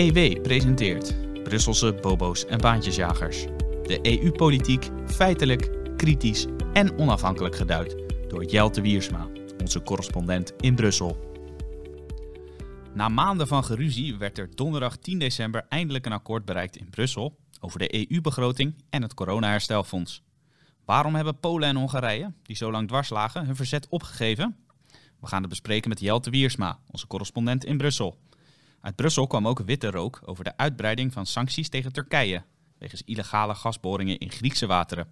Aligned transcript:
EW 0.00 0.40
presenteert 0.42 1.16
Brusselse 1.42 1.94
bobo's 1.94 2.46
en 2.46 2.58
baantjesjagers. 2.58 3.44
De 3.82 3.98
EU-politiek 4.02 4.88
feitelijk, 5.06 5.96
kritisch 5.96 6.46
en 6.72 6.98
onafhankelijk 6.98 7.56
geduid 7.56 7.96
door 8.28 8.44
Jelte 8.44 8.80
Wiersma, 8.80 9.28
onze 9.60 9.82
correspondent 9.82 10.52
in 10.60 10.74
Brussel. 10.74 11.18
Na 12.94 13.08
maanden 13.08 13.46
van 13.46 13.64
geruzie 13.64 14.16
werd 14.16 14.38
er 14.38 14.54
donderdag 14.54 14.96
10 14.96 15.18
december 15.18 15.66
eindelijk 15.68 16.06
een 16.06 16.12
akkoord 16.12 16.44
bereikt 16.44 16.76
in 16.76 16.90
Brussel 16.90 17.38
over 17.60 17.78
de 17.78 18.10
EU-begroting 18.10 18.74
en 18.90 19.02
het 19.02 19.14
coronaherstelfonds. 19.14 20.22
Waarom 20.84 21.14
hebben 21.14 21.38
Polen 21.38 21.68
en 21.68 21.76
Hongarije, 21.76 22.32
die 22.42 22.56
zo 22.56 22.70
lang 22.70 22.88
dwars 22.88 23.08
lagen, 23.08 23.46
hun 23.46 23.56
verzet 23.56 23.88
opgegeven? 23.88 24.56
We 25.20 25.26
gaan 25.26 25.40
het 25.40 25.50
bespreken 25.50 25.88
met 25.88 26.00
Jelte 26.00 26.30
Wiersma, 26.30 26.78
onze 26.90 27.06
correspondent 27.06 27.64
in 27.64 27.76
Brussel. 27.76 28.18
Uit 28.80 28.96
Brussel 28.96 29.26
kwam 29.26 29.48
ook 29.48 29.60
witte 29.60 29.90
rook 29.90 30.20
over 30.24 30.44
de 30.44 30.56
uitbreiding 30.56 31.12
van 31.12 31.26
sancties 31.26 31.68
tegen 31.68 31.92
Turkije 31.92 32.42
wegens 32.78 33.02
illegale 33.04 33.54
gasboringen 33.54 34.18
in 34.18 34.30
Griekse 34.30 34.66
wateren. 34.66 35.08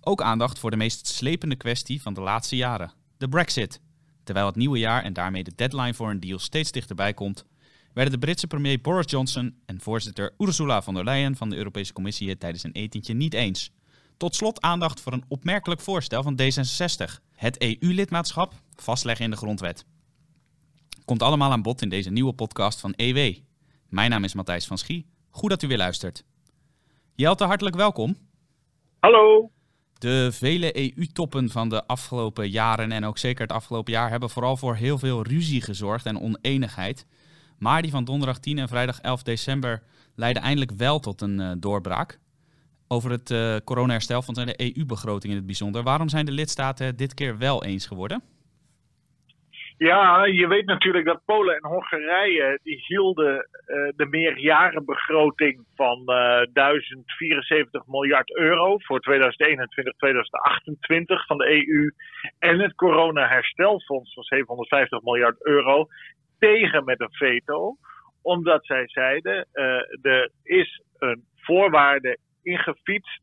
Ook 0.00 0.22
aandacht 0.22 0.58
voor 0.58 0.70
de 0.70 0.76
meest 0.76 1.06
slepende 1.06 1.56
kwestie 1.56 2.02
van 2.02 2.14
de 2.14 2.20
laatste 2.20 2.56
jaren, 2.56 2.92
de 3.16 3.28
Brexit. 3.28 3.80
Terwijl 4.24 4.46
het 4.46 4.56
nieuwe 4.56 4.78
jaar 4.78 5.02
en 5.02 5.12
daarmee 5.12 5.44
de 5.44 5.52
deadline 5.56 5.94
voor 5.94 6.10
een 6.10 6.20
deal 6.20 6.38
steeds 6.38 6.72
dichterbij 6.72 7.14
komt, 7.14 7.44
werden 7.92 8.12
de 8.12 8.18
Britse 8.18 8.46
premier 8.46 8.80
Boris 8.80 9.10
Johnson 9.10 9.58
en 9.66 9.80
voorzitter 9.80 10.34
Ursula 10.38 10.82
von 10.82 10.94
der 10.94 11.04
Leyen 11.04 11.36
van 11.36 11.50
de 11.50 11.56
Europese 11.56 11.92
Commissie 11.92 12.28
het 12.28 12.40
tijdens 12.40 12.62
een 12.64 12.72
etentje 12.72 13.14
niet 13.14 13.34
eens. 13.34 13.70
Tot 14.16 14.34
slot 14.34 14.60
aandacht 14.60 15.00
voor 15.00 15.12
een 15.12 15.24
opmerkelijk 15.28 15.80
voorstel 15.80 16.22
van 16.22 16.40
D66. 16.40 17.22
Het 17.32 17.58
EU-lidmaatschap 17.58 18.54
vastleggen 18.74 19.24
in 19.24 19.30
de 19.30 19.36
grondwet. 19.36 19.84
Komt 21.08 21.22
allemaal 21.22 21.50
aan 21.50 21.62
bod 21.62 21.82
in 21.82 21.88
deze 21.88 22.10
nieuwe 22.10 22.32
podcast 22.32 22.80
van 22.80 22.92
EW. 22.96 23.34
Mijn 23.88 24.10
naam 24.10 24.24
is 24.24 24.34
Matthijs 24.34 24.66
van 24.66 24.78
Schie. 24.78 25.06
Goed 25.30 25.50
dat 25.50 25.62
u 25.62 25.66
weer 25.68 25.76
luistert. 25.76 26.24
Jelte, 27.14 27.44
hartelijk 27.44 27.76
welkom. 27.76 28.16
Hallo. 28.98 29.50
De 29.98 30.28
vele 30.32 30.76
EU-toppen 30.76 31.50
van 31.50 31.68
de 31.68 31.86
afgelopen 31.86 32.50
jaren 32.50 32.92
en 32.92 33.04
ook 33.04 33.18
zeker 33.18 33.42
het 33.42 33.52
afgelopen 33.52 33.92
jaar 33.92 34.10
hebben 34.10 34.30
vooral 34.30 34.56
voor 34.56 34.74
heel 34.76 34.98
veel 34.98 35.22
ruzie 35.22 35.60
gezorgd 35.62 36.06
en 36.06 36.20
oneenigheid. 36.20 37.06
Maar 37.58 37.82
die 37.82 37.90
van 37.90 38.04
donderdag 38.04 38.38
10 38.38 38.58
en 38.58 38.68
vrijdag 38.68 39.00
11 39.00 39.22
december 39.22 39.82
leidden 40.14 40.42
eindelijk 40.42 40.70
wel 40.70 41.00
tot 41.00 41.20
een 41.20 41.40
uh, 41.40 41.52
doorbraak. 41.58 42.18
Over 42.88 43.10
het 43.10 43.30
uh, 43.30 43.56
corona-herstelfonds 43.64 44.40
en 44.40 44.46
de 44.46 44.74
EU-begroting 44.76 45.32
in 45.32 45.38
het 45.38 45.46
bijzonder. 45.46 45.82
Waarom 45.82 46.08
zijn 46.08 46.26
de 46.26 46.32
lidstaten 46.32 46.96
dit 46.96 47.14
keer 47.14 47.38
wel 47.38 47.64
eens 47.64 47.86
geworden? 47.86 48.22
Ja, 49.78 50.24
je 50.24 50.46
weet 50.46 50.66
natuurlijk 50.66 51.04
dat 51.04 51.24
Polen 51.24 51.56
en 51.56 51.68
Hongarije 51.68 52.58
die 52.62 52.84
hielden 52.86 53.34
uh, 53.34 53.88
de 53.96 54.06
meerjarenbegroting 54.06 55.64
van 55.74 55.98
uh, 55.98 56.42
1074 56.52 57.86
miljard 57.86 58.36
euro 58.36 58.78
voor 58.78 59.00
2021, 59.00 59.94
2028 59.96 61.26
van 61.26 61.38
de 61.38 61.46
EU 61.46 61.92
en 62.38 62.60
het 62.60 62.74
corona-herstelfonds 62.74 64.14
van 64.14 64.22
750 64.22 65.02
miljard 65.02 65.46
euro 65.46 65.86
tegen 66.38 66.84
met 66.84 67.00
een 67.00 67.12
veto, 67.12 67.76
omdat 68.22 68.66
zij 68.66 68.88
zeiden 68.88 69.46
uh, 69.52 69.64
er 70.12 70.30
is 70.42 70.82
een 70.98 71.24
voorwaarde 71.36 72.18
ingefietst 72.42 73.22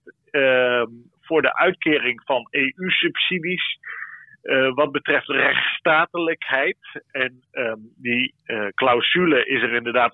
voor 1.22 1.42
de 1.42 1.56
uitkering 1.56 2.22
van 2.26 2.48
EU-subsidies. 2.50 3.80
Uh, 4.46 4.74
wat 4.74 4.92
betreft 4.92 5.28
rechtsstatelijkheid. 5.28 6.78
En 7.12 7.44
um, 7.52 7.94
die 7.96 8.36
uh, 8.46 8.68
clausule 8.68 9.46
is 9.46 9.62
er 9.62 9.74
inderdaad 9.74 10.14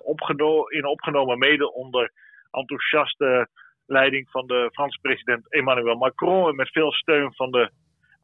in 0.68 0.86
opgenomen, 0.86 1.38
mede 1.38 1.72
onder 1.72 2.12
enthousiaste 2.50 3.48
leiding 3.86 4.30
van 4.30 4.46
de 4.46 4.68
Franse 4.72 4.98
president 5.00 5.52
Emmanuel 5.52 5.96
Macron. 5.96 6.48
En 6.48 6.54
met 6.54 6.70
veel 6.70 6.92
steun 6.92 7.34
van 7.34 7.50
de 7.50 7.70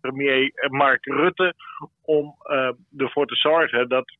premier 0.00 0.68
Mark 0.70 1.04
Rutte. 1.04 1.54
Om 2.02 2.34
uh, 2.44 2.70
ervoor 2.96 3.26
te 3.26 3.36
zorgen 3.36 3.88
dat 3.88 4.16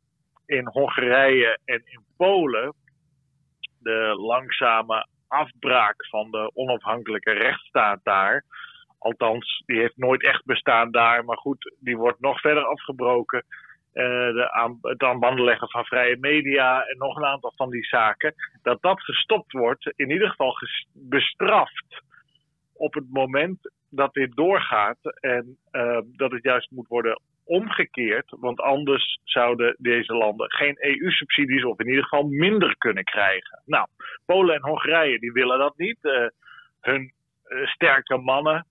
in 0.46 0.68
Hongarije 0.68 1.58
en 1.64 1.82
in 1.84 2.04
Polen 2.16 2.74
de 3.80 4.14
langzame 4.16 5.06
afbraak 5.28 6.06
van 6.06 6.30
de 6.30 6.50
onafhankelijke 6.54 7.32
rechtsstaat 7.32 8.00
daar 8.02 8.44
Althans, 8.98 9.62
die 9.66 9.78
heeft 9.78 9.96
nooit 9.96 10.22
echt 10.22 10.44
bestaan 10.44 10.90
daar. 10.90 11.24
Maar 11.24 11.36
goed, 11.36 11.74
die 11.80 11.96
wordt 11.96 12.20
nog 12.20 12.40
verder 12.40 12.64
afgebroken. 12.64 13.44
Uh, 13.94 14.04
de 14.04 14.50
aan, 14.52 14.78
het 14.82 15.02
aan 15.02 15.18
banden 15.18 15.44
leggen 15.44 15.68
van 15.70 15.84
vrije 15.84 16.16
media 16.20 16.84
en 16.84 16.98
nog 16.98 17.16
een 17.16 17.24
aantal 17.24 17.52
van 17.56 17.70
die 17.70 17.84
zaken. 17.84 18.34
Dat 18.62 18.82
dat 18.82 19.00
gestopt 19.00 19.52
wordt, 19.52 19.92
in 19.96 20.10
ieder 20.10 20.28
geval 20.28 20.54
bestraft 20.92 22.02
op 22.72 22.94
het 22.94 23.06
moment 23.10 23.70
dat 23.90 24.14
dit 24.14 24.36
doorgaat. 24.36 24.98
En 25.20 25.56
uh, 25.72 25.98
dat 26.06 26.30
het 26.30 26.42
juist 26.42 26.70
moet 26.70 26.88
worden 26.88 27.20
omgekeerd. 27.44 28.36
Want 28.40 28.60
anders 28.60 29.20
zouden 29.24 29.76
deze 29.78 30.14
landen 30.14 30.50
geen 30.52 30.76
EU-subsidies 30.78 31.64
of 31.64 31.78
in 31.78 31.88
ieder 31.88 32.02
geval 32.02 32.28
minder 32.28 32.76
kunnen 32.78 33.04
krijgen. 33.04 33.62
Nou, 33.64 33.86
Polen 34.26 34.54
en 34.54 34.62
Hongarije 34.62 35.18
die 35.18 35.32
willen 35.32 35.58
dat 35.58 35.76
niet. 35.76 35.98
Uh, 36.02 36.26
hun 36.80 37.12
sterke 37.64 38.16
mannen, 38.16 38.66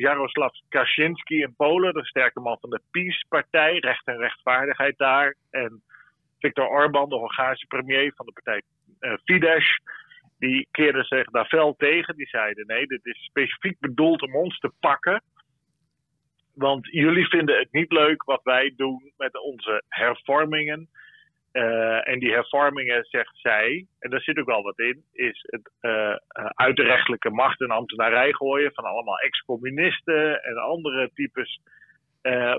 Jaroslav 0.00 0.52
Kaczynski 0.68 1.42
in 1.42 1.54
Polen, 1.56 1.92
de 1.92 2.04
sterke 2.04 2.40
man 2.40 2.58
van 2.60 2.70
de 2.70 2.80
PiS-partij, 2.90 3.78
recht 3.78 4.06
en 4.06 4.16
rechtvaardigheid 4.16 4.98
daar. 4.98 5.34
En 5.50 5.82
Viktor 6.38 6.68
Orban, 6.68 7.08
de 7.08 7.16
Hongaarse 7.16 7.66
premier 7.66 8.12
van 8.16 8.26
de 8.26 8.32
partij 8.32 8.62
uh, 9.00 9.16
Fidesz, 9.24 9.78
die 10.38 10.68
keerden 10.70 11.04
zich 11.04 11.30
daar 11.30 11.46
fel 11.46 11.74
tegen. 11.76 12.16
Die 12.16 12.28
zeiden: 12.28 12.66
nee, 12.66 12.86
dit 12.86 13.06
is 13.06 13.24
specifiek 13.24 13.80
bedoeld 13.80 14.22
om 14.22 14.36
ons 14.36 14.58
te 14.58 14.72
pakken. 14.80 15.22
Want 16.54 16.86
jullie 16.90 17.26
vinden 17.26 17.58
het 17.58 17.72
niet 17.72 17.92
leuk 17.92 18.22
wat 18.22 18.42
wij 18.42 18.72
doen 18.76 19.12
met 19.16 19.40
onze 19.42 19.82
hervormingen. 19.88 20.88
Uh, 21.56 22.08
en 22.08 22.18
die 22.18 22.32
hervormingen, 22.32 23.04
zegt 23.04 23.36
zij, 23.36 23.86
en 23.98 24.10
daar 24.10 24.20
zit 24.20 24.38
ook 24.38 24.46
wel 24.46 24.62
wat 24.62 24.78
in, 24.78 25.04
is 25.12 25.44
het 25.46 25.70
uh, 25.80 26.16
uit 26.54 26.76
de 26.76 26.82
rechtelijke 26.82 27.30
macht 27.30 27.60
en 27.60 27.70
ambtenarij 27.70 28.32
gooien 28.32 28.72
van 28.74 28.84
allemaal 28.84 29.18
ex-communisten 29.18 30.42
en 30.42 30.56
andere 30.56 31.10
types 31.14 31.60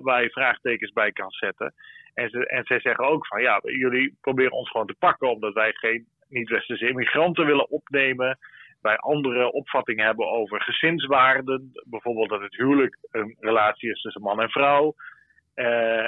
waar 0.01 0.23
je 0.23 0.29
vraagtekens 0.29 0.91
bij 0.91 1.11
kan 1.11 1.31
zetten. 1.31 1.73
En, 2.13 2.29
ze, 2.29 2.47
en 2.47 2.63
zij 2.63 2.79
zeggen 2.79 3.05
ook 3.05 3.27
van 3.27 3.41
ja, 3.41 3.59
jullie 3.63 4.17
proberen 4.21 4.51
ons 4.51 4.69
gewoon 4.69 4.87
te 4.87 4.95
pakken 4.99 5.29
omdat 5.29 5.53
wij 5.53 5.73
geen 5.73 6.07
niet-westerse 6.29 6.89
immigranten 6.89 7.45
willen 7.45 7.69
opnemen. 7.69 8.37
Wij 8.81 8.97
andere 8.97 9.51
opvattingen 9.51 10.05
hebben 10.05 10.29
over 10.29 10.61
gezinswaarden. 10.61 11.71
Bijvoorbeeld 11.85 12.29
dat 12.29 12.41
het 12.41 12.55
huwelijk 12.55 12.97
een 13.11 13.35
relatie 13.39 13.91
is 13.91 14.01
tussen 14.01 14.21
man 14.21 14.41
en 14.41 14.49
vrouw. 14.49 14.95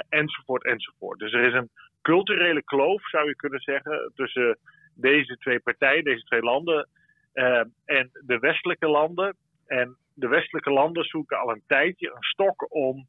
enzovoort, 0.08 0.64
enzovoort. 0.64 1.18
Dus 1.18 1.32
er 1.32 1.44
is 1.44 1.54
een 1.54 1.70
culturele 2.02 2.62
kloof, 2.62 3.08
zou 3.08 3.26
je 3.26 3.36
kunnen 3.36 3.60
zeggen, 3.60 4.12
tussen 4.14 4.58
deze 4.94 5.36
twee 5.36 5.60
partijen, 5.60 6.04
deze 6.04 6.24
twee 6.24 6.42
landen 6.42 6.88
uh, 7.34 7.62
en 7.84 8.10
de 8.26 8.38
westelijke 8.38 8.88
landen. 8.88 9.36
En 9.66 9.96
de 10.14 10.28
westelijke 10.28 10.70
landen 10.70 11.04
zoeken 11.04 11.38
al 11.38 11.50
een 11.50 11.62
tijdje 11.66 12.10
een 12.14 12.22
stok 12.22 12.74
om 12.74 13.06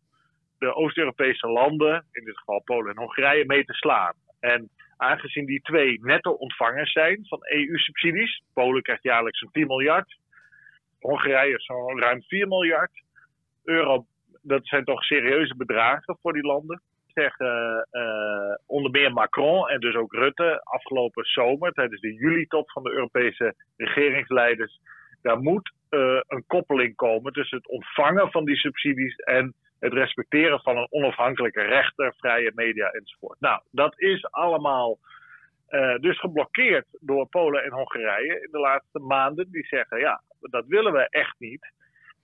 de 0.59 0.75
Oost-Europese 0.75 1.47
landen, 1.47 2.05
in 2.11 2.23
dit 2.23 2.37
geval 2.37 2.61
Polen 2.61 2.91
en 2.91 2.97
Hongarije, 2.97 3.45
mee 3.45 3.65
te 3.65 3.73
slaan. 3.73 4.13
En 4.39 4.69
aangezien 4.97 5.45
die 5.45 5.61
twee 5.61 5.99
netto-ontvangers 6.01 6.91
zijn 6.91 7.25
van 7.27 7.39
EU-subsidies, 7.41 8.43
Polen 8.53 8.81
krijgt 8.81 9.03
jaarlijks 9.03 9.39
zo'n 9.39 9.51
10 9.51 9.67
miljard, 9.67 10.17
Hongarije 10.99 11.59
zo'n 11.59 11.99
ruim 11.99 12.21
4 12.23 12.47
miljard 12.47 12.91
euro, 13.63 14.05
dat 14.41 14.65
zijn 14.67 14.83
toch 14.83 15.03
serieuze 15.03 15.55
bedragen 15.55 16.17
voor 16.21 16.33
die 16.33 16.45
landen 16.45 16.81
zeggen 17.13 17.87
uh, 17.91 18.50
onder 18.71 18.91
meer 18.91 19.13
Macron 19.13 19.69
en 19.69 19.79
dus 19.79 19.95
ook 19.95 20.13
Rutte 20.13 20.61
afgelopen 20.63 21.25
zomer 21.25 21.71
tijdens 21.71 22.01
de 22.01 22.13
juli-top 22.13 22.71
van 22.71 22.83
de 22.83 22.91
Europese 22.91 23.55
regeringsleiders. 23.77 24.79
Daar 25.21 25.39
moet 25.39 25.73
uh, 25.89 26.19
een 26.27 26.43
koppeling 26.47 26.95
komen 26.95 27.33
tussen 27.33 27.57
het 27.57 27.67
ontvangen 27.67 28.31
van 28.31 28.45
die 28.45 28.55
subsidies 28.55 29.15
en 29.15 29.53
het 29.79 29.93
respecteren 29.93 30.59
van 30.59 30.77
een 30.77 30.87
onafhankelijke 30.89 31.61
rechter, 31.61 32.13
vrije 32.17 32.51
media 32.55 32.89
enzovoort. 32.89 33.39
Nou, 33.39 33.61
dat 33.71 33.99
is 33.99 34.31
allemaal 34.31 34.97
uh, 35.69 35.95
dus 35.95 36.19
geblokkeerd 36.19 36.85
door 36.99 37.27
Polen 37.27 37.63
en 37.63 37.71
Hongarije 37.71 38.41
in 38.41 38.49
de 38.51 38.59
laatste 38.59 38.99
maanden. 38.99 39.51
Die 39.51 39.65
zeggen, 39.65 39.99
ja, 39.99 40.21
dat 40.39 40.65
willen 40.67 40.93
we 40.93 41.09
echt 41.09 41.35
niet. 41.39 41.71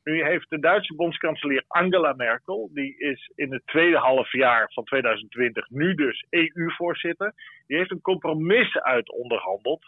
Nu 0.07 0.23
heeft 0.23 0.49
de 0.49 0.59
Duitse 0.59 0.95
bondskanselier 0.95 1.63
Angela 1.67 2.13
Merkel, 2.13 2.69
die 2.73 2.97
is 2.97 3.31
in 3.35 3.53
het 3.53 3.61
tweede 3.65 3.97
halfjaar 3.97 4.71
van 4.73 4.83
2020 4.83 5.69
nu 5.69 5.95
dus 5.95 6.25
EU-voorzitter, 6.29 7.33
die 7.67 7.77
heeft 7.77 7.91
een 7.91 8.01
compromis 8.01 8.77
uit 8.77 9.11
onderhandeld. 9.11 9.85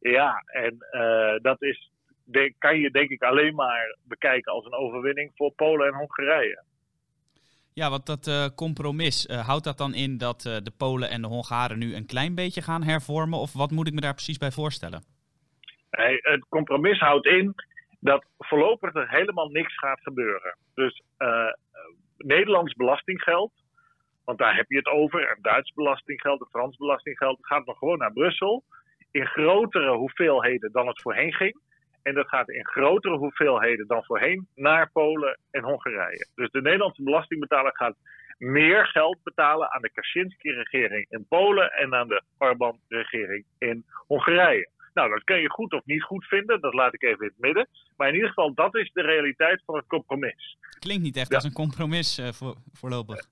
Ja, 0.00 0.42
en 0.46 0.76
uh, 0.92 1.34
dat 1.42 1.62
is, 1.62 1.90
de, 2.24 2.54
kan 2.58 2.78
je 2.78 2.90
denk 2.90 3.10
ik 3.10 3.22
alleen 3.22 3.54
maar 3.54 3.96
bekijken 4.02 4.52
als 4.52 4.64
een 4.64 4.74
overwinning 4.74 5.32
voor 5.34 5.52
Polen 5.52 5.86
en 5.86 5.94
Hongarije. 5.94 6.62
Ja, 7.72 7.90
want 7.90 8.06
dat 8.06 8.54
compromis, 8.54 9.26
houdt 9.26 9.64
dat 9.64 9.78
dan 9.78 9.94
in 9.94 10.18
dat 10.18 10.40
de 10.40 10.72
Polen 10.78 11.10
en 11.10 11.22
de 11.22 11.28
Hongaren 11.28 11.78
nu 11.78 11.94
een 11.94 12.06
klein 12.06 12.34
beetje 12.34 12.62
gaan 12.62 12.82
hervormen? 12.82 13.38
Of 13.38 13.52
wat 13.52 13.70
moet 13.70 13.86
ik 13.86 13.94
me 13.94 14.00
daar 14.00 14.14
precies 14.14 14.38
bij 14.38 14.50
voorstellen? 14.50 15.02
Het 15.90 16.46
compromis 16.48 16.98
houdt 16.98 17.26
in 17.26 17.54
dat 18.06 18.26
voorlopig 18.38 18.94
er 18.94 19.10
helemaal 19.10 19.48
niks 19.48 19.78
gaat 19.78 20.00
gebeuren. 20.00 20.56
Dus 20.74 21.02
Nederlands 22.16 22.74
belastinggeld, 22.74 23.52
want 24.24 24.38
daar 24.38 24.56
heb 24.56 24.70
je 24.70 24.76
het 24.76 24.86
over, 24.86 25.28
en 25.28 25.38
Duits 25.42 25.72
belastinggeld 25.72 26.40
en 26.40 26.48
Frans 26.50 26.76
belastinggeld, 26.76 27.38
gaat 27.46 27.66
nog 27.66 27.78
gewoon 27.78 27.98
naar 27.98 28.12
Brussel. 28.12 28.64
In 29.10 29.26
grotere 29.26 29.96
hoeveelheden 29.96 30.72
dan 30.72 30.86
het 30.86 31.00
voorheen 31.00 31.32
ging. 31.32 31.60
En 32.02 32.14
dat 32.14 32.28
gaat 32.28 32.48
in 32.48 32.66
grotere 32.66 33.16
hoeveelheden 33.16 33.86
dan 33.86 34.04
voorheen 34.04 34.48
naar 34.54 34.90
Polen 34.92 35.38
en 35.50 35.62
Hongarije. 35.62 36.28
Dus 36.34 36.50
de 36.50 36.62
Nederlandse 36.62 37.02
belastingbetaler 37.02 37.76
gaat 37.76 37.96
meer 38.38 38.86
geld 38.86 39.18
betalen 39.22 39.72
aan 39.72 39.82
de 39.82 39.92
Kaczynski-regering 39.92 41.06
in 41.10 41.26
Polen 41.28 41.72
en 41.72 41.94
aan 41.94 42.08
de 42.08 42.22
Orbán-regering 42.38 43.44
in 43.58 43.84
Hongarije. 44.06 44.68
Nou, 44.96 45.10
dat 45.10 45.24
kun 45.24 45.40
je 45.40 45.50
goed 45.50 45.72
of 45.72 45.84
niet 45.84 46.02
goed 46.02 46.24
vinden, 46.24 46.60
dat 46.60 46.74
laat 46.74 46.94
ik 46.94 47.02
even 47.02 47.20
in 47.20 47.26
het 47.26 47.38
midden. 47.38 47.68
Maar 47.96 48.08
in 48.08 48.14
ieder 48.14 48.28
geval, 48.28 48.54
dat 48.54 48.74
is 48.74 48.90
de 48.92 49.02
realiteit 49.02 49.62
van 49.64 49.76
het 49.76 49.86
compromis. 49.86 50.56
Klinkt 50.78 51.02
niet 51.02 51.16
echt 51.16 51.34
als 51.34 51.44
een 51.44 51.52
compromis 51.52 52.18
uh, 52.18 52.28
voor, 52.28 52.54
voorlopig. 52.72 53.26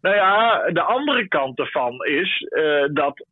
Nou 0.00 0.14
ja, 0.14 0.70
de 0.70 0.82
andere 0.82 1.28
kant 1.28 1.58
ervan 1.58 2.04
is 2.04 2.40
uh, 2.40 2.84
dat 2.92 3.26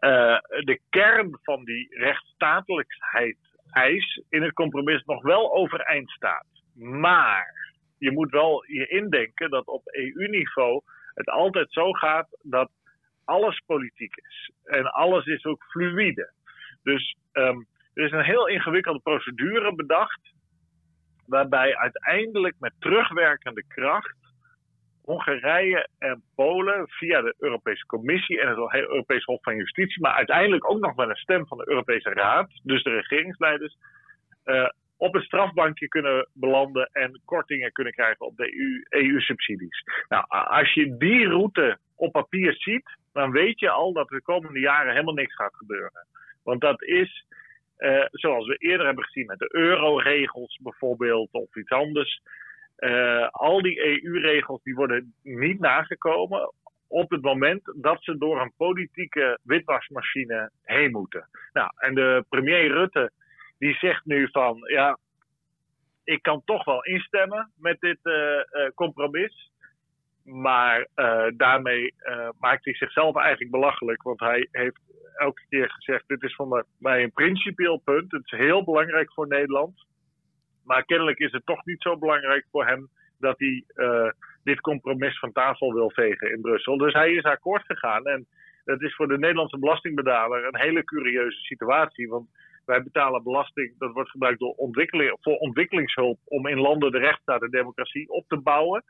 uh, 0.00 0.38
de 0.64 0.80
kern 0.90 1.38
van 1.42 1.64
die 1.64 1.96
rechtsstatelijkheid 1.98 3.36
eis 3.70 4.22
in 4.28 4.42
het 4.42 4.52
compromis 4.52 5.04
nog 5.04 5.22
wel 5.22 5.54
overeind 5.54 6.10
staat. 6.10 6.46
Maar 6.74 7.74
je 7.98 8.10
moet 8.10 8.30
wel 8.30 8.64
je 8.66 8.86
indenken 8.86 9.50
dat 9.50 9.66
op 9.66 9.82
EU-niveau 9.84 10.80
het 11.14 11.28
altijd 11.28 11.72
zo 11.72 11.92
gaat 11.92 12.28
dat 12.42 12.70
alles 13.26 13.62
politiek 13.66 14.16
is. 14.16 14.50
En 14.64 14.92
alles 14.92 15.26
is 15.26 15.44
ook 15.44 15.64
fluïde. 15.64 16.32
Dus 16.82 17.16
um, 17.32 17.66
er 17.94 18.04
is 18.04 18.12
een 18.12 18.24
heel 18.24 18.48
ingewikkelde 18.48 19.00
procedure 19.00 19.74
bedacht, 19.74 20.20
waarbij 21.26 21.76
uiteindelijk 21.76 22.54
met 22.58 22.72
terugwerkende 22.78 23.64
kracht 23.68 24.16
Hongarije 25.06 25.88
en 25.98 26.22
Polen 26.34 26.88
via 26.88 27.20
de 27.20 27.34
Europese 27.38 27.86
Commissie 27.86 28.40
en 28.40 28.48
het 28.48 28.74
Europees 28.74 29.24
Hof 29.24 29.42
van 29.42 29.56
Justitie, 29.56 30.00
maar 30.02 30.12
uiteindelijk 30.12 30.70
ook 30.70 30.80
nog 30.80 30.96
met 30.96 31.08
een 31.08 31.16
stem 31.16 31.46
van 31.46 31.58
de 31.58 31.68
Europese 31.68 32.10
Raad, 32.10 32.60
dus 32.62 32.82
de 32.82 32.90
regeringsleiders, 32.90 33.76
uh, 34.44 34.68
op 34.96 35.14
een 35.14 35.22
strafbankje 35.22 35.88
kunnen 35.88 36.28
belanden 36.32 36.90
en 36.92 37.20
kortingen 37.24 37.72
kunnen 37.72 37.92
krijgen 37.92 38.26
op 38.26 38.36
de 38.36 38.82
EU-subsidies. 38.88 39.82
E 39.84 40.04
nou, 40.08 40.24
als 40.28 40.74
je 40.74 40.96
die 40.96 41.28
route 41.28 41.78
op 41.96 42.12
papier 42.12 42.54
ziet, 42.54 42.96
dan 43.16 43.30
weet 43.30 43.60
je 43.60 43.70
al 43.70 43.92
dat 43.92 44.08
de 44.08 44.22
komende 44.22 44.58
jaren 44.58 44.92
helemaal 44.92 45.14
niks 45.14 45.34
gaat 45.34 45.54
gebeuren. 45.54 46.06
Want 46.42 46.60
dat 46.60 46.82
is, 46.82 47.24
uh, 47.78 48.04
zoals 48.10 48.46
we 48.46 48.56
eerder 48.56 48.86
hebben 48.86 49.04
gezien 49.04 49.26
met 49.26 49.38
de 49.38 49.48
euroregels 49.54 50.58
bijvoorbeeld, 50.62 51.32
of 51.32 51.56
iets 51.56 51.70
anders. 51.70 52.20
Uh, 52.78 53.28
al 53.30 53.62
die 53.62 54.04
EU-regels 54.04 54.62
die 54.62 54.74
worden 54.74 55.14
niet 55.22 55.60
nagekomen 55.60 56.52
op 56.88 57.10
het 57.10 57.22
moment 57.22 57.60
dat 57.74 58.02
ze 58.02 58.18
door 58.18 58.40
een 58.40 58.52
politieke 58.56 59.38
witwasmachine 59.42 60.50
heen 60.62 60.90
moeten. 60.90 61.28
Nou, 61.52 61.70
en 61.76 61.94
de 61.94 62.24
premier 62.28 62.72
Rutte 62.72 63.10
die 63.58 63.74
zegt 63.74 64.04
nu 64.04 64.28
van 64.30 64.58
ja, 64.66 64.98
ik 66.04 66.22
kan 66.22 66.42
toch 66.44 66.64
wel 66.64 66.84
instemmen 66.84 67.52
met 67.56 67.80
dit 67.80 67.98
uh, 68.02 68.40
compromis. 68.74 69.50
Maar 70.26 70.88
uh, 70.96 71.26
daarmee 71.36 71.94
maakt 72.38 72.64
hij 72.64 72.74
zichzelf 72.74 73.16
eigenlijk 73.16 73.50
belachelijk. 73.50 74.02
Want 74.02 74.20
hij 74.20 74.48
heeft 74.50 74.80
elke 75.16 75.42
keer 75.48 75.70
gezegd: 75.70 76.08
Dit 76.08 76.22
is 76.22 76.34
voor 76.34 76.66
mij 76.78 77.02
een 77.02 77.12
principieel 77.12 77.80
punt. 77.84 78.12
Het 78.12 78.24
is 78.24 78.38
heel 78.38 78.64
belangrijk 78.64 79.12
voor 79.12 79.26
Nederland. 79.26 79.84
Maar 80.64 80.84
kennelijk 80.84 81.18
is 81.18 81.32
het 81.32 81.46
toch 81.46 81.64
niet 81.64 81.82
zo 81.82 81.98
belangrijk 81.98 82.46
voor 82.50 82.66
hem 82.66 82.88
dat 83.18 83.38
hij 83.38 83.64
uh, 83.74 84.10
dit 84.44 84.60
compromis 84.60 85.18
van 85.18 85.32
tafel 85.32 85.72
wil 85.72 85.90
vegen 85.90 86.30
in 86.30 86.40
Brussel. 86.40 86.76
Dus 86.76 86.92
hij 86.92 87.12
is 87.12 87.22
akkoord 87.22 87.64
gegaan. 87.64 88.06
En 88.06 88.26
dat 88.64 88.82
is 88.82 88.94
voor 88.94 89.08
de 89.08 89.18
Nederlandse 89.18 89.58
belastingbetaler 89.58 90.44
een 90.44 90.60
hele 90.60 90.84
curieuze 90.84 91.40
situatie. 91.40 92.08
Want 92.08 92.28
wij 92.64 92.82
betalen 92.82 93.22
belasting, 93.22 93.78
dat 93.78 93.92
wordt 93.92 94.10
gebruikt 94.10 94.38
door 94.38 94.54
ontwikkeling, 94.54 95.16
voor 95.20 95.36
ontwikkelingshulp 95.36 96.18
om 96.24 96.46
in 96.46 96.58
landen 96.58 96.92
de 96.92 96.98
rechtsstaat 96.98 97.42
en 97.42 97.50
democratie 97.50 98.08
op 98.08 98.28
te 98.28 98.38
bouwen. 98.38 98.84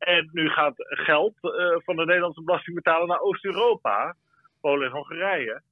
En 0.00 0.28
nu 0.32 0.48
gaat 0.48 0.74
geld 0.76 1.34
uh, 1.42 1.76
van 1.78 1.96
de 1.96 2.04
Nederlandse 2.04 2.42
belastingbetaler 2.42 3.06
naar 3.06 3.20
Oost-Europa, 3.20 4.16
Polen 4.60 4.86
en 4.86 4.92
Hongarije, 4.92 5.62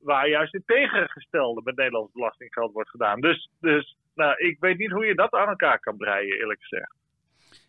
waar 0.00 0.28
juist 0.28 0.52
het 0.52 0.66
tegengestelde 0.66 1.60
met 1.64 1.76
Nederlands 1.76 2.12
belastinggeld 2.12 2.72
wordt 2.72 2.90
gedaan. 2.90 3.20
Dus, 3.20 3.50
dus 3.60 3.96
nou, 4.14 4.34
ik 4.36 4.56
weet 4.60 4.78
niet 4.78 4.90
hoe 4.90 5.06
je 5.06 5.14
dat 5.14 5.32
aan 5.32 5.48
elkaar 5.48 5.80
kan 5.80 5.96
breien, 5.96 6.36
eerlijk 6.36 6.60
gezegd. 6.60 6.94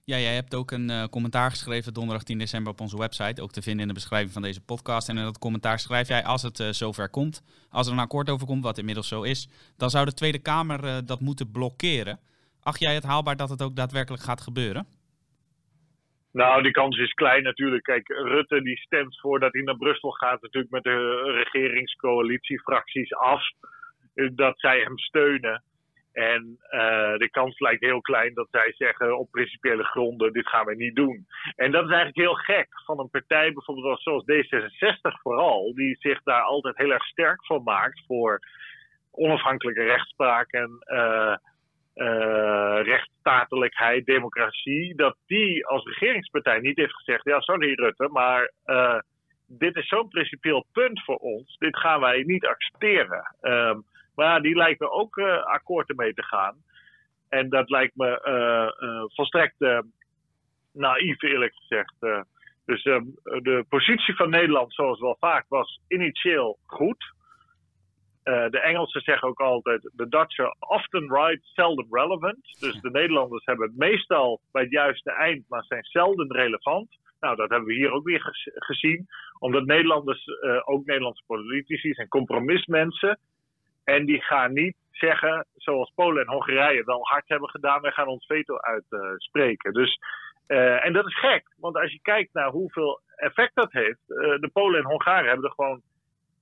Ja, 0.03 0.17
jij 0.17 0.35
hebt 0.35 0.55
ook 0.55 0.71
een 0.71 0.89
uh, 0.89 1.03
commentaar 1.03 1.49
geschreven 1.49 1.93
donderdag 1.93 2.23
10 2.23 2.37
december 2.37 2.71
op 2.71 2.81
onze 2.81 2.97
website. 2.97 3.41
Ook 3.41 3.51
te 3.51 3.61
vinden 3.61 3.81
in 3.81 3.87
de 3.87 3.93
beschrijving 3.93 4.31
van 4.31 4.41
deze 4.41 4.61
podcast. 4.61 5.09
En 5.09 5.17
in 5.17 5.23
dat 5.23 5.39
commentaar 5.39 5.79
schrijf 5.79 6.07
jij, 6.07 6.23
als 6.23 6.41
het 6.41 6.59
uh, 6.59 6.69
zover 6.69 7.09
komt, 7.09 7.43
als 7.69 7.87
er 7.87 7.93
een 7.93 7.99
akkoord 7.99 8.29
over 8.29 8.47
komt, 8.47 8.63
wat 8.63 8.77
inmiddels 8.77 9.07
zo 9.07 9.21
is, 9.21 9.49
dan 9.77 9.89
zou 9.89 10.05
de 10.05 10.13
Tweede 10.13 10.39
Kamer 10.39 11.05
dat 11.05 11.19
moeten 11.19 11.51
blokkeren. 11.51 12.19
Acht 12.61 12.79
jij 12.79 12.93
het 12.93 13.03
haalbaar 13.03 13.35
dat 13.35 13.49
het 13.49 13.61
ook 13.61 13.75
daadwerkelijk 13.75 14.23
gaat 14.23 14.41
gebeuren? 14.41 14.87
Nou, 16.31 16.61
die 16.61 16.71
kans 16.71 16.97
is 16.97 17.13
klein 17.13 17.43
natuurlijk. 17.43 17.83
Kijk, 17.83 18.07
Rutte 18.07 18.61
die 18.61 18.77
stemt 18.77 19.19
voordat 19.19 19.53
hij 19.53 19.61
naar 19.61 19.77
Brussel 19.77 20.11
gaat 20.11 20.41
natuurlijk 20.41 20.71
met 20.73 20.83
de 20.83 21.21
regeringscoalitiefracties 21.23 23.13
af. 23.13 23.43
Dat 24.13 24.59
zij 24.59 24.79
hem 24.79 24.97
steunen. 24.97 25.63
En 26.13 26.57
uh, 26.71 27.17
de 27.17 27.29
kans 27.31 27.59
lijkt 27.59 27.83
heel 27.83 28.01
klein 28.01 28.33
dat 28.33 28.47
zij 28.51 28.73
zeggen 28.77 29.17
op 29.17 29.31
principiële 29.31 29.83
gronden: 29.83 30.33
dit 30.33 30.47
gaan 30.47 30.65
we 30.65 30.75
niet 30.75 30.95
doen. 30.95 31.27
En 31.55 31.71
dat 31.71 31.83
is 31.83 31.89
eigenlijk 31.89 32.17
heel 32.17 32.55
gek 32.55 32.67
van 32.85 32.99
een 32.99 33.09
partij, 33.09 33.53
bijvoorbeeld 33.53 34.01
zoals 34.01 34.23
D66 34.23 35.21
vooral, 35.21 35.73
die 35.73 35.95
zich 35.99 36.23
daar 36.23 36.41
altijd 36.41 36.77
heel 36.77 36.91
erg 36.91 37.05
sterk 37.05 37.45
van 37.45 37.63
maakt 37.63 38.01
voor 38.07 38.39
onafhankelijke 39.11 39.83
rechtspraak 39.83 40.51
en 40.51 40.83
uh, 40.85 41.35
uh, 41.99 44.03
democratie. 44.03 44.95
Dat 44.95 45.17
die 45.25 45.65
als 45.65 45.85
regeringspartij 45.85 46.59
niet 46.59 46.77
heeft 46.77 46.95
gezegd: 46.95 47.23
ja, 47.23 47.39
sorry 47.39 47.73
Rutte, 47.73 48.09
maar. 48.11 48.51
dit 49.51 49.75
is 49.75 49.87
zo'n 49.87 50.07
principieel 50.07 50.65
punt 50.71 51.03
voor 51.03 51.15
ons. 51.15 51.57
Dit 51.57 51.77
gaan 51.77 51.99
wij 51.99 52.23
niet 52.23 52.45
accepteren. 52.45 53.35
Um, 53.41 53.83
maar 54.15 54.41
die 54.41 54.55
lijkt 54.55 54.81
ook 54.81 55.17
uh, 55.17 55.43
akkoord 55.43 55.89
ermee 55.89 56.13
te 56.13 56.23
gaan. 56.23 56.55
En 57.29 57.49
dat 57.49 57.69
lijkt 57.69 57.95
me 57.95 59.09
volstrekt 59.13 59.55
naïef, 60.73 61.21
eerlijk 61.21 61.53
gezegd. 61.55 61.95
dus 62.65 62.83
ehm, 62.83 63.03
de 63.23 63.65
positie 63.69 64.15
van 64.15 64.29
Nederland, 64.29 64.73
zoals 64.73 64.99
wel 64.99 65.17
vaak 65.19 65.45
was, 65.47 65.81
initieel 65.87 66.57
goed. 66.65 67.13
De 68.23 68.59
Engelsen 68.59 69.01
zeggen 69.01 69.27
ook 69.27 69.39
altijd: 69.39 69.81
the 69.95 70.09
Dutch 70.09 70.39
are 70.39 70.55
often 70.59 71.13
right, 71.13 71.39
seldom 71.43 71.87
relevant. 71.89 72.59
Dus 72.59 72.81
de 72.81 72.89
Nederlanders 72.91 73.45
hebben 73.45 73.67
het 73.67 73.77
meestal 73.77 74.39
bij 74.51 74.63
het 74.63 74.71
juiste 74.71 75.11
eind, 75.11 75.45
maar 75.49 75.63
zijn 75.63 75.83
zelden 75.83 76.31
relevant. 76.31 76.97
Nou, 77.19 77.35
dat 77.35 77.49
hebben 77.49 77.67
we 77.67 77.73
hier 77.73 77.91
ook 77.91 78.05
weer 78.05 78.21
gezien. 78.43 79.07
Omdat 79.39 79.65
Nederlanders, 79.65 80.25
ook 80.65 80.85
Nederlandse 80.85 81.23
politici, 81.25 81.93
zijn 81.93 82.07
compromismensen. 82.07 83.19
En 83.83 84.05
die 84.05 84.21
gaan 84.21 84.53
niet 84.53 84.75
zeggen, 84.91 85.45
zoals 85.55 85.91
Polen 85.95 86.21
en 86.21 86.31
Hongarije 86.31 86.83
wel 86.83 87.07
hard 87.07 87.27
hebben 87.27 87.49
gedaan, 87.49 87.81
wij 87.81 87.91
gaan 87.91 88.07
ons 88.07 88.25
veto 88.25 88.57
uitspreken. 88.57 89.73
dus, 89.73 89.99
uh, 90.47 90.85
en 90.85 90.93
dat 90.93 91.05
is 91.05 91.19
gek, 91.19 91.43
want 91.57 91.75
als 91.75 91.91
je 91.91 92.01
kijkt 92.01 92.33
naar 92.33 92.49
hoeveel 92.49 93.01
effect 93.15 93.55
dat 93.55 93.71
heeft, 93.71 94.07
de 94.07 94.49
Polen 94.53 94.79
en 94.79 94.85
Hongaren 94.85 95.27
hebben 95.27 95.45
er 95.45 95.55
gewoon 95.55 95.81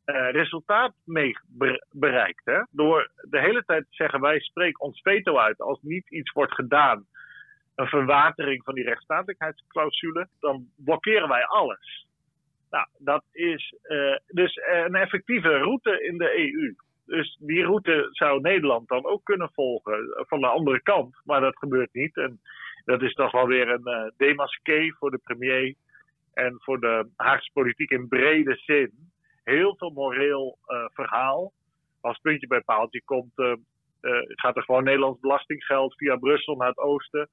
uh, 0.07 0.31
resultaat 0.31 0.93
mee 1.05 1.37
bereikt. 1.91 2.45
Hè? 2.45 2.61
Door 2.71 3.11
de 3.29 3.39
hele 3.39 3.63
tijd 3.63 3.83
te 3.83 3.95
zeggen, 3.95 4.21
wij 4.21 4.39
spreken 4.39 4.79
ons 4.79 5.01
veto 5.01 5.37
uit 5.37 5.59
als 5.59 5.79
niet 5.81 6.09
iets 6.09 6.31
wordt 6.31 6.53
gedaan, 6.53 7.05
een 7.75 7.87
verwatering 7.87 8.63
van 8.63 8.73
die 8.73 8.83
rechtsstatelijkheidsclausule, 8.83 10.27
dan 10.39 10.67
blokkeren 10.75 11.27
wij 11.27 11.45
alles. 11.45 12.07
Nou, 12.69 12.87
dat 12.97 13.23
is 13.31 13.75
dus 14.27 14.59
een 14.65 14.95
effectieve 14.95 15.57
route 15.57 16.03
in 16.03 16.17
de 16.17 16.39
EU. 16.39 16.75
Dus 17.05 17.37
die 17.39 17.63
route 17.63 18.07
zou 18.11 18.41
Nederland 18.41 18.87
dan 18.87 19.05
ook 19.05 19.23
kunnen 19.23 19.49
volgen 19.53 20.25
van 20.27 20.39
de 20.39 20.47
andere 20.47 20.81
kant. 20.81 21.15
Maar 21.23 21.41
dat 21.41 21.57
gebeurt 21.57 21.93
niet. 21.93 22.17
En 22.17 22.39
dat 22.85 23.01
is 23.01 23.13
toch 23.13 23.31
wel 23.31 23.47
weer 23.47 23.69
een 23.69 23.87
uh, 23.87 24.11
demasqué 24.17 24.93
voor 24.97 25.11
de 25.11 25.19
premier 25.23 25.75
en 26.33 26.55
voor 26.57 26.79
de 26.79 27.09
Haagse 27.15 27.49
politiek 27.53 27.89
in 27.89 28.07
brede 28.07 28.55
zin. 28.55 28.91
Heel 29.53 29.75
veel 29.77 29.89
moreel 29.89 30.57
uh, 30.67 30.85
verhaal. 30.93 31.51
Als 32.01 32.17
puntje 32.17 32.47
bij 32.47 32.61
paaltje 32.61 33.01
komt, 33.05 33.31
uh, 33.35 33.53
gaat 34.27 34.55
er 34.55 34.63
gewoon 34.63 34.83
Nederlands 34.83 35.19
belastinggeld 35.19 35.95
via 35.95 36.15
Brussel 36.15 36.55
naar 36.55 36.67
het 36.67 36.77
oosten. 36.77 37.29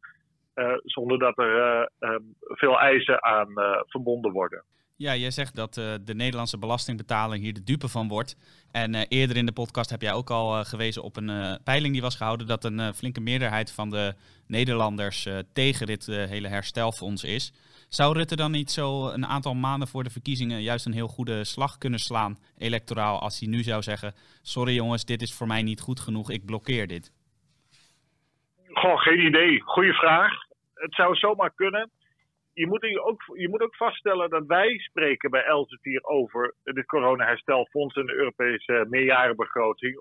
zonder 0.84 1.18
dat 1.18 1.38
er 1.38 1.88
ehm, 1.98 2.22
veel 2.38 2.80
eisen 2.80 3.22
aan 3.22 3.52
verbonden 3.86 4.32
worden. 4.32 4.64
Ja, 4.96 5.14
jij 5.16 5.30
zegt 5.30 5.54
dat 5.54 5.74
de 5.74 6.14
Nederlandse 6.14 6.58
belastingbetaling 6.58 7.42
hier 7.42 7.54
de 7.54 7.64
dupe 7.64 7.88
van 7.88 8.08
wordt. 8.08 8.36
En 8.70 8.94
eerder 8.94 9.36
in 9.36 9.46
de 9.46 9.52
podcast 9.52 9.90
heb 9.90 10.02
jij 10.02 10.12
ook 10.12 10.30
al 10.30 10.64
gewezen 10.64 11.02
op 11.02 11.16
een 11.16 11.58
peiling 11.64 11.92
die 11.92 12.02
was 12.02 12.16
gehouden 12.16 12.46
dat 12.46 12.64
een 12.64 12.94
flinke 12.94 13.20
meerderheid 13.20 13.72
van 13.72 13.90
de 13.90 14.14
Nederlanders 14.46 15.28
tegen 15.52 15.86
dit 15.86 16.06
hele 16.06 16.48
herstelfonds 16.48 17.24
is. 17.24 17.52
Zou 17.98 18.16
Rutte 18.16 18.36
dan 18.36 18.50
niet 18.50 18.70
zo 18.70 19.08
een 19.08 19.26
aantal 19.26 19.54
maanden 19.54 19.88
voor 19.88 20.04
de 20.04 20.10
verkiezingen 20.10 20.62
juist 20.62 20.86
een 20.86 20.92
heel 20.92 21.08
goede 21.08 21.44
slag 21.44 21.78
kunnen 21.78 21.98
slaan, 21.98 22.38
electoraal, 22.58 23.20
als 23.20 23.40
hij 23.40 23.48
nu 23.48 23.62
zou 23.62 23.82
zeggen: 23.82 24.12
Sorry 24.42 24.74
jongens, 24.74 25.04
dit 25.04 25.22
is 25.22 25.36
voor 25.36 25.46
mij 25.46 25.62
niet 25.62 25.80
goed 25.80 26.00
genoeg, 26.00 26.30
ik 26.30 26.44
blokkeer 26.46 26.86
dit? 26.86 27.12
Goh, 28.72 29.00
geen 29.00 29.26
idee. 29.26 29.60
Goeie 29.60 29.92
vraag. 29.92 30.32
Het 30.74 30.94
zou 30.94 31.14
zomaar 31.14 31.54
kunnen 31.54 31.90
je 32.54 32.66
moet, 32.66 32.98
ook, 32.98 33.22
je 33.34 33.48
moet 33.48 33.60
ook 33.60 33.76
vaststellen 33.76 34.30
dat 34.30 34.46
wij 34.46 34.78
spreken 34.78 35.30
bij 35.30 35.44
Elsevier 35.44 36.04
over 36.04 36.54
het 36.64 36.86
coronaherstelfonds 36.86 37.94
en 37.94 38.06
de 38.06 38.14
Europese 38.14 38.86
meerjarenbegroting. 38.88 39.98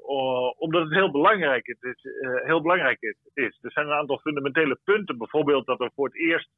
Omdat 0.58 0.84
het 0.84 0.94
heel 0.94 1.12
belangrijk, 1.12 1.68
is, 1.68 2.04
uh, 2.04 2.46
heel 2.46 2.62
belangrijk 2.62 3.02
is. 3.34 3.60
Er 3.62 3.72
zijn 3.72 3.86
een 3.86 3.94
aantal 3.94 4.20
fundamentele 4.20 4.80
punten. 4.84 5.18
Bijvoorbeeld 5.18 5.66
dat 5.66 5.80
er 5.80 5.92
voor 5.96 6.06
het 6.06 6.16
eerst 6.16 6.50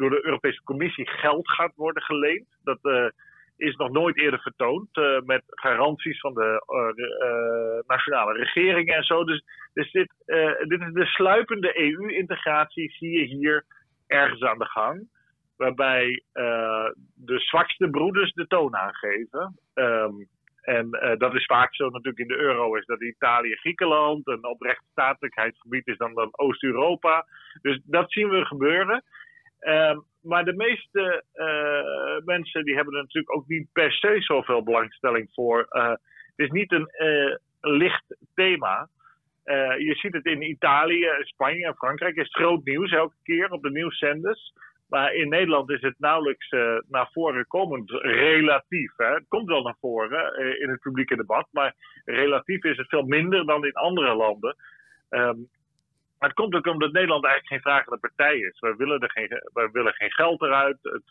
door 0.00 0.10
de 0.10 0.24
Europese 0.24 0.62
Commissie 0.62 1.08
geld 1.08 1.50
gaat 1.50 1.74
worden 1.74 2.02
geleend. 2.02 2.46
Dat 2.62 2.78
uh, 2.82 3.08
is 3.56 3.76
nog 3.76 3.90
nooit 3.90 4.18
eerder 4.18 4.40
vertoond. 4.40 4.96
Uh, 4.96 5.20
met 5.20 5.42
garanties 5.46 6.20
van 6.20 6.34
de 6.34 7.82
nationale 7.86 8.32
regeringen 8.32 8.94
en 8.94 9.04
zo. 9.04 9.24
Dus, 9.24 9.44
dus 9.72 9.90
dit, 9.90 10.12
dit 10.68 10.80
is 10.80 10.92
de 10.92 11.06
sluipende 11.06 11.80
EU-integratie, 11.80 12.90
zie 12.90 13.18
je 13.18 13.24
hier 13.24 13.64
ergens 14.06 14.42
aan 14.42 14.58
de 14.58 14.68
gang 14.68 15.08
waarbij 15.56 16.22
de 17.14 17.38
zwakste 17.38 17.90
broeders 17.90 18.32
de 18.32 18.46
toon 18.46 18.76
aangeven. 18.76 19.58
Um, 19.74 20.28
en 20.60 20.90
dat 21.18 21.34
is 21.34 21.44
vaak 21.44 21.74
zo 21.74 21.88
natuurlijk 21.88 22.18
in 22.18 22.28
de 22.28 22.38
euro, 22.38 22.74
is 22.74 22.86
dat 22.86 23.02
Italië 23.02 23.56
Griekenland, 23.56 24.26
een 24.26 24.44
oprecht 24.44 24.84
statelijkheidsgebied 24.90 25.86
is 25.86 25.96
dan, 25.96 26.14
dan 26.14 26.28
Oost-Europa. 26.32 27.26
Dus 27.62 27.80
dat 27.84 28.12
zien 28.12 28.28
we 28.28 28.44
gebeuren. 28.44 29.02
Um, 29.60 30.04
maar 30.20 30.44
de 30.44 30.56
meeste 30.56 31.24
uh, 31.34 32.26
mensen 32.26 32.64
die 32.64 32.74
hebben 32.74 32.94
er 32.94 33.00
natuurlijk 33.00 33.36
ook 33.36 33.48
niet 33.48 33.68
per 33.72 33.92
se 33.92 34.16
zoveel 34.20 34.62
belangstelling 34.62 35.28
voor. 35.32 35.66
het 35.68 35.98
is 36.36 36.50
niet 36.50 36.72
een 36.72 36.90
licht 37.60 38.16
thema. 38.34 38.88
je 39.78 39.94
ziet 39.94 40.12
het 40.12 40.24
in 40.24 40.42
Italië, 40.42 41.08
Spanje 41.20 41.66
en 41.66 41.74
Frankrijk. 41.74 42.16
is 42.16 42.34
groot 42.34 42.64
nieuws 42.64 42.92
elke 42.92 43.16
keer 43.22 43.50
op 43.50 43.62
de 43.62 43.70
nieuwszenders. 43.70 44.52
Maar 44.88 45.14
in 45.14 45.28
Nederland 45.28 45.70
is 45.70 45.80
het 45.80 45.94
nauwelijks 45.98 46.48
naar 46.88 47.08
voren 47.12 47.46
komend, 47.46 47.90
relatief. 48.00 48.92
Hè. 48.96 49.14
Het 49.14 49.28
komt 49.28 49.48
wel 49.48 49.62
naar 49.62 49.76
voren 49.80 50.58
in 50.60 50.68
het 50.68 50.80
publieke 50.80 51.16
debat, 51.16 51.48
maar 51.50 51.74
relatief 52.04 52.64
is 52.64 52.76
het 52.76 52.88
veel 52.88 53.04
minder 53.04 53.46
dan 53.46 53.64
in 53.64 53.72
andere 53.72 54.14
landen. 54.14 54.56
Um, 55.10 55.48
maar 56.20 56.28
het 56.28 56.38
komt 56.38 56.54
ook 56.54 56.66
omdat 56.66 56.92
Nederland 56.92 57.24
eigenlijk 57.24 57.52
geen 57.52 57.72
vragende 57.72 57.98
partij 57.98 58.38
is. 58.38 58.60
Wij 58.60 58.74
willen, 58.76 59.00
er 59.00 59.10
geen, 59.10 59.28
wij 59.52 59.68
willen 59.72 59.94
geen 59.94 60.12
geld 60.12 60.42
eruit. 60.42 60.78
Het, 60.82 61.02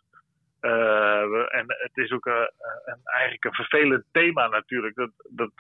uh, 0.62 1.56
en 1.56 1.66
het 1.68 1.98
is 1.98 2.12
ook 2.12 2.25
een, 2.25 3.01
eigenlijk 3.04 3.46
een 3.46 3.54
vervelend 3.54 4.04
thema 4.12 4.48
natuurlijk. 4.48 4.96
Dat, 4.96 5.12
dat, 5.30 5.51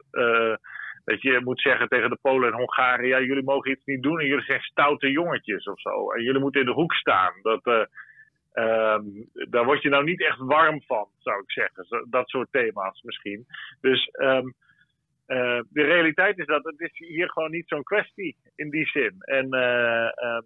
dat 1.05 1.21
je 1.21 1.41
moet 1.43 1.61
zeggen 1.61 1.87
tegen 1.87 2.09
de 2.09 2.17
Polen 2.21 2.51
en 2.51 2.57
Hongaren: 2.57 3.07
ja, 3.07 3.21
jullie 3.21 3.43
mogen 3.43 3.71
iets 3.71 3.85
niet 3.85 4.03
doen 4.03 4.19
en 4.19 4.25
jullie 4.25 4.45
zijn 4.45 4.61
stoute 4.61 5.11
jongetjes 5.11 5.65
of 5.65 5.79
zo. 5.79 6.11
En 6.11 6.23
jullie 6.23 6.41
moeten 6.41 6.61
in 6.61 6.67
de 6.67 6.73
hoek 6.73 6.93
staan. 6.93 7.33
Dat, 7.41 7.87
Um, 8.53 9.29
daar 9.49 9.65
word 9.65 9.81
je 9.81 9.89
nou 9.89 10.03
niet 10.03 10.21
echt 10.21 10.37
warm 10.37 10.81
van, 10.81 11.07
zou 11.17 11.41
ik 11.41 11.51
zeggen. 11.51 12.07
Dat 12.09 12.29
soort 12.29 12.51
thema's 12.51 13.01
misschien. 13.01 13.45
Dus 13.81 14.09
uh, 14.13 14.41
de 15.69 15.83
realiteit 15.83 16.37
is 16.37 16.45
dat 16.45 16.63
het 16.63 16.79
is 16.79 16.91
hier 16.93 17.29
gewoon 17.29 17.51
niet 17.51 17.67
zo'n 17.67 17.83
kwestie 17.83 18.35
in 18.55 18.69
die 18.69 18.85
zin. 18.85 19.15
En, 19.19 19.55
uh, 19.55 20.39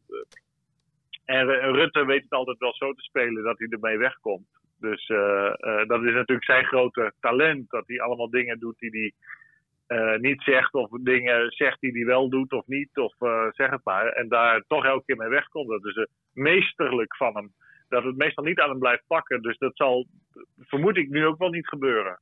en 1.25 1.47
Rutte 1.71 2.05
weet 2.05 2.23
het 2.23 2.31
altijd 2.31 2.57
wel 2.57 2.73
zo 2.73 2.93
te 2.93 3.01
spelen 3.01 3.43
dat 3.43 3.59
hij 3.59 3.67
ermee 3.67 3.97
wegkomt. 3.97 4.47
Dus 4.79 5.07
dat 5.87 6.03
is 6.03 6.13
natuurlijk 6.13 6.43
zijn 6.43 6.65
grote 6.65 7.13
talent. 7.19 7.69
Dat 7.69 7.83
hij 7.87 8.01
allemaal 8.01 8.29
dingen 8.29 8.59
doet 8.59 8.79
die 8.79 9.13
hij 9.87 10.17
niet 10.17 10.41
zegt. 10.41 10.73
Of 10.73 10.89
dingen 10.89 11.51
zegt 11.51 11.79
die 11.79 11.91
hij 11.91 12.05
wel 12.05 12.29
doet 12.29 12.51
of 12.51 12.67
niet. 12.67 12.97
Of 12.97 13.15
zeg 13.51 13.69
het 13.69 13.83
maar. 13.83 14.07
En 14.07 14.27
daar 14.27 14.63
toch 14.67 14.85
elke 14.85 15.05
keer 15.05 15.17
mee 15.17 15.29
wegkomt. 15.29 15.69
Dat 15.69 15.85
is 15.85 16.07
meesterlijk 16.33 17.15
van 17.15 17.35
hem 17.35 17.53
dat 17.89 18.03
het 18.03 18.17
meestal 18.17 18.43
niet 18.43 18.59
aan 18.59 18.69
hem 18.69 18.79
blijft 18.79 19.03
pakken. 19.07 19.41
Dus 19.41 19.57
dat 19.57 19.75
zal, 19.75 20.07
vermoed 20.59 20.97
ik, 20.97 21.09
nu 21.09 21.25
ook 21.25 21.37
wel 21.37 21.49
niet 21.49 21.67
gebeuren. 21.67 22.19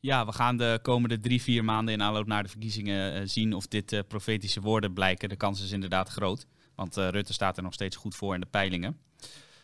Ja, 0.00 0.26
we 0.26 0.32
gaan 0.32 0.56
de 0.56 0.78
komende 0.82 1.20
drie, 1.20 1.42
vier 1.42 1.64
maanden 1.64 1.94
in 1.94 2.02
aanloop 2.02 2.26
naar 2.26 2.42
de 2.42 2.48
verkiezingen 2.48 3.14
eh, 3.14 3.20
zien 3.24 3.52
of 3.52 3.66
dit 3.66 3.92
uh, 3.92 4.00
profetische 4.08 4.60
woorden 4.60 4.92
blijken. 4.92 5.28
De 5.28 5.36
kans 5.36 5.62
is 5.62 5.72
inderdaad 5.72 6.08
groot, 6.08 6.46
want 6.74 6.98
uh, 6.98 7.08
Rutte 7.08 7.32
staat 7.32 7.56
er 7.56 7.62
nog 7.62 7.72
steeds 7.72 7.96
goed 7.96 8.16
voor 8.16 8.34
in 8.34 8.40
de 8.40 8.46
peilingen. 8.50 9.00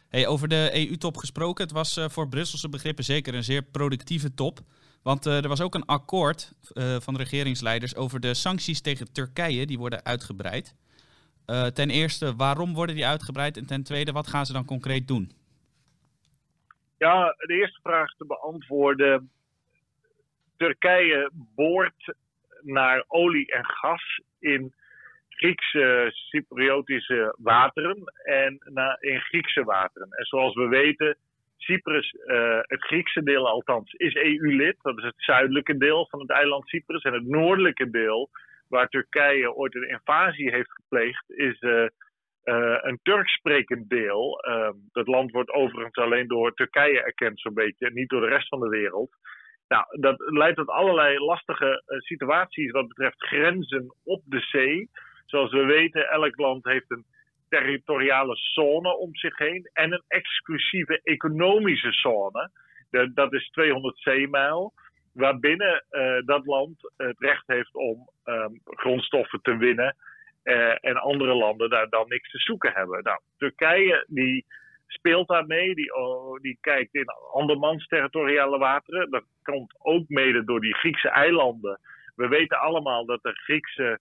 Hey, 0.08 0.26
over 0.26 0.48
de 0.48 0.70
EU-top 0.72 1.16
gesproken, 1.16 1.64
het 1.64 1.72
was 1.72 2.00
voor 2.08 2.28
Brusselse 2.28 2.68
begrippen 2.68 3.04
zeker 3.04 3.34
een 3.34 3.44
zeer 3.44 3.62
productieve 3.62 4.34
top. 4.34 4.60
Want 5.02 5.24
er 5.24 5.48
was 5.48 5.60
ook 5.60 5.74
een 5.74 5.84
akkoord 5.84 6.52
van 6.74 7.14
de 7.14 7.22
regeringsleiders 7.22 7.96
over 7.96 8.20
de 8.20 8.34
sancties 8.34 8.80
tegen 8.80 9.12
Turkije, 9.12 9.66
die 9.66 9.78
worden 9.78 10.04
uitgebreid. 10.04 10.74
Ten 11.72 11.90
eerste, 11.90 12.36
waarom 12.36 12.74
worden 12.74 12.94
die 12.94 13.06
uitgebreid? 13.06 13.56
En 13.56 13.66
ten 13.66 13.82
tweede, 13.82 14.12
wat 14.12 14.26
gaan 14.26 14.46
ze 14.46 14.52
dan 14.52 14.64
concreet 14.64 15.08
doen? 15.08 15.32
Ja, 16.98 17.34
de 17.38 17.54
eerste 17.54 17.80
vraag 17.82 18.16
te 18.16 18.26
beantwoorden. 18.26 19.30
Turkije 20.56 21.30
boort 21.34 22.14
naar 22.62 23.04
olie 23.08 23.52
en 23.52 23.64
gas 23.64 24.20
in 24.38 24.74
Griekse 25.28 26.08
Cypriotische 26.12 27.34
wateren 27.38 28.12
en 28.24 28.58
in 29.00 29.20
Griekse 29.20 29.64
wateren. 29.64 30.08
En 30.10 30.24
zoals 30.24 30.54
we 30.54 30.68
weten, 30.68 31.16
Cyprus, 31.56 32.14
uh, 32.26 32.58
het 32.62 32.84
Griekse 32.84 33.22
deel 33.22 33.48
althans, 33.48 33.92
is 33.92 34.14
EU-lid. 34.14 34.76
Dat 34.82 34.98
is 34.98 35.04
het 35.04 35.14
zuidelijke 35.16 35.76
deel 35.76 36.06
van 36.10 36.20
het 36.20 36.30
eiland 36.30 36.68
Cyprus. 36.68 37.02
En 37.02 37.12
het 37.12 37.26
noordelijke 37.26 37.90
deel 37.90 38.30
waar 38.68 38.88
Turkije 38.88 39.54
ooit 39.54 39.74
een 39.74 39.88
invasie 39.88 40.50
heeft 40.50 40.72
gepleegd, 40.72 41.30
is 41.30 41.60
uh, 41.60 41.86
uh, 42.44 42.78
een 42.80 42.98
Turks 43.02 43.32
sprekend 43.32 43.88
deel. 43.88 44.44
Uh, 44.48 44.70
dat 44.92 45.06
land 45.06 45.30
wordt 45.30 45.50
overigens 45.50 45.96
alleen 45.96 46.28
door 46.28 46.54
Turkije 46.54 47.02
erkend, 47.02 47.40
zo'n 47.40 47.54
beetje, 47.54 47.90
niet 47.92 48.08
door 48.08 48.20
de 48.20 48.26
rest 48.26 48.48
van 48.48 48.60
de 48.60 48.68
wereld. 48.68 49.16
Nou, 49.68 49.84
dat 50.00 50.16
leidt 50.18 50.56
tot 50.56 50.68
allerlei 50.68 51.18
lastige 51.18 51.82
uh, 51.86 51.98
situaties 51.98 52.70
wat 52.70 52.88
betreft 52.88 53.24
grenzen 53.24 53.94
op 54.04 54.22
de 54.24 54.40
zee. 54.40 54.90
Zoals 55.24 55.52
we 55.52 55.64
weten, 55.64 56.08
elk 56.08 56.36
land 56.36 56.64
heeft 56.64 56.90
een 56.90 57.04
territoriale 57.48 58.36
zone 58.36 58.96
om 58.96 59.14
zich 59.14 59.38
heen 59.38 59.70
en 59.72 59.92
een 59.92 60.04
exclusieve 60.08 61.00
economische 61.02 61.92
zone. 61.92 62.50
Dat 63.14 63.32
is 63.32 63.50
200 63.50 63.98
zeemijl 63.98 64.72
waarbinnen 65.12 65.84
uh, 65.90 66.18
dat 66.24 66.46
land 66.46 66.92
het 66.96 67.18
recht 67.18 67.46
heeft 67.46 67.74
om 67.74 68.10
um, 68.24 68.60
grondstoffen 68.64 69.40
te 69.42 69.56
winnen. 69.56 69.96
Uh, 70.44 70.84
en 70.84 70.96
andere 70.96 71.34
landen 71.34 71.70
daar 71.70 71.88
dan 71.88 72.08
niks 72.08 72.30
te 72.30 72.38
zoeken 72.38 72.72
hebben. 72.72 73.02
Nou, 73.02 73.18
Turkije 73.36 74.04
die 74.08 74.46
speelt 74.86 75.28
daarmee, 75.28 75.74
die, 75.74 75.94
oh, 75.94 76.40
die 76.40 76.58
kijkt 76.60 76.94
in 76.94 77.06
andermans 77.32 77.86
territoriale 77.86 78.58
wateren. 78.58 79.10
Dat 79.10 79.24
komt 79.42 79.74
ook 79.78 80.08
mede 80.08 80.44
door 80.44 80.60
die 80.60 80.74
Griekse 80.74 81.08
eilanden. 81.08 81.80
We 82.14 82.28
weten 82.28 82.58
allemaal 82.58 83.06
dat 83.06 83.22
de 83.22 83.32
Griekse 83.32 83.98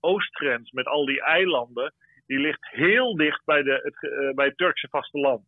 oostgrens 0.00 0.70
met 0.70 0.86
al 0.86 1.06
die 1.06 1.22
eilanden, 1.22 1.94
die 2.26 2.38
ligt 2.38 2.68
heel 2.70 3.16
dicht 3.16 3.44
bij, 3.44 3.62
de, 3.62 3.80
het, 3.82 4.12
uh, 4.12 4.34
bij 4.34 4.52
Turkse 4.56 4.88
vasteland. 4.90 5.44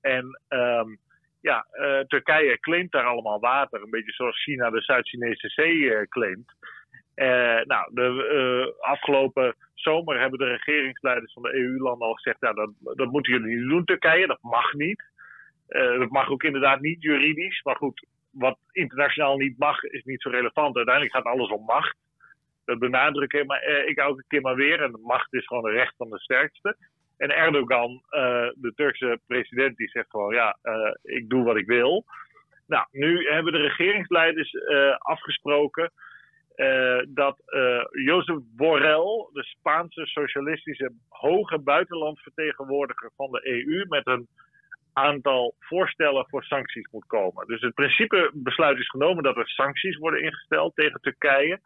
En 0.00 0.40
um, 0.48 0.98
ja, 1.40 1.66
uh, 1.72 2.00
Turkije 2.00 2.58
claimt 2.58 2.92
daar 2.92 3.04
allemaal 3.04 3.40
water, 3.40 3.82
een 3.82 3.90
beetje 3.90 4.12
zoals 4.12 4.42
China 4.42 4.70
de 4.70 4.80
Zuid-Chinese 4.80 5.48
Zee 5.48 5.76
uh, 5.76 6.02
claimt. 6.08 6.52
Uh, 7.18 7.60
nou, 7.64 7.90
de 7.94 8.76
afgelopen 8.80 9.54
zomer 9.74 10.20
hebben 10.20 10.38
de 10.38 10.44
regeringsleiders 10.44 11.32
van 11.32 11.42
de 11.42 11.54
EU-landen 11.54 12.06
al 12.06 12.14
gezegd: 12.14 12.36
ja, 12.40 12.52
dat, 12.52 12.70
dat 12.80 13.10
moeten 13.10 13.32
jullie 13.32 13.56
niet 13.56 13.68
doen, 13.68 13.84
Turkije, 13.84 14.26
dat 14.26 14.42
mag 14.42 14.72
niet. 14.72 15.04
dat 15.68 16.10
mag 16.10 16.30
ook 16.30 16.42
inderdaad 16.42 16.80
niet 16.80 17.02
juridisch, 17.02 17.62
maar 17.62 17.76
goed, 17.76 18.06
wat 18.30 18.58
internationaal 18.72 19.36
niet 19.36 19.58
mag, 19.58 19.82
is 19.82 20.04
niet 20.04 20.22
zo 20.22 20.30
relevant. 20.30 20.76
Uiteindelijk 20.76 21.14
gaat 21.14 21.24
alles 21.34 21.50
om 21.50 21.64
macht. 21.64 21.96
Dat 22.64 22.78
benadruk 22.78 23.32
ik, 23.32 23.46
maar, 23.46 23.62
ik 23.62 23.96
elke 23.96 24.24
keer 24.28 24.40
maar 24.40 24.56
weer. 24.56 24.82
En 24.82 25.00
macht 25.02 25.34
is 25.34 25.46
gewoon 25.46 25.66
een 25.66 25.72
recht 25.72 25.94
van 25.96 26.10
de 26.10 26.18
sterkste. 26.18 26.76
En 27.16 27.30
Erdogan, 27.30 28.02
de 28.54 28.72
Turkse 28.74 29.20
president, 29.26 29.76
die 29.76 29.88
zegt 29.88 30.10
gewoon: 30.10 30.34
ja, 30.34 30.58
ik 31.02 31.28
doe 31.28 31.44
wat 31.44 31.56
ik 31.56 31.66
wil. 31.66 32.04
Nou, 32.66 32.86
nu 32.90 33.28
hebben 33.28 33.52
de 33.52 33.58
regeringsleiders 33.58 34.52
afgesproken 36.58 37.14
dat 37.14 37.42
Jozef 38.04 38.38
Borrell, 38.56 39.28
de 39.32 39.42
Spaanse 39.42 40.06
socialistische 40.06 40.92
hoge 41.08 41.58
buitenlandvertegenwoordiger 41.58 43.10
van 43.16 43.30
de 43.30 43.46
EU, 43.46 43.84
met 43.88 44.06
een 44.06 44.28
aantal 44.92 45.54
voorstellen 45.58 46.26
voor 46.28 46.42
sancties 46.42 46.88
moet 46.90 47.06
komen. 47.06 47.46
Dus 47.46 47.60
het 47.60 47.74
principe 47.74 48.30
besluit 48.34 48.78
is 48.78 48.90
genomen 48.90 49.22
dat 49.22 49.36
er 49.36 49.48
sancties 49.48 49.96
worden 49.96 50.22
ingesteld 50.22 50.74
tegen 50.74 51.00
Turkije. 51.00 51.60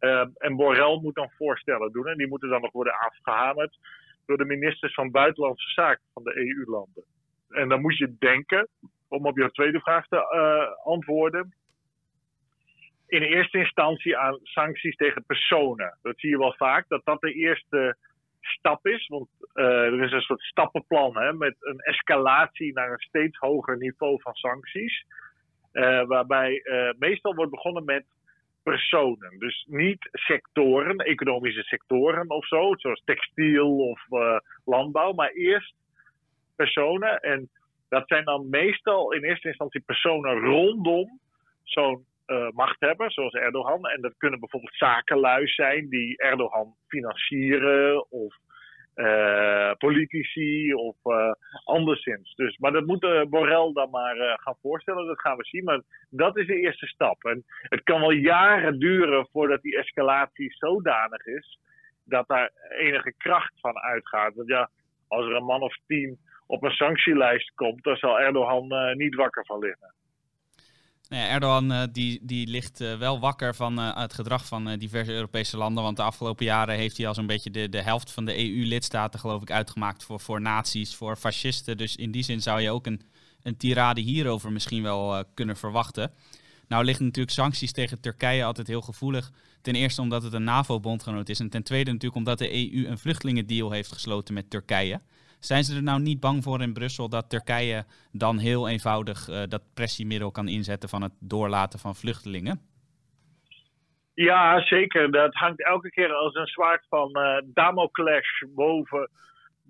Uh, 0.00 0.26
en 0.34 0.56
Borrell 0.56 0.98
moet 1.00 1.14
dan 1.14 1.30
voorstellen 1.36 1.92
doen 1.92 2.06
en 2.06 2.16
die 2.16 2.28
moeten 2.28 2.48
dan 2.48 2.60
nog 2.60 2.72
worden 2.72 2.98
afgehamerd 2.98 3.78
door 4.26 4.36
de 4.36 4.44
ministers 4.44 4.94
van 4.94 5.10
Buitenlandse 5.10 5.68
Zaken 5.68 6.04
van 6.12 6.22
de 6.22 6.36
EU-landen. 6.36 7.04
En 7.48 7.68
dan 7.68 7.80
moet 7.80 7.96
je 7.96 8.16
denken, 8.18 8.68
om 9.08 9.26
op 9.26 9.38
jouw 9.38 9.48
tweede 9.48 9.80
vraag 9.80 10.06
te 10.06 10.18
antwoorden, 10.84 11.54
in 13.12 13.22
eerste 13.22 13.58
instantie 13.58 14.16
aan 14.16 14.38
sancties 14.42 14.96
tegen 14.96 15.24
personen. 15.24 15.98
Dat 16.02 16.20
zie 16.20 16.30
je 16.30 16.38
wel 16.38 16.54
vaak, 16.56 16.88
dat 16.88 17.04
dat 17.04 17.20
de 17.20 17.32
eerste 17.32 17.96
stap 18.40 18.86
is. 18.86 19.06
Want 19.06 19.28
uh, 19.54 19.64
er 19.64 20.02
is 20.02 20.12
een 20.12 20.20
soort 20.20 20.40
stappenplan 20.40 21.16
hè, 21.16 21.32
met 21.32 21.56
een 21.60 21.78
escalatie 21.78 22.72
naar 22.72 22.90
een 22.90 22.98
steeds 22.98 23.38
hoger 23.38 23.76
niveau 23.76 24.20
van 24.20 24.34
sancties. 24.34 25.04
Uh, 25.72 26.04
waarbij 26.04 26.60
uh, 26.64 26.90
meestal 26.98 27.34
wordt 27.34 27.50
begonnen 27.50 27.84
met 27.84 28.04
personen. 28.62 29.38
Dus 29.38 29.66
niet 29.68 30.08
sectoren, 30.12 30.96
economische 30.96 31.62
sectoren 31.62 32.30
of 32.30 32.46
zo, 32.46 32.74
zoals 32.76 33.02
textiel 33.04 33.78
of 33.78 34.06
landbouw, 34.64 35.12
maar 35.12 35.30
eerst 35.30 35.74
personen. 36.56 37.20
En 37.20 37.50
dat 37.88 38.02
zijn 38.06 38.24
dan 38.24 38.48
meestal 38.48 39.12
in 39.12 39.24
eerste 39.24 39.48
instantie 39.48 39.80
personen 39.80 40.38
rondom 40.38 41.20
zo'n 41.62 42.04
uh, 42.26 42.50
macht 42.50 42.80
hebben, 42.80 43.10
zoals 43.10 43.34
Erdogan. 43.34 43.84
En 43.86 44.00
dat 44.00 44.16
kunnen 44.16 44.40
bijvoorbeeld 44.40 44.76
zakenlui 44.76 45.46
zijn 45.46 45.88
die 45.88 46.18
Erdogan 46.18 46.74
financieren 46.86 48.10
of 48.10 48.36
uh, 48.94 49.72
politici 49.78 50.74
of 50.74 50.96
uh, 51.04 51.32
anderszins. 51.64 52.34
Dus, 52.34 52.58
maar 52.58 52.72
dat 52.72 52.86
moet 52.86 53.26
Borrell 53.30 53.72
dan 53.72 53.90
maar 53.90 54.38
gaan 54.40 54.56
voorstellen, 54.62 55.06
dat 55.06 55.20
gaan 55.20 55.36
we 55.36 55.44
zien. 55.44 55.64
Maar 55.64 55.82
dat 56.10 56.36
is 56.36 56.46
de 56.46 56.60
eerste 56.60 56.86
stap. 56.86 57.24
En 57.24 57.44
het 57.62 57.82
kan 57.82 58.00
wel 58.00 58.10
jaren 58.10 58.78
duren 58.78 59.28
voordat 59.32 59.62
die 59.62 59.78
escalatie 59.78 60.54
zodanig 60.54 61.26
is 61.26 61.58
dat 62.04 62.28
daar 62.28 62.50
enige 62.68 63.14
kracht 63.16 63.60
van 63.60 63.78
uitgaat. 63.78 64.34
Want 64.34 64.48
ja, 64.48 64.70
als 65.08 65.26
er 65.26 65.34
een 65.34 65.44
man 65.44 65.62
of 65.62 65.76
tien 65.86 66.18
op 66.46 66.62
een 66.62 66.70
sanctielijst 66.70 67.54
komt, 67.54 67.82
dan 67.82 67.96
zal 67.96 68.20
Erdogan 68.20 68.96
niet 68.96 69.14
wakker 69.14 69.46
van 69.46 69.58
liggen. 69.58 69.94
Nou 71.12 71.28
Erdogan 71.28 71.72
uh, 71.72 71.82
die, 71.92 72.18
die 72.22 72.46
ligt 72.46 72.80
uh, 72.80 72.98
wel 72.98 73.20
wakker 73.20 73.54
van 73.54 73.78
het 73.78 74.14
gedrag 74.14 74.46
van 74.46 74.76
diverse 74.78 75.12
Europese 75.12 75.56
landen. 75.56 75.82
Want 75.82 75.96
de 75.96 76.02
afgelopen 76.02 76.44
jaren 76.44 76.76
heeft 76.76 76.96
hij 76.96 77.06
al 77.06 77.14
zo'n 77.14 77.26
beetje 77.26 77.50
de, 77.50 77.68
de 77.68 77.82
helft 77.82 78.10
van 78.10 78.24
de 78.24 78.38
EU-lidstaten, 78.38 79.20
geloof 79.20 79.42
ik, 79.42 79.50
uitgemaakt 79.50 80.04
voor, 80.04 80.20
voor 80.20 80.40
nazi's, 80.40 80.94
voor 80.94 81.16
fascisten. 81.16 81.76
Dus 81.76 81.96
in 81.96 82.10
die 82.10 82.22
zin 82.22 82.42
zou 82.42 82.60
je 82.60 82.70
ook 82.70 82.86
een, 82.86 83.02
een 83.42 83.56
tirade 83.56 84.00
hierover 84.00 84.52
misschien 84.52 84.82
wel 84.82 85.24
kunnen 85.34 85.56
verwachten. 85.56 86.12
Nou 86.68 86.84
liggen 86.84 87.04
natuurlijk 87.04 87.34
sancties 87.34 87.72
tegen 87.72 88.00
Turkije 88.00 88.44
altijd 88.44 88.66
heel 88.66 88.80
gevoelig. 88.80 89.32
Ten 89.62 89.74
eerste 89.74 90.00
omdat 90.00 90.22
het 90.22 90.32
een 90.32 90.44
NAVO-bondgenoot 90.44 91.28
is. 91.28 91.40
En 91.40 91.50
ten 91.50 91.62
tweede 91.62 91.90
natuurlijk 91.90 92.16
omdat 92.16 92.38
de 92.38 92.52
EU 92.52 92.86
een 92.86 92.98
vluchtelingendeal 92.98 93.70
heeft 93.70 93.92
gesloten 93.92 94.34
met 94.34 94.50
Turkije. 94.50 95.00
Zijn 95.44 95.64
ze 95.64 95.76
er 95.76 95.82
nou 95.82 96.00
niet 96.00 96.20
bang 96.20 96.42
voor 96.42 96.60
in 96.60 96.72
Brussel 96.72 97.08
dat 97.08 97.30
Turkije 97.30 97.84
dan 98.12 98.38
heel 98.38 98.68
eenvoudig 98.68 99.28
uh, 99.28 99.42
dat 99.48 99.62
pressiemiddel 99.74 100.30
kan 100.30 100.48
inzetten 100.48 100.88
van 100.88 101.02
het 101.02 101.12
doorlaten 101.20 101.78
van 101.78 101.94
vluchtelingen? 101.94 102.60
Ja, 104.14 104.60
zeker. 104.60 105.10
Dat 105.10 105.34
hangt 105.34 105.64
elke 105.64 105.90
keer 105.90 106.12
als 106.12 106.34
een 106.34 106.46
zwaard 106.46 106.86
van 106.88 107.10
uh, 107.12 107.36
Damocles 107.44 108.44
boven 108.48 109.10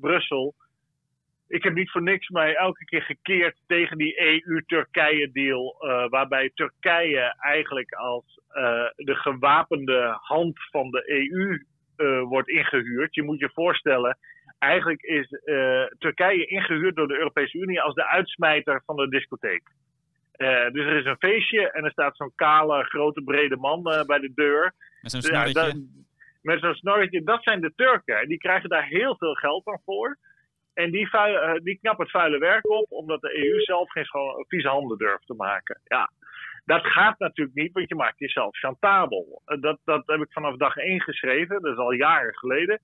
Brussel. 0.00 0.54
Ik 1.48 1.62
heb 1.62 1.74
niet 1.74 1.90
voor 1.90 2.02
niks 2.02 2.28
mij 2.28 2.54
elke 2.54 2.84
keer 2.84 3.02
gekeerd 3.02 3.56
tegen 3.66 3.98
die 3.98 4.20
EU-Turkije-deal. 4.20 5.76
Uh, 5.80 6.08
waarbij 6.08 6.50
Turkije 6.54 7.34
eigenlijk 7.38 7.92
als 7.92 8.40
de 8.96 9.14
gewapende 9.14 10.16
hand 10.20 10.58
van 10.70 10.90
de 10.90 11.28
EU 11.32 11.64
wordt 12.28 12.48
ingehuurd. 12.48 13.14
Je 13.14 13.22
moet 13.22 13.38
je 13.38 13.50
voorstellen, 13.54 14.18
eigenlijk 14.62 15.02
is 15.02 15.30
uh, 15.44 15.84
Turkije 15.98 16.46
ingehuurd 16.46 16.96
door 16.96 17.08
de 17.08 17.18
Europese 17.18 17.58
Unie 17.58 17.80
als 17.80 17.94
de 17.94 18.06
uitsmijter 18.06 18.82
van 18.86 18.96
de 18.96 19.08
discotheek. 19.08 19.62
Uh, 20.36 20.70
dus 20.70 20.86
er 20.86 20.96
is 20.96 21.04
een 21.04 21.16
feestje 21.18 21.70
en 21.70 21.84
er 21.84 21.90
staat 21.90 22.16
zo'n 22.16 22.32
kale, 22.34 22.84
grote, 22.84 23.22
brede 23.22 23.56
man 23.56 23.78
uh, 23.92 24.04
bij 24.04 24.18
de 24.18 24.32
deur. 24.34 24.74
Met 25.00 25.10
zo'n 25.10 25.22
snorretje. 25.22 25.60
Ja, 25.60 25.72
met 26.42 26.60
zo'n 26.60 26.74
snorretje. 26.74 27.22
Dat 27.22 27.42
zijn 27.42 27.60
de 27.60 27.72
Turken. 27.76 28.28
Die 28.28 28.38
krijgen 28.38 28.68
daar 28.68 28.86
heel 28.86 29.16
veel 29.16 29.34
geld 29.34 29.66
aan 29.66 29.80
voor. 29.84 30.18
En 30.74 30.90
die, 30.90 31.08
vuil, 31.08 31.62
die 31.62 31.78
knappen 31.78 32.04
het 32.04 32.12
vuile 32.12 32.38
werk 32.38 32.70
op, 32.70 32.86
omdat 32.88 33.20
de 33.20 33.46
EU 33.46 33.60
zelf 33.60 33.90
geen 33.90 34.04
schoon, 34.04 34.44
vieze 34.48 34.68
handen 34.68 34.98
durft 34.98 35.26
te 35.26 35.34
maken. 35.34 35.80
Ja, 35.84 36.10
dat 36.64 36.86
gaat 36.86 37.18
natuurlijk 37.18 37.56
niet, 37.56 37.72
want 37.72 37.88
je 37.88 37.94
maakt 37.94 38.18
jezelf 38.18 38.58
chantabel. 38.58 39.42
Dat, 39.44 39.78
dat 39.84 40.02
heb 40.06 40.20
ik 40.20 40.32
vanaf 40.32 40.56
dag 40.56 40.76
één 40.76 41.00
geschreven, 41.00 41.62
dat 41.62 41.72
is 41.72 41.78
al 41.78 41.92
jaren 41.92 42.34
geleden 42.34 42.80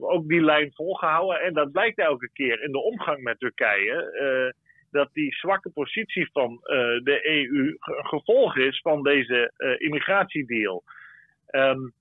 ook 0.00 0.28
die 0.28 0.42
lijn 0.42 0.72
volgehouden. 0.74 1.40
En 1.40 1.54
dat 1.54 1.72
blijkt 1.72 1.98
elke 1.98 2.30
keer 2.32 2.62
in 2.62 2.72
de 2.72 2.82
omgang 2.82 3.22
met 3.22 3.38
Turkije. 3.38 4.18
Uh, 4.20 4.62
dat 4.90 5.08
die 5.12 5.34
zwakke 5.34 5.70
positie 5.70 6.30
van 6.32 6.52
uh, 6.52 6.58
de 7.02 7.20
EU 7.28 7.76
een 7.80 8.06
gevolg 8.06 8.56
is 8.56 8.80
van 8.80 9.02
deze 9.02 9.52
uh, 9.58 9.80
immigratiedeal. 9.80 10.82
Um, 11.50 11.92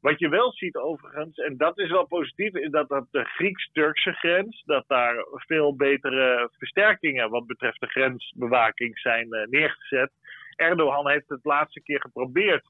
wat 0.00 0.18
je 0.18 0.28
wel 0.28 0.52
ziet 0.52 0.76
overigens, 0.76 1.36
en 1.36 1.56
dat 1.56 1.78
is 1.78 1.90
wel 1.90 2.06
positief, 2.06 2.54
is 2.54 2.70
dat 2.70 2.90
op 2.90 3.06
de 3.10 3.24
Grieks-Turkse 3.24 4.12
grens, 4.12 4.62
dat 4.66 4.84
daar 4.86 5.26
veel 5.30 5.76
betere 5.76 6.50
versterkingen 6.58 7.30
wat 7.30 7.46
betreft 7.46 7.80
de 7.80 7.86
grensbewaking 7.86 8.98
zijn 8.98 9.28
neergezet. 9.50 10.10
Erdogan 10.56 11.10
heeft 11.10 11.28
het 11.28 11.44
laatste 11.44 11.82
keer 11.82 12.00
geprobeerd 12.00 12.64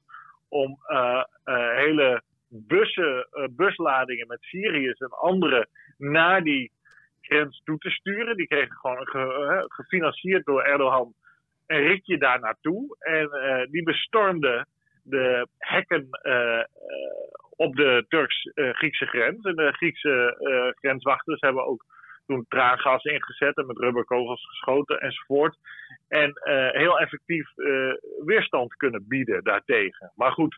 om 0.49 0.77
hele 1.75 2.23
bussen, 2.67 3.27
uh, 3.31 3.45
busladingen 3.51 4.27
met 4.27 4.41
Syriërs 4.41 4.99
en 4.99 5.09
anderen 5.09 5.67
naar 5.97 6.43
die 6.43 6.71
grens 7.21 7.61
toe 7.63 7.77
te 7.77 7.89
sturen. 7.89 8.37
Die 8.37 8.47
kregen 8.47 8.75
gewoon 8.75 9.07
ge, 9.07 9.65
gefinancierd 9.67 10.45
door 10.45 10.63
Erdogan 10.63 11.13
een 11.67 11.87
ritje 11.87 12.17
daar 12.17 12.39
naartoe. 12.39 12.95
En 12.99 13.29
uh, 13.33 13.71
die 13.71 13.83
bestormden 13.83 14.67
de 15.03 15.47
hekken 15.57 16.07
op 17.55 17.75
de 17.75 18.05
Turks-Griekse 18.07 19.05
grens. 19.05 19.43
En 19.45 19.55
de 19.55 19.71
Griekse 19.71 20.35
grenswachters 20.79 21.41
hebben 21.41 21.65
ook 21.65 21.85
toen 22.25 22.45
traangas 22.47 23.03
ingezet 23.03 23.57
en 23.57 23.65
met 23.65 23.77
rubberkogels 23.77 24.45
geschoten 24.47 24.99
enzovoort. 24.99 25.57
En 26.07 26.31
heel 26.71 26.99
effectief 26.99 27.49
weerstand 28.25 28.75
kunnen 28.75 29.07
bieden 29.07 29.43
daartegen. 29.43 30.11
Maar 30.15 30.31
goed, 30.31 30.57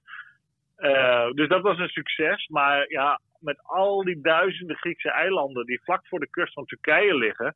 uh, 0.77 1.31
dus 1.31 1.47
dat 1.47 1.61
was 1.61 1.79
een 1.79 1.89
succes. 1.89 2.47
Maar 2.47 2.85
ja, 2.89 3.19
met 3.39 3.63
al 3.63 4.03
die 4.03 4.21
duizenden 4.21 4.75
Griekse 4.75 5.11
eilanden 5.11 5.65
die 5.65 5.83
vlak 5.83 6.07
voor 6.07 6.19
de 6.19 6.29
kust 6.29 6.53
van 6.53 6.65
Turkije 6.65 7.15
liggen, 7.15 7.55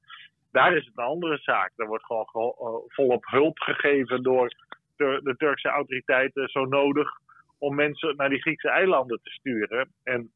daar 0.51 0.75
is 0.75 0.86
het 0.86 0.97
een 0.97 1.03
andere 1.03 1.38
zaak. 1.38 1.71
Daar 1.75 1.88
wordt 1.88 2.05
gewoon 2.05 2.27
uh, 2.34 2.93
volop 2.95 3.25
hulp 3.25 3.60
gegeven 3.60 4.23
door 4.23 4.53
de, 4.97 5.19
de, 5.23 5.36
Turkse 5.36 5.69
autoriteiten 5.69 6.49
zo 6.49 6.65
nodig 6.65 7.10
om 7.58 7.75
mensen 7.75 8.15
naar 8.15 8.29
die 8.29 8.41
Griekse 8.41 8.69
eilanden 8.69 9.19
te 9.23 9.29
sturen. 9.29 9.93
En 10.03 10.32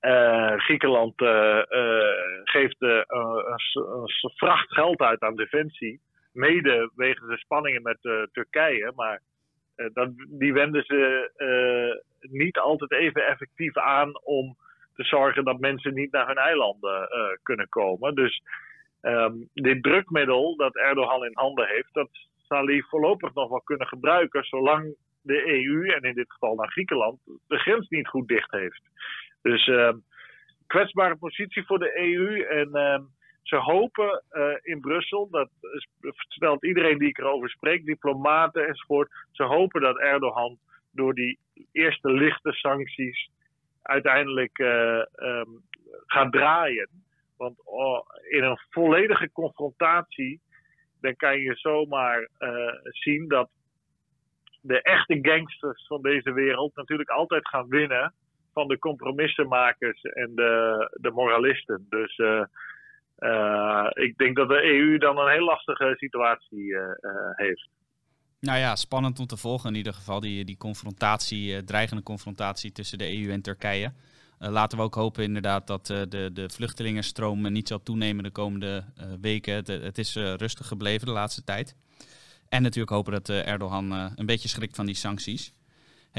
uh, 0.00 0.52
Griekenland 0.56 1.14
geeft 2.44 2.76
een, 2.78 3.04
vracht 4.34 4.72
geld 4.72 5.00
uit 5.00 5.20
aan 5.20 5.36
defensie. 5.36 6.00
Mede 6.32 6.90
wegens 6.94 7.28
de 7.28 7.38
spanningen 7.38 7.82
met 7.82 7.98
Turkije. 8.32 8.92
Maar 8.94 9.20
dat, 9.92 10.10
die 10.28 10.52
wenden 10.52 10.84
ze 10.84 11.30
uh, 11.36 12.30
niet 12.30 12.58
altijd 12.58 12.92
even 12.92 13.26
effectief 13.26 13.76
aan 13.76 14.20
om 14.24 14.56
te 14.94 15.04
zorgen 15.04 15.44
dat 15.44 15.60
mensen 15.60 15.94
niet 15.94 16.12
naar 16.12 16.26
hun 16.26 16.36
eilanden 16.36 17.00
uh, 17.00 17.36
kunnen 17.42 17.68
komen. 17.68 18.14
Dus 18.14 18.42
um, 19.02 19.48
dit 19.52 19.82
drukmiddel 19.82 20.56
dat 20.56 20.76
Erdogan 20.76 21.24
in 21.24 21.34
handen 21.34 21.66
heeft, 21.68 21.92
dat 21.92 22.08
zal 22.48 22.66
hij 22.66 22.82
voorlopig 22.88 23.34
nog 23.34 23.48
wel 23.48 23.60
kunnen 23.60 23.86
gebruiken, 23.86 24.44
zolang 24.44 24.94
de 25.22 25.46
EU, 25.46 25.88
en 25.88 26.02
in 26.02 26.14
dit 26.14 26.32
geval 26.32 26.54
naar 26.54 26.70
Griekenland, 26.70 27.20
de 27.46 27.58
grens 27.58 27.88
niet 27.88 28.08
goed 28.08 28.28
dicht 28.28 28.50
heeft. 28.50 28.82
Dus 29.42 29.66
ehm, 29.66 29.96
kwetsbare 30.66 31.16
positie 31.16 31.64
voor 31.64 31.78
de 31.78 31.98
EU. 31.98 32.42
En 32.42 32.74
ehm, 32.74 33.02
ze 33.44 33.56
hopen 33.56 34.22
uh, 34.32 34.54
in 34.62 34.80
Brussel, 34.80 35.28
dat 35.30 35.48
vertelt 36.00 36.64
iedereen 36.64 36.98
die 36.98 37.08
ik 37.08 37.18
erover 37.18 37.50
spreek, 37.50 37.84
diplomaten 37.84 38.66
enzovoort. 38.66 39.10
Ze 39.30 39.42
hopen 39.42 39.80
dat 39.80 39.98
Erdogan 39.98 40.58
door 40.90 41.14
die 41.14 41.38
eerste 41.72 42.10
lichte 42.10 42.52
sancties 42.52 43.30
uiteindelijk 43.82 44.58
uh, 44.58 45.02
gaat 46.06 46.32
draaien. 46.32 46.88
Want 47.36 47.60
oh, 47.64 48.00
in 48.28 48.42
een 48.42 48.58
volledige 48.70 49.30
confrontatie, 49.32 50.40
dan 51.00 51.16
kan 51.16 51.38
je 51.38 51.54
zomaar 51.54 52.28
uh, 52.38 52.72
zien 52.82 53.28
dat 53.28 53.50
de 54.60 54.82
echte 54.82 55.18
gangsters 55.22 55.86
van 55.86 56.02
deze 56.02 56.32
wereld 56.32 56.76
natuurlijk 56.76 57.10
altijd 57.10 57.48
gaan 57.48 57.68
winnen 57.68 58.14
van 58.52 58.68
de 58.68 58.78
compromissenmakers 58.78 60.02
en 60.02 60.34
de, 60.34 60.88
de 61.00 61.10
moralisten. 61.10 61.86
Dus 61.88 62.16
ik 63.92 64.14
denk 64.16 64.36
dat 64.36 64.48
de 64.48 64.62
EU 64.62 64.98
dan 64.98 65.18
een 65.18 65.32
heel 65.32 65.44
lastige 65.44 65.94
situatie 65.96 66.76
heeft. 67.34 67.68
Nou 68.40 68.58
ja, 68.58 68.76
spannend 68.76 69.18
om 69.18 69.26
te 69.26 69.36
volgen 69.36 69.70
in 69.70 69.76
ieder 69.76 69.94
geval, 69.94 70.20
die, 70.20 70.44
die 70.44 70.56
confrontatie, 70.56 71.64
dreigende 71.64 72.02
confrontatie 72.02 72.72
tussen 72.72 72.98
de 72.98 73.22
EU 73.22 73.30
en 73.30 73.42
Turkije. 73.42 73.92
Laten 74.38 74.78
we 74.78 74.84
ook 74.84 74.94
hopen 74.94 75.24
inderdaad 75.24 75.66
dat 75.66 75.86
de, 75.86 76.30
de 76.32 76.48
vluchtelingenstroom 76.48 77.52
niet 77.52 77.68
zal 77.68 77.82
toenemen 77.82 78.24
de 78.24 78.30
komende 78.30 78.84
weken. 79.20 79.54
Het, 79.54 79.66
het 79.66 79.98
is 79.98 80.14
rustig 80.14 80.66
gebleven 80.66 81.06
de 81.06 81.12
laatste 81.12 81.44
tijd. 81.44 81.76
En 82.48 82.62
natuurlijk 82.62 82.92
hopen 82.92 83.12
dat 83.12 83.28
Erdogan 83.28 83.92
een 84.16 84.26
beetje 84.26 84.48
schrikt 84.48 84.76
van 84.76 84.86
die 84.86 84.94
sancties. 84.94 85.52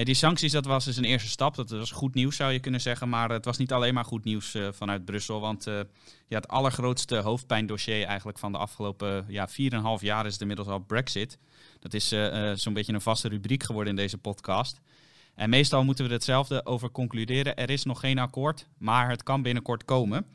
Die 0.04 0.14
sancties, 0.14 0.52
dat 0.52 0.66
was 0.66 0.86
dus 0.86 0.98
een 0.98 1.04
eerste 1.04 1.30
stap. 1.30 1.56
Dat 1.56 1.70
was 1.70 1.92
goed 1.92 2.14
nieuws, 2.14 2.36
zou 2.36 2.52
je 2.52 2.60
kunnen 2.60 2.82
zeggen. 2.82 3.10
Maar 3.10 3.30
het 3.30 3.46
was 3.46 3.58
niet 3.58 3.72
alleen 3.72 3.94
maar 3.94 4.06
goed 4.06 4.24
nieuws 4.24 4.56
vanuit 4.72 5.06
Brussel. 5.06 5.40
Want 5.40 5.68
het 6.28 6.48
allergrootste 6.48 7.16
hoofdpijndossier 7.16 8.06
eigenlijk 8.06 8.40
van 8.40 8.52
de 8.52 8.58
afgelopen 8.58 9.26
ja, 9.28 9.50
4,5 9.50 9.56
jaar 10.00 10.26
is 10.26 10.38
inmiddels 10.38 10.68
al 10.68 10.80
Brexit. 10.80 11.38
Dat 11.80 11.94
is 11.94 12.08
zo'n 12.54 12.74
beetje 12.74 12.94
een 12.94 13.02
vaste 13.02 13.28
rubriek 13.28 13.64
geworden 13.64 13.90
in 13.90 14.00
deze 14.00 14.18
podcast. 14.18 14.82
En 15.36 15.50
meestal 15.50 15.84
moeten 15.84 16.08
we 16.08 16.14
hetzelfde 16.14 16.66
over 16.66 16.92
concluderen. 16.92 17.56
Er 17.56 17.70
is 17.70 17.84
nog 17.84 18.00
geen 18.00 18.20
akkoord, 18.20 18.68
maar 18.78 19.10
het 19.10 19.24
kan 19.24 19.42
binnenkort 19.42 19.86
komen. 19.86 20.26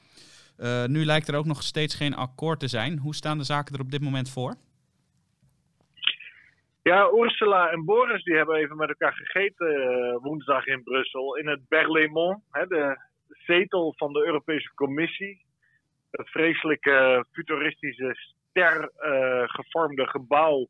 Nu 0.86 1.04
lijkt 1.04 1.28
er 1.28 1.34
ook 1.34 1.46
nog 1.46 1.62
steeds 1.62 1.94
geen 1.94 2.14
akkoord 2.14 2.60
te 2.60 2.68
zijn. 2.68 2.98
Hoe 2.98 3.14
staan 3.14 3.38
de 3.38 3.44
zaken 3.44 3.74
er 3.74 3.80
op 3.80 3.90
dit 3.90 4.00
moment 4.00 4.28
voor? 4.28 4.56
Ja, 6.82 7.10
Ursula 7.14 7.70
en 7.70 7.84
Boris 7.84 8.24
die 8.24 8.36
hebben 8.36 8.56
even 8.56 8.76
met 8.76 8.88
elkaar 8.88 9.14
gegeten 9.14 9.74
uh, 9.74 10.16
woensdag 10.22 10.66
in 10.66 10.82
Brussel. 10.82 11.36
In 11.36 11.48
het 11.48 11.68
Berlaymont, 11.68 12.42
hè, 12.50 12.66
de 12.66 12.96
zetel 13.28 13.94
van 13.96 14.12
de 14.12 14.24
Europese 14.26 14.74
Commissie. 14.74 15.44
Het 16.10 16.28
vreselijke 16.28 17.24
futuristische 17.32 18.14
stergevormde 18.50 20.02
uh, 20.02 20.08
gebouw 20.08 20.68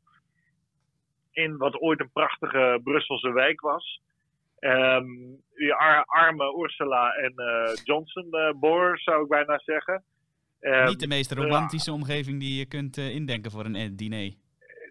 in 1.31 1.57
wat 1.57 1.81
ooit 1.81 1.99
een 1.99 2.11
prachtige 2.11 2.79
Brusselse 2.83 3.33
wijk 3.33 3.61
was. 3.61 4.01
Um, 4.59 5.41
die 5.55 5.73
arme 6.05 6.61
Ursula 6.63 7.13
en 7.13 7.33
uh, 7.35 7.75
Johnson 7.83 8.27
uh, 8.31 8.51
Boer, 8.59 8.99
zou 8.99 9.23
ik 9.23 9.29
bijna 9.29 9.59
zeggen. 9.65 10.03
Um, 10.59 10.85
niet 10.85 10.99
de 10.99 11.07
meest 11.07 11.31
romantische 11.31 11.91
omgeving 11.91 12.39
die 12.39 12.57
je 12.57 12.65
kunt 12.65 12.97
indenken 12.97 13.51
voor 13.51 13.65
een 13.65 13.95
diner. 13.95 14.33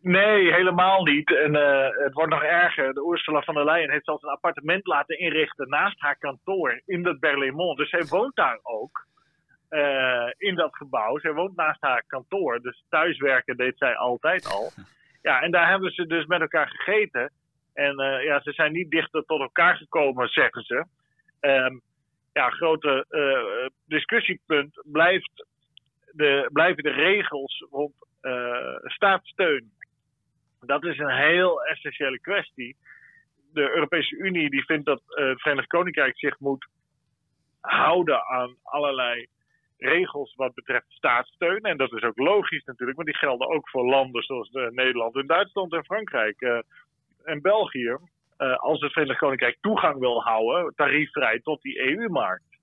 Nee, 0.03 0.53
helemaal 0.53 1.03
niet. 1.03 1.35
En 1.37 1.55
het 2.05 2.13
wordt 2.13 2.31
nog 2.31 2.43
erger. 2.43 2.95
De 2.95 3.09
Ursula 3.11 3.43
van 3.43 3.55
der 3.55 3.65
Leyen 3.65 3.91
heeft 3.91 4.05
zelfs 4.05 4.23
een 4.23 4.29
appartement 4.29 4.87
laten 4.87 5.19
inrichten 5.19 5.69
naast 5.69 6.01
haar 6.01 6.19
kantoor 6.19 6.83
in 6.87 7.07
het 7.07 7.21
Berlaymont. 7.21 7.79
Dus 7.79 7.91
zij 7.91 8.05
woont 8.09 8.37
daar 8.37 8.59
ook. 8.63 9.07
in 10.37 10.55
dat 10.55 10.77
gebouw. 10.77 11.19
Zij 11.19 11.33
woont 11.33 11.57
naast 11.57 11.81
haar 11.81 12.05
kantoor. 12.07 12.61
Dus 12.61 12.85
thuiswerken 12.89 13.57
deed 13.57 13.79
zij 13.79 13.97
altijd 13.97 14.47
al. 14.47 14.71
Ja, 15.23 15.43
en 15.43 15.51
daar 15.51 15.69
hebben 15.69 15.91
ze 15.93 16.07
dus 16.07 16.27
met 16.27 16.41
elkaar 16.41 16.69
gegeten. 16.69 17.33
En 17.75 18.01
uh, 18.01 18.25
ja, 18.25 18.41
ze 18.41 18.53
zijn 18.53 18.73
niet 18.73 18.91
dichter 18.91 19.25
tot 19.25 19.41
elkaar 19.41 19.77
gekomen, 19.77 20.29
zeggen 20.29 20.63
ze. 20.63 20.85
Um, 21.41 21.81
ja, 22.33 22.51
grote 22.51 23.07
discussiepunt 23.87 24.83
blijft 24.85 25.47
de, 26.13 26.49
blijven 26.53 26.83
de 26.83 26.91
regels 26.91 27.67
rond 27.71 27.95
uh, 28.23 28.77
staatssteun. 28.83 29.71
Dat 30.67 30.85
is 30.85 30.99
een 30.99 31.17
heel 31.17 31.63
essentiële 31.63 32.21
kwestie. 32.21 32.77
De 33.53 33.75
Europese 33.75 34.17
Unie 34.17 34.51
die 34.51 34.65
vindt 34.65 34.87
dat 34.87 35.03
het 35.07 35.41
Verenigd 35.41 35.69
Koninkrijk 35.69 36.19
zich 36.19 36.39
moet 36.39 36.67
houden 37.61 38.27
aan 38.27 38.57
allerlei 38.63 39.27
regels 39.79 40.35
wat 40.35 40.55
betreft 40.55 40.87
staatssteun. 40.89 41.61
En 41.61 41.77
dat 41.77 41.93
is 41.93 42.03
ook 42.03 42.19
logisch 42.19 42.65
natuurlijk, 42.65 42.97
want 42.97 43.09
die 43.09 43.19
gelden 43.19 43.49
ook 43.49 43.69
voor 43.69 43.85
landen 43.85 44.23
zoals 44.23 44.51
Nederland 44.51 45.17
en 45.17 45.27
Duitsland 45.27 45.73
en 45.73 45.85
Frankrijk 45.85 46.65
en 47.25 47.41
België, 47.41 47.97
uh, 48.39 48.57
als 48.57 48.81
het 48.81 48.93
Verenigd 48.93 49.19
Koninkrijk 49.19 49.57
toegang 49.61 49.99
wil 49.99 50.23
houden, 50.23 50.75
tariefvrij 50.75 51.41
tot 51.41 51.63
die 51.63 51.79
EU-markt. 51.79 52.59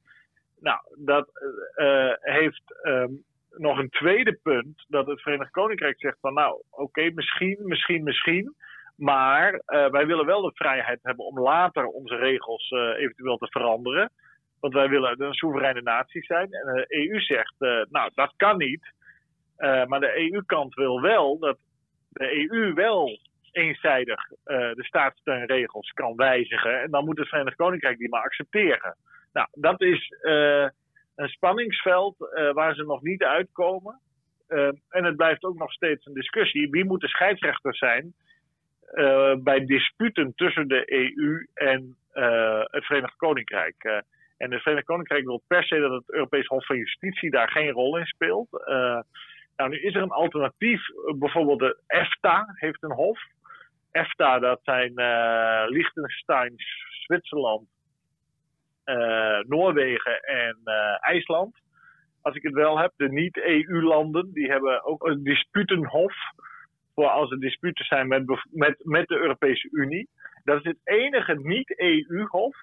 Nou, 0.59 0.79
dat 0.95 1.29
uh, 1.75 2.13
heeft 2.19 2.63
um, 2.83 3.23
nog 3.59 3.77
een 3.77 3.89
tweede 3.89 4.39
punt, 4.43 4.85
dat 4.87 5.07
het 5.07 5.21
Verenigd 5.21 5.51
Koninkrijk 5.51 5.99
zegt 5.99 6.17
van 6.19 6.33
nou, 6.33 6.61
oké, 6.69 7.11
misschien, 7.13 7.57
misschien, 7.63 8.03
misschien. 8.03 8.55
Maar 8.95 9.53
uh, 9.53 9.89
wij 9.89 10.05
willen 10.05 10.25
wel 10.25 10.41
de 10.41 10.51
vrijheid 10.53 10.99
hebben 11.01 11.25
om 11.25 11.39
later 11.39 11.85
onze 11.85 12.15
regels 12.15 12.71
eventueel 12.97 13.37
te 13.37 13.47
veranderen. 13.49 14.11
Want 14.59 14.73
wij 14.73 14.89
willen 14.89 15.21
een 15.21 15.33
soevereine 15.33 15.81
natie 15.81 16.23
zijn. 16.23 16.51
En 16.51 16.73
de 16.73 16.85
EU 16.87 17.19
zegt, 17.19 17.55
nou, 17.89 18.11
dat 18.13 18.33
kan 18.35 18.57
niet. 18.57 18.93
maar 19.57 19.99
de 19.99 20.31
EU-kant 20.31 20.73
wil 20.73 21.01
wel 21.01 21.39
dat 21.39 21.57
de 22.09 22.49
EU 22.49 22.73
wel 22.73 23.19
eenzijdig 23.51 24.27
de 24.43 24.83
staatssteunregels 24.83 25.91
kan 25.91 26.15
wijzigen. 26.15 26.81
En 26.81 26.91
dan 26.91 27.05
moet 27.05 27.17
het 27.17 27.27
Verenigd 27.27 27.55
Koninkrijk 27.55 27.97
die 27.97 28.09
maar 28.09 28.23
accepteren. 28.23 28.97
Nou, 29.33 29.47
dat 29.51 29.81
is 29.81 30.13
een 31.17 31.29
spanningsveld 31.29 32.15
uh, 32.19 32.51
waar 32.51 32.75
ze 32.75 32.83
nog 32.83 33.01
niet 33.01 33.23
uitkomen. 33.23 33.99
en 34.89 35.03
het 35.03 35.15
blijft 35.15 35.43
ook 35.43 35.57
nog 35.57 35.71
steeds 35.71 36.05
een 36.05 36.13
discussie. 36.13 36.69
Wie 36.69 36.85
moet 36.85 37.01
de 37.01 37.07
scheidsrechter 37.07 37.75
zijn 37.75 38.13
bij 39.43 39.65
disputen 39.65 40.33
tussen 40.35 40.67
de 40.67 40.91
EU 40.91 41.47
en 41.53 41.97
het 42.71 42.85
Verenigd 42.85 43.15
Koninkrijk? 43.15 44.03
en 44.37 44.51
het 44.51 44.61
Verenigd 44.61 44.85
Koninkrijk 44.85 45.25
wil 45.25 45.41
per 45.47 45.63
se 45.63 45.79
dat 45.79 45.91
het 45.91 46.11
Europees 46.11 46.47
Hof 46.47 46.65
van 46.65 46.77
Justitie 46.77 47.29
daar 47.29 47.51
geen 47.51 47.71
rol 47.71 47.97
in 47.97 48.05
speelt. 48.05 48.49
nou, 49.55 49.69
nu 49.69 49.79
is 49.79 49.95
er 49.95 50.01
een 50.01 50.09
alternatief. 50.09 50.81
Bijvoorbeeld 51.15 51.59
de 51.59 51.77
EFTA 51.87 52.45
heeft 52.53 52.83
een 52.83 52.91
hof. 52.91 53.19
EFTA, 53.91 54.39
dat 54.39 54.59
zijn 54.63 54.91
uh, 54.95 55.63
Liechtenstein, 55.67 56.53
Zwitserland, 57.05 57.67
Noorwegen 59.47 60.21
en 60.21 60.57
uh, 60.65 60.73
IJsland. 60.99 61.55
Als 62.21 62.35
ik 62.35 62.43
het 62.43 62.53
wel 62.53 62.79
heb, 62.79 62.93
de 62.95 63.09
niet-EU-landen, 63.09 64.33
die 64.33 64.51
hebben 64.51 64.83
ook 64.83 65.05
een 65.05 65.23
disputenhof. 65.23 66.15
Voor 66.95 67.07
als 67.07 67.31
er 67.31 67.39
disputen 67.39 67.85
zijn 67.85 68.07
met, 68.07 68.23
met, 68.51 68.75
met 68.83 69.07
de 69.07 69.15
Europese 69.15 69.69
Unie. 69.71 70.09
Dat 70.43 70.57
is 70.57 70.63
het 70.63 70.77
enige 70.83 71.39
niet-EU-hof 71.39 72.55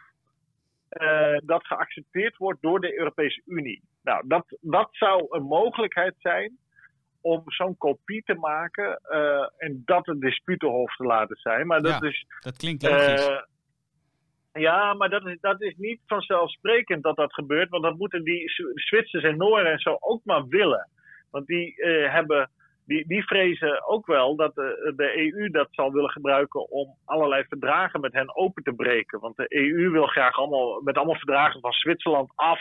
dat 1.45 1.67
geaccepteerd 1.67 2.37
wordt 2.37 2.63
door 2.63 2.81
de 2.81 2.99
Europese 2.99 3.43
Unie. 3.47 3.83
Nou, 4.03 4.25
dat, 4.27 4.59
dat 4.61 4.89
zou 4.91 5.27
een 5.31 5.43
mogelijkheid 5.43 6.15
zijn 6.19 6.59
om 7.21 7.43
zo'n 7.47 7.77
kopie 7.77 8.23
te 8.23 8.35
maken 8.35 9.01
uh, 9.11 9.49
en 9.57 9.83
dat 9.85 10.09
een 10.09 10.21
disputenhof 10.21 10.97
te 10.97 11.05
laten 11.05 11.37
zijn. 11.37 11.67
Maar 11.67 11.83
dat, 11.83 12.01
ja, 12.01 12.09
is, 12.09 12.27
dat 12.41 12.57
klinkt 12.57 12.83
logisch. 12.83 13.29
Uh, 13.29 13.43
ja, 14.61 14.95
maar 14.95 15.11
dat 15.11 15.27
is, 15.27 15.41
dat 15.41 15.63
is 15.63 15.75
niet 15.77 16.01
vanzelfsprekend 16.07 17.03
dat 17.03 17.17
dat 17.17 17.35
gebeurt. 17.35 17.69
Want 17.69 17.83
dat 17.83 17.99
moeten 17.99 18.25
die 18.25 18.51
Zwitsers 18.75 19.25
en 19.25 19.37
Noorden 19.37 19.73
en 19.73 19.79
zo 19.79 19.97
ook 20.01 20.21
maar 20.25 20.47
willen. 20.49 20.89
Want 21.31 21.47
die, 21.47 21.75
uh, 21.77 22.13
hebben, 22.13 22.51
die, 22.87 23.07
die 23.07 23.25
vrezen 23.25 23.87
ook 23.87 24.07
wel 24.07 24.37
dat 24.37 24.55
de, 24.55 25.33
EU 25.35 25.51
dat 25.51 25.69
zal 25.71 25.93
willen 25.93 26.11
gebruiken 26.11 26.71
om 26.71 26.97
allerlei 27.05 27.45
verdragen 27.49 28.01
met 28.01 28.13
hen 28.13 28.37
open 28.37 28.63
te 28.63 28.73
breken. 28.73 29.21
Want 29.21 29.37
de 29.37 29.47
EU 29.49 29.91
wil 29.91 30.07
graag 30.07 30.37
allemaal 30.37 30.81
met 30.81 30.97
allemaal 30.97 31.19
verdragen 31.19 31.61
van 31.61 31.73
Zwitserland 31.73 32.33
af 32.35 32.61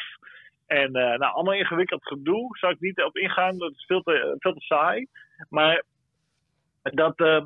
en 0.67 0.87
uh, 0.87 1.17
nou, 1.17 1.33
allemaal 1.33 1.53
ingewikkeld 1.53 2.07
gedoe. 2.07 2.57
Zou 2.57 2.73
ik 2.73 2.79
niet 2.79 3.03
op 3.03 3.17
ingaan, 3.17 3.57
dat 3.57 3.71
is 3.71 3.85
veel 3.85 4.01
te, 4.01 4.35
veel 4.39 4.53
te 4.53 4.61
saai. 4.61 5.07
Maar 5.49 5.83
dat 6.81 7.19
uh, 7.19 7.45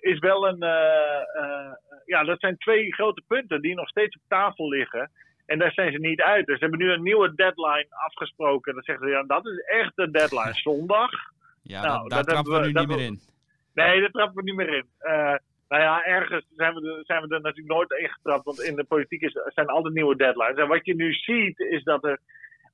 is 0.00 0.18
wel 0.18 0.48
een. 0.48 0.62
Uh, 0.62 1.72
ja, 2.04 2.24
dat 2.24 2.40
zijn 2.40 2.56
twee 2.56 2.92
grote 2.92 3.22
punten 3.26 3.60
die 3.62 3.74
nog 3.74 3.88
steeds 3.88 4.16
op 4.16 4.22
tafel 4.28 4.68
liggen. 4.68 5.10
En 5.46 5.58
daar 5.58 5.72
zijn 5.72 5.92
ze 5.92 5.98
niet 5.98 6.22
uit. 6.22 6.46
Dus 6.46 6.58
ze 6.58 6.64
hebben 6.64 6.86
nu 6.86 6.92
een 6.92 7.02
nieuwe 7.02 7.34
deadline 7.34 7.86
afgesproken. 7.90 8.74
Dan 8.74 8.82
zeggen 8.82 9.06
ze, 9.06 9.12
ja, 9.12 9.22
dat 9.22 9.46
is 9.46 9.58
echt 9.58 9.96
de 9.96 10.10
deadline. 10.10 10.54
Zondag. 10.68 11.10
Ja, 11.62 11.82
nou, 11.82 12.08
dat, 12.08 12.10
daar 12.10 12.24
trappen 12.24 12.52
we, 12.52 12.60
we 12.60 12.66
nu 12.66 12.72
niet 12.72 12.88
meer 12.88 13.00
in. 13.00 13.20
Nee, 13.74 14.00
daar 14.00 14.10
trappen 14.10 14.36
we 14.36 14.42
niet 14.42 14.56
meer 14.56 14.74
in. 14.74 14.86
Nou 15.68 15.82
ja, 15.82 16.04
ergens 16.04 16.44
zijn 16.56 16.74
we, 16.74 16.96
er, 16.96 17.04
zijn 17.04 17.22
we 17.22 17.34
er 17.34 17.40
natuurlijk 17.40 17.74
nooit 17.74 17.90
ingetrapt, 17.90 18.44
want 18.44 18.60
in 18.60 18.76
de 18.76 18.84
politiek 18.84 19.20
is, 19.20 19.32
zijn 19.44 19.66
altijd 19.66 19.94
nieuwe 19.94 20.16
deadlines. 20.16 20.56
En 20.56 20.68
wat 20.68 20.84
je 20.84 20.94
nu 20.94 21.12
ziet, 21.12 21.58
is 21.58 21.82
dat 21.82 22.04
er 22.04 22.20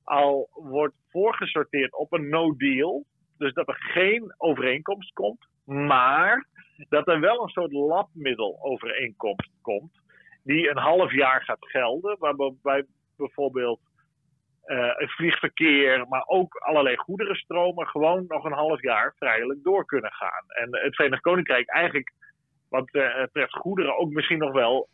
al 0.03 0.49
wordt 0.53 0.95
voorgesorteerd 1.09 1.93
op 1.93 2.13
een 2.13 2.29
no 2.29 2.55
deal. 2.55 3.05
Dus 3.37 3.53
dat 3.53 3.67
er 3.67 3.77
geen 3.79 4.33
overeenkomst 4.37 5.13
komt, 5.13 5.47
maar 5.65 6.47
dat 6.89 7.07
er 7.07 7.19
wel 7.19 7.43
een 7.43 7.49
soort 7.49 7.71
labmiddelovereenkomst 7.71 9.51
komt, 9.61 10.01
die 10.43 10.69
een 10.69 10.77
half 10.77 11.13
jaar 11.13 11.43
gaat 11.43 11.69
gelden, 11.69 12.15
waarbij 12.19 12.85
bijvoorbeeld 13.17 13.79
uh, 14.65 14.95
het 14.95 15.11
vliegverkeer, 15.11 16.07
maar 16.07 16.23
ook 16.25 16.55
allerlei 16.55 16.95
goederenstromen 16.97 17.87
gewoon 17.87 18.25
nog 18.27 18.43
een 18.43 18.51
half 18.51 18.81
jaar 18.81 19.13
vrijelijk 19.17 19.63
door 19.63 19.85
kunnen 19.85 20.11
gaan. 20.13 20.43
En 20.47 20.67
het 20.83 20.95
Verenigd 20.95 21.21
Koninkrijk 21.21 21.69
eigenlijk 21.69 22.13
wat 22.69 22.85
betreft 22.85 23.53
goederen 23.53 23.97
ook 23.97 24.11
misschien 24.11 24.37
nog 24.37 24.51
wel 24.51 24.89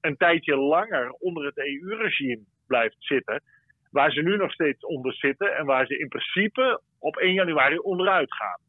een 0.00 0.16
tijdje 0.16 0.56
langer 0.56 1.10
onder 1.10 1.44
het 1.44 1.58
EU-regime 1.58 2.42
blijft 2.66 2.96
zitten. 2.98 3.42
Waar 3.90 4.12
ze 4.12 4.22
nu 4.22 4.36
nog 4.36 4.52
steeds 4.52 4.84
onder 4.84 5.14
zitten 5.14 5.56
en 5.56 5.66
waar 5.66 5.86
ze 5.86 5.98
in 5.98 6.08
principe 6.08 6.80
op 6.98 7.16
1 7.16 7.32
januari 7.32 7.78
onderuit 7.78 8.34
gaan. 8.34 8.60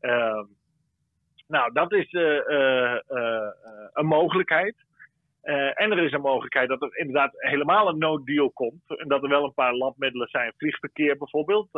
Ehm, 0.00 0.44
nou, 1.46 1.72
dat 1.72 1.92
is 1.92 2.12
een 3.92 4.06
mogelijkheid. 4.06 4.74
En 5.74 5.90
er 5.92 5.98
is 5.98 6.12
een 6.12 6.20
mogelijkheid 6.20 6.68
dat 6.68 6.82
er 6.82 6.96
inderdaad 6.98 7.32
helemaal 7.36 7.88
een 7.88 7.98
nooddeal 7.98 8.50
komt. 8.50 8.82
En 8.86 9.08
dat 9.08 9.22
er 9.22 9.28
wel 9.28 9.44
een 9.44 9.54
paar 9.54 9.74
landmiddelen 9.74 10.28
zijn, 10.28 10.52
vliegverkeer 10.56 11.16
bijvoorbeeld. 11.16 11.68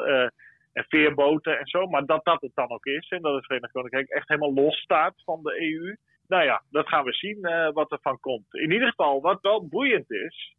En 0.73 0.85
veerboten 0.89 1.59
en 1.59 1.67
zo. 1.67 1.87
Maar 1.87 2.07
dat 2.07 2.25
dat 2.25 2.41
het 2.41 2.55
dan 2.55 2.71
ook 2.71 2.85
is. 2.87 3.09
En 3.09 3.23
dat 3.23 3.35
het 3.35 3.47
Verenigd 3.47 3.73
Koninkrijk 3.73 4.09
echt 4.09 4.29
helemaal 4.29 4.55
los 4.55 4.77
staat 4.77 5.15
van 5.25 5.43
de 5.43 5.61
EU. 5.61 5.97
Nou 6.29 6.45
ja, 6.45 6.63
dat 6.71 6.89
gaan 6.89 7.05
we 7.05 7.13
zien 7.13 7.41
wat 7.73 7.93
er 7.93 7.99
van 8.03 8.21
komt. 8.21 8.55
In 8.55 8.71
ieder 8.73 8.89
geval, 8.89 9.21
wat 9.21 9.41
wel 9.41 9.69
boeiend 9.69 10.11
is. 10.11 10.55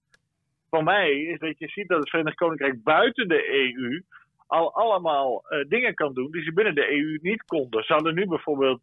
Voor 0.70 0.84
mij 0.84 1.12
is 1.12 1.40
dat 1.40 1.60
je 1.60 1.68
ziet 1.68 1.88
dat 1.88 2.00
het 2.00 2.10
Verenigd 2.10 2.36
Koninkrijk 2.36 2.84
buiten 2.84 3.28
de 3.28 3.50
EU. 3.50 4.04
al 4.50 4.74
allemaal 4.74 5.44
dingen 5.68 5.94
kan 5.94 6.14
doen 6.14 6.32
die 6.32 6.44
ze 6.44 6.54
binnen 6.54 6.76
de 6.76 6.92
EU 6.92 7.20
niet 7.22 7.44
konden. 7.44 7.84
Ze 7.84 7.94
hadden 7.94 8.16
nu 8.16 8.28
bijvoorbeeld 8.28 8.82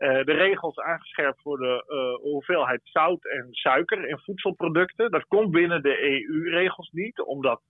uh, 0.00 0.24
de 0.24 0.32
regels 0.32 0.78
aangescherpt 0.78 1.40
voor 1.40 1.58
de 1.58 1.84
uh, 1.88 2.30
hoeveelheid 2.30 2.80
zout 2.84 3.24
en 3.24 3.48
suiker 3.50 4.08
in 4.08 4.18
voedselproducten. 4.18 5.10
Dat 5.10 5.26
komt 5.26 5.50
binnen 5.50 5.82
de 5.82 6.02
EU-regels 6.02 6.90
niet, 6.90 7.20
omdat 7.20 7.60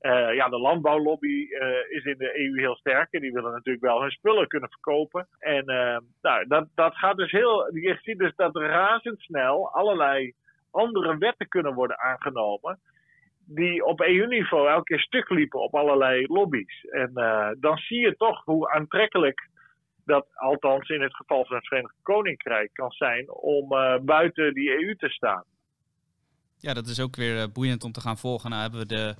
uh, 0.00 0.34
ja, 0.34 0.48
de 0.48 0.58
landbouwlobby 0.58 1.48
is 1.88 2.04
in 2.04 2.18
de 2.18 2.38
EU 2.38 2.60
heel 2.60 2.76
sterk. 2.76 3.12
En 3.12 3.20
die 3.20 3.32
willen 3.32 3.52
natuurlijk 3.52 3.84
wel 3.84 4.00
hun 4.00 4.10
spullen 4.10 4.48
kunnen 4.48 4.70
verkopen. 4.70 5.28
En 5.38 5.64
nou, 6.22 6.46
dat, 6.46 6.68
dat 6.74 6.94
gaat 6.96 7.16
dus 7.16 7.30
heel. 7.30 7.76
Je 7.76 7.98
ziet 8.02 8.18
dus 8.18 8.34
dat 8.36 8.56
razendsnel 8.56 9.72
allerlei 9.72 10.32
andere 10.70 11.18
wetten 11.18 11.48
kunnen 11.48 11.74
worden 11.74 11.98
aangenomen. 11.98 12.78
Die 13.46 13.84
op 13.84 14.00
EU-niveau 14.00 14.68
elke 14.68 14.84
keer 14.84 15.00
stuk 15.00 15.30
liepen 15.30 15.60
op 15.60 15.74
allerlei 15.74 16.26
lobby's. 16.26 16.84
En 16.84 17.10
dan 17.60 17.76
zie 17.76 18.00
je 18.00 18.16
toch 18.16 18.44
hoe 18.44 18.70
aantrekkelijk 18.70 19.48
dat 20.06 20.26
althans 20.34 20.88
in 20.88 21.00
het 21.02 21.16
geval 21.16 21.44
van 21.44 21.56
het 21.56 21.66
Verenigd 21.66 21.94
Koninkrijk 22.02 22.70
kan 22.72 22.90
zijn 22.90 23.32
om 23.32 23.72
uh, 23.72 23.98
buiten 24.02 24.54
die 24.54 24.70
EU 24.70 24.96
te 24.96 25.08
staan. 25.08 25.44
Ja, 26.58 26.74
dat 26.74 26.86
is 26.86 27.00
ook 27.00 27.16
weer 27.16 27.36
uh, 27.36 27.44
boeiend 27.52 27.84
om 27.84 27.92
te 27.92 28.00
gaan 28.00 28.18
volgen. 28.18 28.50
Nou 28.50 28.62
hebben 28.62 28.80
we 28.80 28.86
de, 28.86 29.14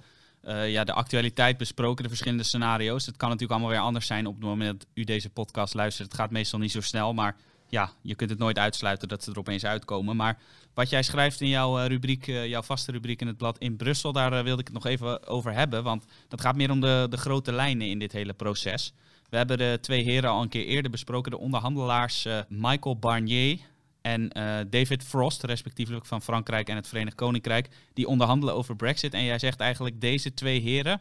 uh, 0.44 0.70
ja, 0.70 0.84
de 0.84 0.92
actualiteit 0.92 1.56
besproken, 1.56 2.02
de 2.02 2.08
verschillende 2.08 2.44
scenario's. 2.44 3.06
Het 3.06 3.16
kan 3.16 3.28
natuurlijk 3.28 3.58
allemaal 3.58 3.76
weer 3.76 3.86
anders 3.86 4.06
zijn 4.06 4.26
op 4.26 4.34
het 4.34 4.44
moment 4.44 4.80
dat 4.80 4.88
u 4.94 5.04
deze 5.04 5.30
podcast 5.30 5.74
luistert. 5.74 6.08
Het 6.08 6.20
gaat 6.20 6.30
meestal 6.30 6.58
niet 6.58 6.72
zo 6.72 6.80
snel, 6.80 7.14
maar 7.14 7.36
ja, 7.68 7.90
je 8.02 8.14
kunt 8.14 8.30
het 8.30 8.38
nooit 8.38 8.58
uitsluiten 8.58 9.08
dat 9.08 9.24
ze 9.24 9.30
er 9.30 9.38
opeens 9.38 9.64
uitkomen. 9.64 10.16
Maar 10.16 10.38
wat 10.74 10.90
jij 10.90 11.02
schrijft 11.02 11.40
in 11.40 11.48
jouw 11.48 11.86
rubriek, 11.86 12.24
jouw 12.24 12.62
vaste 12.62 12.92
rubriek 12.92 13.20
in 13.20 13.26
het 13.26 13.36
blad 13.36 13.58
in 13.58 13.76
Brussel, 13.76 14.12
daar 14.12 14.30
wilde 14.44 14.60
ik 14.60 14.66
het 14.66 14.74
nog 14.74 14.86
even 14.86 15.26
over 15.26 15.52
hebben. 15.52 15.82
Want 15.82 16.04
dat 16.28 16.40
gaat 16.40 16.56
meer 16.56 16.70
om 16.70 16.80
de, 16.80 17.06
de 17.10 17.16
grote 17.16 17.52
lijnen 17.52 17.86
in 17.86 17.98
dit 17.98 18.12
hele 18.12 18.32
proces. 18.32 18.94
We 19.30 19.36
hebben 19.36 19.58
de 19.58 19.78
twee 19.80 20.02
heren 20.02 20.30
al 20.30 20.42
een 20.42 20.48
keer 20.48 20.64
eerder 20.64 20.90
besproken. 20.90 21.30
De 21.30 21.38
onderhandelaars 21.38 22.26
uh, 22.26 22.40
Michael 22.48 22.98
Barnier 22.98 23.58
en 24.02 24.22
uh, 24.38 24.58
David 24.70 25.04
Frost, 25.04 25.42
respectievelijk 25.42 26.06
van 26.06 26.22
Frankrijk 26.22 26.68
en 26.68 26.76
het 26.76 26.88
Verenigd 26.88 27.16
Koninkrijk. 27.16 27.68
Die 27.94 28.06
onderhandelen 28.06 28.54
over 28.54 28.76
Brexit. 28.76 29.14
En 29.14 29.24
jij 29.24 29.38
zegt 29.38 29.60
eigenlijk 29.60 30.00
deze 30.00 30.34
twee 30.34 30.60
heren. 30.60 31.00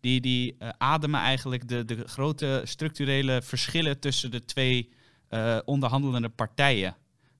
Die, 0.00 0.20
die 0.20 0.56
uh, 0.58 0.68
ademen 0.78 1.20
eigenlijk 1.20 1.68
de, 1.68 1.84
de 1.84 2.08
grote 2.08 2.60
structurele 2.64 3.42
verschillen 3.42 4.00
tussen 4.00 4.30
de 4.30 4.44
twee 4.44 4.92
onderhandelende 5.64 6.28
partijen. 6.28 6.96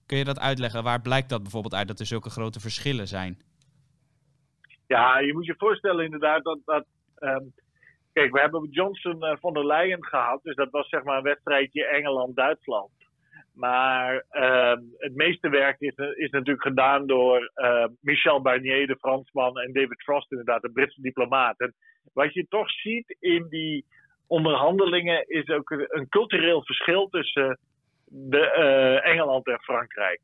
Kun 0.06 0.18
je 0.18 0.24
dat 0.24 0.38
uitleggen? 0.38 0.82
Waar 0.82 1.00
blijkt 1.00 1.28
dat 1.28 1.42
bijvoorbeeld 1.42 1.74
uit 1.74 1.88
dat 1.88 2.00
er 2.00 2.06
zulke 2.06 2.30
grote 2.30 2.60
verschillen 2.60 3.08
zijn? 3.08 3.38
Ja, 4.86 5.18
je 5.18 5.32
moet 5.32 5.46
je 5.46 5.54
voorstellen 5.58 6.04
inderdaad 6.04 6.44
dat, 6.44 6.58
dat 6.64 6.84
um, 7.18 7.52
Kijk, 8.12 8.32
we 8.32 8.40
hebben 8.40 8.68
Johnson 8.70 9.24
uh, 9.24 9.36
van 9.40 9.52
der 9.52 9.66
Leyen 9.66 10.04
gehad. 10.04 10.42
Dus 10.42 10.54
dat 10.54 10.70
was 10.70 10.88
zeg 10.88 11.02
maar 11.02 11.16
een 11.16 11.22
wedstrijdje 11.22 11.86
Engeland-Duitsland. 11.86 12.90
Maar 13.54 14.24
uh, 14.32 14.76
het 14.96 15.14
meeste 15.14 15.48
werk 15.48 15.80
is, 15.80 15.94
is 15.96 16.30
natuurlijk 16.30 16.66
gedaan 16.66 17.06
door 17.06 17.50
uh, 17.54 17.86
Michel 18.00 18.42
Barnier, 18.42 18.86
de 18.86 18.96
Fransman, 18.96 19.58
en 19.58 19.72
David 19.72 20.02
Frost, 20.02 20.30
inderdaad, 20.30 20.62
de 20.62 20.72
Britse 20.72 21.00
diplomaat. 21.00 21.60
En 21.60 21.74
wat 22.12 22.34
je 22.34 22.46
toch 22.48 22.70
ziet 22.70 23.16
in 23.18 23.46
die 23.48 23.84
onderhandelingen 24.26 25.28
is 25.28 25.48
ook 25.48 25.70
een 25.70 26.08
cultureel 26.08 26.64
verschil 26.64 27.08
tussen 27.08 27.58
de, 28.04 28.54
uh, 28.58 29.06
Engeland 29.12 29.46
en 29.46 29.60
Frankrijk. 29.60 30.20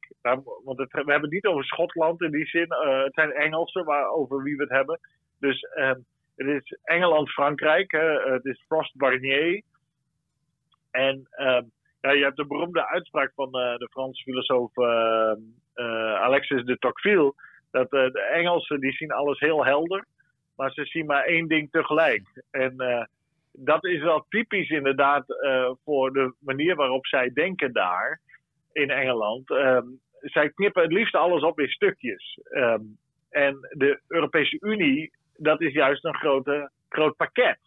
Want 0.64 0.78
we 0.78 0.88
hebben 0.92 1.20
het 1.20 1.30
niet 1.30 1.46
over 1.46 1.64
Schotland 1.64 2.22
in 2.22 2.30
die 2.30 2.46
zin. 2.46 2.66
het 3.04 3.14
zijn 3.14 3.32
Engelsen 3.32 3.84
waar, 3.84 4.10
over 4.10 4.42
wie 4.42 4.56
we 4.56 4.62
het 4.62 4.72
hebben. 4.72 5.00
Dus 5.38 5.60
ehm, 5.60 6.00
het 6.36 6.46
is 6.46 6.78
Engeland-Frankrijk. 6.82 7.92
Het 8.24 8.44
is 8.44 8.64
Frost-Barnier. 8.66 9.62
En 10.90 11.28
uh, 11.38 11.60
ja, 12.00 12.10
je 12.10 12.22
hebt 12.22 12.36
de 12.36 12.46
beroemde 12.46 12.88
uitspraak 12.88 13.32
van 13.34 13.46
uh, 13.46 13.76
de 13.76 13.88
Franse 13.90 14.22
filosoof 14.22 14.76
uh, 14.76 15.34
Alexis 16.14 16.64
de 16.64 16.78
Tocqueville. 16.78 17.34
Dat 17.70 17.90
de 17.90 18.20
Engelsen 18.20 18.80
die 18.80 18.92
zien 18.92 19.10
alles 19.10 19.40
heel 19.40 19.64
helder. 19.64 20.06
Maar 20.56 20.70
ze 20.70 20.84
zien 20.84 21.06
maar 21.06 21.24
één 21.24 21.48
ding 21.48 21.70
tegelijk. 21.70 22.44
En 22.50 22.76
dat 23.52 23.84
is 23.84 24.02
wel 24.02 24.26
typisch 24.28 24.70
inderdaad 24.70 25.24
voor 25.84 26.12
de 26.12 26.34
manier 26.40 26.74
waarop 26.74 27.06
zij 27.06 27.30
denken 27.32 27.72
daar 27.72 28.20
in 28.72 28.90
Engeland. 28.90 29.50
Ehm, 29.50 29.86
zij 30.20 30.50
knippen 30.50 30.82
het 30.82 30.92
liefst 30.92 31.14
alles 31.14 31.42
op 31.42 31.60
in 31.60 31.68
stukjes. 31.68 32.40
En 33.30 33.58
de 33.70 34.00
Europese 34.08 34.56
Unie 34.60 35.12
dat 35.36 35.60
is 35.60 35.72
juist 35.72 36.04
een 36.04 36.16
grote, 36.16 36.70
groot 36.88 37.16
pakket. 37.16 37.58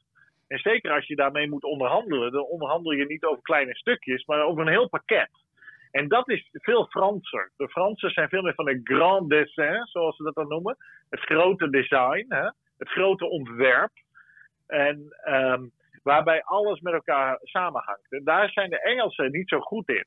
En 0.48 0.60
zeker 0.60 0.92
als 0.92 1.08
je 1.08 1.16
daarmee 1.16 1.50
moet 1.50 1.64
onderhandelen, 1.64 2.32
dan 2.32 2.44
onderhandel 2.44 2.92
je 2.92 3.06
niet 3.06 3.24
over 3.24 3.42
kleine 3.42 3.76
stukjes, 3.76 4.26
maar 4.26 4.44
over 4.44 4.62
een 4.62 4.72
heel 4.72 4.90
pakket. 4.90 5.30
En 5.92 6.08
dat 6.08 6.30
is 6.30 6.50
veel 6.52 6.86
Franser. 6.86 7.52
De 7.58 7.70
Fransen 7.70 8.12
zijn 8.12 8.30
veel 8.30 8.42
meer 8.42 8.54
van 8.54 8.68
het 8.68 8.80
grand 8.84 9.30
dessin, 9.30 9.86
zoals 9.86 10.16
ze 10.16 10.24
dat 10.24 10.36
dan 10.36 10.48
noemen. 10.48 10.78
Het 11.10 11.20
grote 11.20 11.70
design, 11.70 12.26
hè? 12.28 12.50
het 12.78 12.90
grote 12.90 13.26
ontwerp. 13.26 13.92
En 14.68 15.16
um, 15.28 15.72
waarbij 16.04 16.44
alles 16.44 16.80
met 16.80 16.94
elkaar 16.94 17.40
samenhangt. 17.44 18.12
En 18.12 18.24
daar 18.24 18.50
zijn 18.50 18.70
de 18.70 18.82
Engelsen 18.82 19.32
niet 19.32 19.50
zo 19.50 19.60
goed 19.60 19.90
in. 19.90 20.06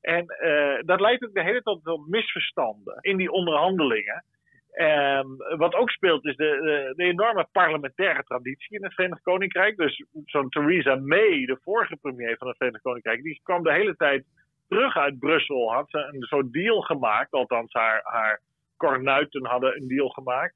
En 0.00 0.24
uh, 0.44 0.78
dat 0.80 1.00
leidt 1.00 1.24
ook 1.24 1.34
de 1.34 1.42
hele 1.42 1.62
tijd 1.62 1.80
tot 1.82 2.08
misverstanden 2.08 2.98
in 3.00 3.16
die 3.16 3.30
onderhandelingen. 3.30 4.24
Um, 4.74 5.36
wat 5.56 5.74
ook 5.74 5.90
speelt 5.90 6.24
is 6.24 6.36
de, 6.36 6.92
de, 6.96 7.04
enorme 7.04 7.46
parlementaire 7.52 8.22
traditie 8.22 8.76
in 8.76 8.84
het 8.84 8.94
Verenigd 8.94 9.22
Koninkrijk. 9.22 9.76
Dus 9.76 10.04
zo'n 10.24 10.48
Theresa 10.48 10.94
May, 10.94 11.44
de 11.44 11.58
vorige 11.62 11.96
premier 11.96 12.36
van 12.36 12.48
het 12.48 12.56
Verenigd 12.56 12.82
Koninkrijk, 12.82 13.22
die 13.22 13.40
kwam 13.42 13.62
de 13.62 13.72
hele 13.72 13.96
tijd 13.96 14.24
terug 14.68 14.96
uit 14.96 15.18
Brussel. 15.18 15.72
Had 15.72 15.90
ze 15.90 15.98
een 15.98 16.22
soort 16.22 16.52
deal 16.52 16.80
gemaakt, 16.80 17.32
althans 17.32 17.72
haar, 17.72 18.00
haar 18.04 18.40
kornuiten 18.76 19.46
hadden 19.46 19.76
een 19.76 19.88
deal 19.88 20.08
gemaakt. 20.08 20.54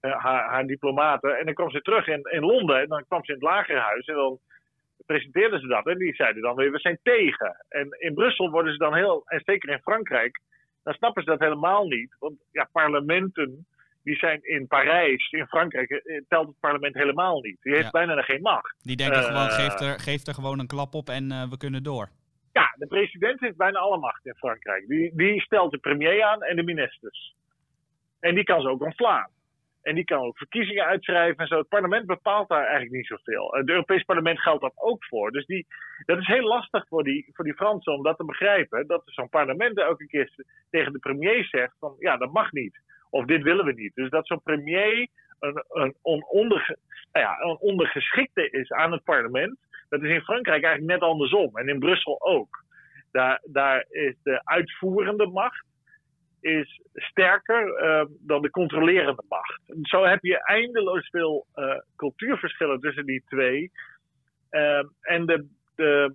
Uh, 0.00 0.16
haar, 0.16 0.48
haar, 0.48 0.66
diplomaten. 0.66 1.38
En 1.38 1.44
dan 1.44 1.54
kwam 1.54 1.70
ze 1.70 1.82
terug 1.82 2.06
in, 2.06 2.28
in 2.30 2.44
Londen 2.44 2.80
en 2.80 2.88
dan 2.88 3.04
kwam 3.08 3.24
ze 3.24 3.32
in 3.32 3.38
het 3.38 3.48
lagerhuis 3.48 4.06
en 4.06 4.14
dan 4.14 4.38
presenteerden 5.06 5.60
ze 5.60 5.66
dat. 5.66 5.86
En 5.86 5.98
die 5.98 6.14
zeiden 6.14 6.42
dan 6.42 6.56
weer, 6.56 6.72
we 6.72 6.78
zijn 6.78 6.98
tegen. 7.02 7.64
En 7.68 7.96
in 7.98 8.14
Brussel 8.14 8.50
worden 8.50 8.72
ze 8.72 8.78
dan 8.78 8.94
heel, 8.94 9.22
en 9.24 9.42
zeker 9.44 9.68
in 9.70 9.80
Frankrijk, 9.82 10.40
dan 10.82 10.94
snappen 10.94 11.22
ze 11.22 11.30
dat 11.30 11.40
helemaal 11.40 11.86
niet. 11.86 12.16
Want 12.18 12.34
ja, 12.52 12.68
parlementen 12.72 13.66
die 14.02 14.16
zijn 14.16 14.40
in 14.42 14.66
Parijs, 14.66 15.30
in 15.30 15.46
Frankrijk, 15.46 15.90
eh, 15.90 16.22
telt 16.28 16.46
het 16.46 16.60
parlement 16.60 16.94
helemaal 16.94 17.40
niet. 17.40 17.56
Die 17.62 17.74
heeft 17.74 17.90
bijna 17.90 18.22
geen 18.22 18.40
macht. 18.40 18.74
Die 18.82 18.96
denken 18.96 19.22
gewoon, 19.22 19.46
eh, 19.46 19.54
geeft 19.54 19.80
er, 19.80 20.00
geeft 20.00 20.28
er 20.28 20.34
gewoon 20.34 20.58
een 20.58 20.66
klap 20.66 20.94
op 20.94 21.08
en 21.08 21.30
uh, 21.32 21.48
we 21.50 21.56
kunnen 21.56 21.82
door. 21.82 22.08
Ja, 22.52 22.74
de 22.78 22.86
president 22.86 23.40
heeft 23.40 23.56
bijna 23.56 23.78
alle 23.78 23.98
macht 23.98 24.26
in 24.26 24.34
Frankrijk. 24.34 24.86
Die, 24.88 25.12
die 25.14 25.40
stelt 25.40 25.70
de 25.70 25.78
premier 25.78 26.22
aan 26.22 26.42
en 26.42 26.56
de 26.56 26.62
ministers. 26.62 27.34
En 28.20 28.34
die 28.34 28.44
kan 28.44 28.60
ze 28.60 28.68
ook 28.68 28.82
ontslaan. 28.82 29.28
En 29.82 29.94
die 29.94 30.04
kan 30.04 30.18
ook 30.18 30.38
verkiezingen 30.38 30.84
uitschrijven 30.84 31.36
en 31.36 31.46
zo. 31.46 31.58
Het 31.58 31.68
parlement 31.68 32.06
bepaalt 32.06 32.48
daar 32.48 32.62
eigenlijk 32.62 32.92
niet 32.92 33.06
zoveel. 33.06 33.54
Het 33.54 33.68
Europees 33.68 34.02
parlement 34.02 34.40
geldt 34.40 34.62
dat 34.62 34.72
ook 34.74 35.04
voor. 35.04 35.30
Dus 35.30 35.46
die, 35.46 35.66
dat 36.04 36.18
is 36.18 36.26
heel 36.26 36.46
lastig 36.46 36.88
voor 36.88 37.04
die, 37.04 37.30
voor 37.32 37.44
die 37.44 37.54
Fransen 37.54 37.92
om 37.92 38.02
dat 38.02 38.16
te 38.16 38.24
begrijpen. 38.24 38.86
Dat 38.86 39.02
zo'n 39.04 39.28
parlement 39.28 39.78
elke 39.78 40.06
keer 40.06 40.30
tegen 40.70 40.92
de 40.92 40.98
premier 40.98 41.44
zegt 41.44 41.74
van 41.78 41.94
ja, 41.98 42.16
dat 42.16 42.32
mag 42.32 42.52
niet. 42.52 42.80
Of 43.10 43.24
dit 43.24 43.42
willen 43.42 43.64
we 43.64 43.72
niet. 43.72 43.94
Dus 43.94 44.10
dat 44.10 44.26
zo'n 44.26 44.42
premier 44.42 45.08
een, 45.40 45.64
een, 46.02 46.24
onder, 46.28 46.76
nou 47.12 47.26
ja, 47.26 47.38
een 47.40 47.58
ondergeschikte 47.58 48.50
is 48.50 48.70
aan 48.70 48.92
het 48.92 49.04
parlement. 49.04 49.58
Dat 49.88 50.02
is 50.02 50.10
in 50.10 50.22
Frankrijk 50.22 50.64
eigenlijk 50.64 51.00
net 51.00 51.10
andersom. 51.10 51.56
En 51.56 51.68
in 51.68 51.78
Brussel 51.78 52.20
ook. 52.20 52.64
Daar, 53.10 53.40
daar 53.44 53.86
is 53.88 54.14
de 54.22 54.40
uitvoerende 54.44 55.26
macht 55.26 55.64
is 56.42 56.80
sterker 56.94 57.82
uh, 57.82 58.04
dan 58.20 58.42
de 58.42 58.50
controlerende 58.50 59.24
macht. 59.28 59.51
Zo 59.82 60.04
heb 60.04 60.22
je 60.22 60.44
eindeloos 60.44 61.08
veel 61.08 61.46
uh, 61.54 61.78
cultuurverschillen 61.96 62.80
tussen 62.80 63.06
die 63.06 63.22
twee. 63.28 63.70
Uh, 64.50 64.84
en 65.00 65.26
de, 65.26 65.46
de, 65.74 66.14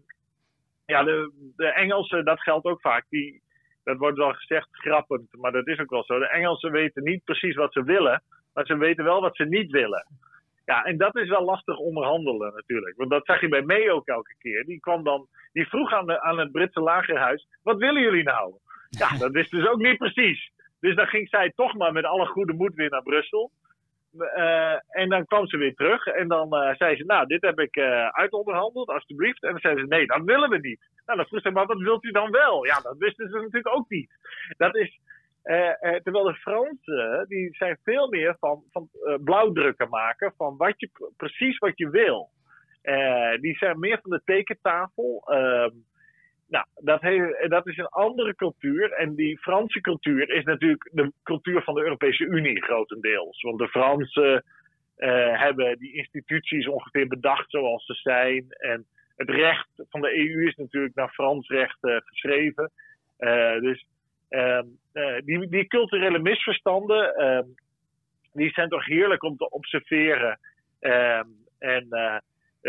ja, 0.86 1.04
de, 1.04 1.32
de 1.56 1.68
Engelsen, 1.68 2.26
dat 2.26 2.42
geldt 2.42 2.66
ook 2.66 2.82
vaak, 2.82 3.06
die, 3.10 3.42
dat 3.84 3.98
wordt 3.98 4.18
wel 4.18 4.34
gezegd 4.34 4.68
grappend, 4.72 5.36
maar 5.38 5.52
dat 5.52 5.68
is 5.68 5.80
ook 5.80 5.90
wel 5.90 6.04
zo. 6.04 6.20
De 6.20 6.30
Engelsen 6.30 6.72
weten 6.72 7.04
niet 7.04 7.24
precies 7.24 7.56
wat 7.56 7.74
ze 7.74 7.84
willen, 7.84 8.24
maar 8.54 8.66
ze 8.66 8.78
weten 8.78 9.04
wel 9.04 9.22
wat 9.22 9.36
ze 9.36 9.46
niet 9.46 9.72
willen. 9.72 10.08
Ja, 10.66 10.84
en 10.84 10.98
dat 10.98 11.16
is 11.16 11.30
wel 11.30 11.44
lastig 11.44 11.78
onderhandelen 11.78 12.54
natuurlijk. 12.54 12.98
Want 12.98 13.10
dat 13.10 13.26
zag 13.26 13.42
je 13.42 13.48
bij 13.48 13.62
May 13.62 13.90
ook 13.90 14.08
elke 14.08 14.36
keer. 14.40 14.66
Die 14.66 14.80
kwam 14.80 15.04
dan, 15.04 15.28
die 15.54 15.68
vroeg 15.68 15.94
aan, 15.94 16.06
de, 16.06 16.22
aan 16.22 16.40
het 16.40 16.52
Britse 16.52 16.80
lagerhuis: 16.80 17.48
wat 17.64 17.78
willen 17.78 18.02
jullie 18.02 18.24
nou? 18.24 18.56
Ja, 18.90 19.18
dat 19.24 19.32
wisten 19.32 19.62
ze 19.62 19.72
ook 19.72 19.82
niet 19.82 19.98
precies. 19.98 20.52
Dus 20.80 20.96
dan 20.96 21.08
ging 21.08 21.30
zij 21.30 21.52
toch 21.56 21.74
maar 21.74 21.92
met 21.92 22.06
alle 22.06 22.26
goede 22.26 22.54
moed 22.54 22.74
weer 22.74 22.90
naar 22.90 23.04
Brussel. 23.04 23.52
Uh, 24.14 24.74
en 24.90 25.10
dan 25.10 25.26
kwam 25.26 25.48
ze 25.48 25.58
weer 25.58 25.74
terug 25.74 26.06
en 26.06 26.28
dan 26.28 26.56
uh, 26.56 26.76
zei 26.76 26.96
ze, 26.96 27.04
nou, 27.04 27.28
dit 27.28 27.42
heb 27.42 27.60
ik 27.60 27.76
uh, 27.76 28.08
uitonderhandeld, 28.08 28.88
alstublieft. 28.88 29.44
En 29.44 29.52
dan 29.52 29.60
zei 29.60 29.78
ze, 29.78 29.86
nee, 29.86 30.06
dat 30.06 30.22
willen 30.24 30.50
we 30.50 30.58
niet. 30.58 30.80
Nou, 31.06 31.18
dan 31.18 31.28
vroeg 31.28 31.42
ze, 31.42 31.52
maar 31.52 31.66
wat 31.66 31.78
wilt 31.78 32.04
u 32.04 32.12
dan 32.12 32.32
wel? 32.32 32.66
Ja, 32.66 32.80
dat 32.80 32.98
wisten 32.98 33.30
ze 33.30 33.36
natuurlijk 33.36 33.76
ook 33.76 33.90
niet. 33.90 34.12
Dat 34.58 34.76
is, 34.76 35.00
terwijl 36.04 36.24
de 36.24 36.34
Fransen, 36.34 37.26
die 37.28 37.56
zijn 37.56 37.80
veel 37.84 38.10
meer 38.10 38.36
van, 38.40 38.64
van 38.72 38.90
blauwdrukken 39.24 39.90
maken, 39.90 40.34
van 40.38 40.58
wat 40.58 40.74
je, 40.78 41.12
precies 41.18 41.58
wat 41.58 41.78
je 41.78 41.90
wil. 41.90 42.30
die 43.40 43.58
zijn 43.58 43.80
meer 43.80 44.00
van 44.02 44.12
de 44.12 44.22
tekentafel. 44.26 45.24
Nou, 46.48 46.66
dat, 46.76 47.02
dat 47.50 47.68
is 47.68 47.78
een 47.78 47.88
andere 47.88 48.36
cultuur. 48.36 48.92
En 48.92 49.16
die 49.16 49.40
Franse 49.40 49.82
cultuur 49.82 50.30
is 50.30 50.44
natuurlijk 50.44 50.90
de 50.94 51.12
cultuur 51.24 51.64
van 51.64 51.74
de 51.74 51.82
Europese 51.82 52.26
Unie 52.26 52.64
grotendeels. 52.64 53.42
Want 53.42 53.60
de 53.60 53.68
Fransen 53.68 54.44
uh, 54.98 55.40
hebben 55.40 55.78
die 55.80 55.94
instituties 55.94 56.68
ongeveer 56.68 57.08
bedacht 57.08 57.50
zoals 57.50 57.86
ze 57.86 57.94
zijn. 57.94 58.46
En 58.50 58.86
het 59.16 59.30
recht 59.30 59.68
van 59.76 60.02
de 60.02 60.18
EU 60.18 60.48
is 60.48 60.56
natuurlijk 60.56 60.96
naar 60.96 61.10
Frans 61.10 61.48
recht 61.48 61.78
uh, 61.82 61.98
geschreven. 62.04 62.72
Uh, 63.20 63.60
dus 63.60 63.86
ehm, 64.30 64.66
die, 65.26 65.50
die 65.50 65.68
culturele 65.68 66.20
misverstanden, 66.20 67.16
ehm, 67.16 67.46
die 68.34 68.50
zijn 68.50 68.70
toch 68.70 68.86
heerlijk 68.86 69.24
om 69.24 69.38
te 69.38 69.50
observeren. 69.50 70.40
Ehm, 70.80 71.28
en 71.60 71.88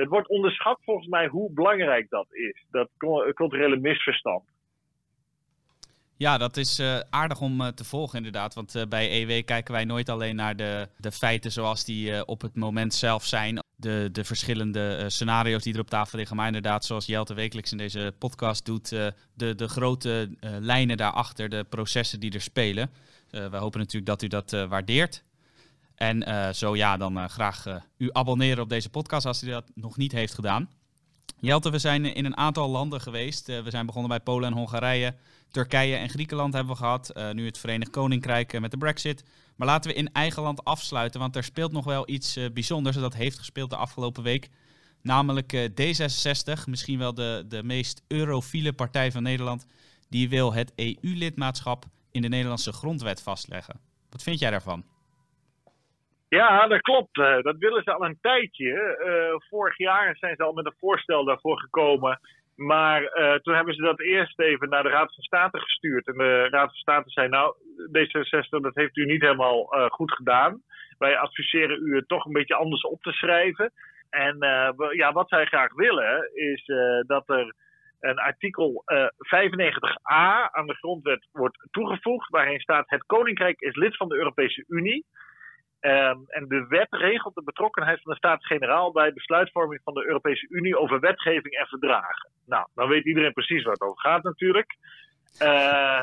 het 0.00 0.08
wordt 0.08 0.28
onderschat 0.28 0.78
volgens 0.84 1.06
mij 1.06 1.26
hoe 1.26 1.52
belangrijk 1.52 2.10
dat 2.10 2.26
is, 2.30 2.64
dat 2.70 2.88
culturele 3.34 3.76
misverstand. 3.76 4.42
Ja, 6.16 6.38
dat 6.38 6.56
is 6.56 6.80
uh, 6.80 6.98
aardig 7.10 7.40
om 7.40 7.60
uh, 7.60 7.66
te 7.66 7.84
volgen 7.84 8.16
inderdaad. 8.16 8.54
Want 8.54 8.84
bij 8.88 9.22
EW 9.22 9.44
kijken 9.44 9.74
wij 9.74 9.84
nooit 9.84 10.08
alleen 10.08 10.36
naar 10.36 10.56
de, 10.56 10.88
de 10.96 11.12
feiten 11.12 11.52
zoals 11.52 11.84
die 11.84 12.26
op 12.26 12.40
het 12.40 12.56
moment 12.56 12.94
zelf 12.94 13.24
zijn. 13.24 13.62
De, 13.76 14.08
de 14.12 14.24
verschillende 14.24 15.10
scenario's 15.10 15.62
die 15.62 15.74
er 15.74 15.80
op 15.80 15.90
tafel 15.90 16.18
liggen. 16.18 16.36
Maar 16.36 16.46
inderdaad, 16.46 16.84
zoals 16.84 17.06
Jelte 17.06 17.34
wekelijks 17.34 17.72
in 17.72 17.78
deze 17.78 18.14
podcast 18.18 18.64
doet, 18.64 18.88
de, 19.34 19.54
de 19.54 19.68
grote 19.68 20.36
lijnen 20.40 20.96
daarachter, 20.96 21.48
de 21.48 21.64
processen 21.68 22.20
die 22.20 22.32
er 22.32 22.40
spelen. 22.40 22.90
we 23.30 23.56
hopen 23.56 23.78
natuurlijk 23.78 24.06
dat 24.06 24.22
u 24.22 24.28
dat 24.28 24.50
waardeert. 24.68 25.24
En 25.98 26.28
uh, 26.28 26.48
zo 26.48 26.76
ja, 26.76 26.96
dan 26.96 27.18
uh, 27.18 27.24
graag 27.24 27.66
uh, 27.66 27.74
u 27.96 28.08
abonneren 28.12 28.62
op 28.62 28.68
deze 28.68 28.88
podcast 28.88 29.26
als 29.26 29.42
u 29.42 29.50
dat 29.50 29.70
nog 29.74 29.96
niet 29.96 30.12
heeft 30.12 30.34
gedaan. 30.34 30.70
Jelte, 31.40 31.70
we 31.70 31.78
zijn 31.78 32.14
in 32.14 32.24
een 32.24 32.36
aantal 32.36 32.68
landen 32.68 33.00
geweest. 33.00 33.46
we 33.46 33.70
zijn 33.70 33.86
begonnen 33.86 34.10
bij 34.10 34.20
Polen 34.20 34.50
en 34.50 34.56
Hongarije. 34.56 35.14
Turkije 35.50 35.96
en 35.96 36.08
Griekenland 36.08 36.54
hebben 36.54 36.72
we 36.72 36.78
gehad. 36.78 37.12
nu 37.32 37.46
het 37.46 37.58
Verenigd 37.58 37.90
Koninkrijk 37.90 38.60
met 38.60 38.70
de 38.70 38.76
Brexit. 38.76 39.24
Maar 39.56 39.66
laten 39.66 39.90
we 39.90 39.96
in 39.96 40.12
eigen 40.12 40.42
land 40.42 40.64
afsluiten, 40.64 41.20
want 41.20 41.36
er 41.36 41.44
speelt 41.44 41.72
nog 41.72 41.84
wel 41.84 42.08
iets 42.08 42.38
bijzonders. 42.52 42.96
Dat 42.96 43.14
heeft 43.14 43.38
gespeeld 43.38 43.70
de 43.70 43.76
afgelopen 43.76 44.22
week. 44.22 44.50
Namelijk 45.02 45.70
D66, 45.70 46.64
misschien 46.64 46.98
wel 46.98 47.14
de, 47.14 47.44
de 47.48 47.62
meest 47.62 48.02
eurofiele 48.06 48.72
partij 48.72 49.12
van 49.12 49.22
Nederland. 49.22 49.66
Die 50.08 50.28
wil 50.28 50.52
het 50.52 50.72
EU-lidmaatschap 50.74 51.86
in 52.10 52.22
de 52.22 52.28
Nederlandse 52.28 52.72
grondwet 52.72 53.22
vastleggen. 53.22 53.80
Wat 54.10 54.22
vind 54.22 54.38
jij 54.38 54.50
daarvan? 54.50 54.84
Ja, 56.28 56.66
dat 56.66 56.80
klopt. 56.80 57.18
Eh, 57.18 57.42
dat 57.42 57.56
willen 57.58 57.82
ze 57.82 57.92
al 57.92 58.04
een 58.04 58.18
tijdje. 58.20 58.98
Uh, 59.06 59.40
vorig 59.48 59.78
jaar 59.78 60.16
zijn 60.16 60.36
ze 60.36 60.42
al 60.42 60.52
met 60.52 60.66
een 60.66 60.76
voorstel 60.78 61.24
daarvoor 61.24 61.58
gekomen. 61.58 62.20
Maar 62.56 63.02
uh, 63.02 63.34
toen 63.34 63.54
hebben 63.54 63.74
ze 63.74 63.82
dat 63.82 64.00
eerst 64.00 64.40
even 64.40 64.68
naar 64.68 64.82
de 64.82 64.88
Raad 64.88 65.14
van 65.14 65.24
State 65.24 65.58
gestuurd. 65.58 66.06
En 66.06 66.16
de 66.16 66.48
Raad 66.50 66.68
van 66.68 66.74
State 66.74 67.10
zei: 67.10 67.28
Nou, 67.28 67.54
D66, 67.92 68.48
dat 68.48 68.74
heeft 68.74 68.96
u 68.96 69.04
niet 69.04 69.20
helemaal 69.20 69.64
goed 69.88 70.12
gedaan. 70.12 70.62
Wij 70.98 71.18
adviseren 71.18 71.86
u 71.86 71.96
het 71.96 72.08
toch 72.08 72.24
een 72.24 72.32
beetje 72.32 72.54
anders 72.54 72.82
op 72.82 73.02
te 73.02 73.12
schrijven. 73.12 73.72
En 74.10 74.36
ja, 74.90 75.12
wat 75.12 75.28
zij 75.28 75.46
graag 75.46 75.74
willen, 75.74 76.30
is 76.34 76.64
dat 77.06 77.28
er 77.28 77.54
een 78.00 78.18
artikel 78.18 78.84
95a 79.16 80.50
aan 80.50 80.66
de 80.66 80.74
grondwet 80.74 81.28
wordt 81.32 81.68
toegevoegd. 81.70 82.28
Waarin 82.30 82.60
staat: 82.60 82.90
Het 82.90 83.06
Koninkrijk 83.06 83.60
is 83.60 83.74
lid 83.74 83.96
van 83.96 84.08
de 84.08 84.16
Europese 84.16 84.64
Unie. 84.68 85.06
Um, 85.80 86.24
en 86.26 86.48
de 86.48 86.66
wet 86.68 86.86
regelt 86.90 87.34
de 87.34 87.42
betrokkenheid 87.42 88.02
van 88.02 88.12
de 88.12 88.18
Staten-Generaal 88.18 88.92
bij 88.92 89.12
besluitvorming 89.12 89.80
van 89.84 89.94
de 89.94 90.06
Europese 90.06 90.46
Unie 90.48 90.78
over 90.78 91.00
wetgeving 91.00 91.54
en 91.54 91.66
verdragen. 91.66 92.30
Nou, 92.46 92.68
dan 92.74 92.88
weet 92.88 93.04
iedereen 93.04 93.32
precies 93.32 93.62
waar 93.62 93.72
het 93.72 93.82
over 93.82 94.00
gaat 94.00 94.22
natuurlijk. 94.22 94.76
Uh, 95.42 96.02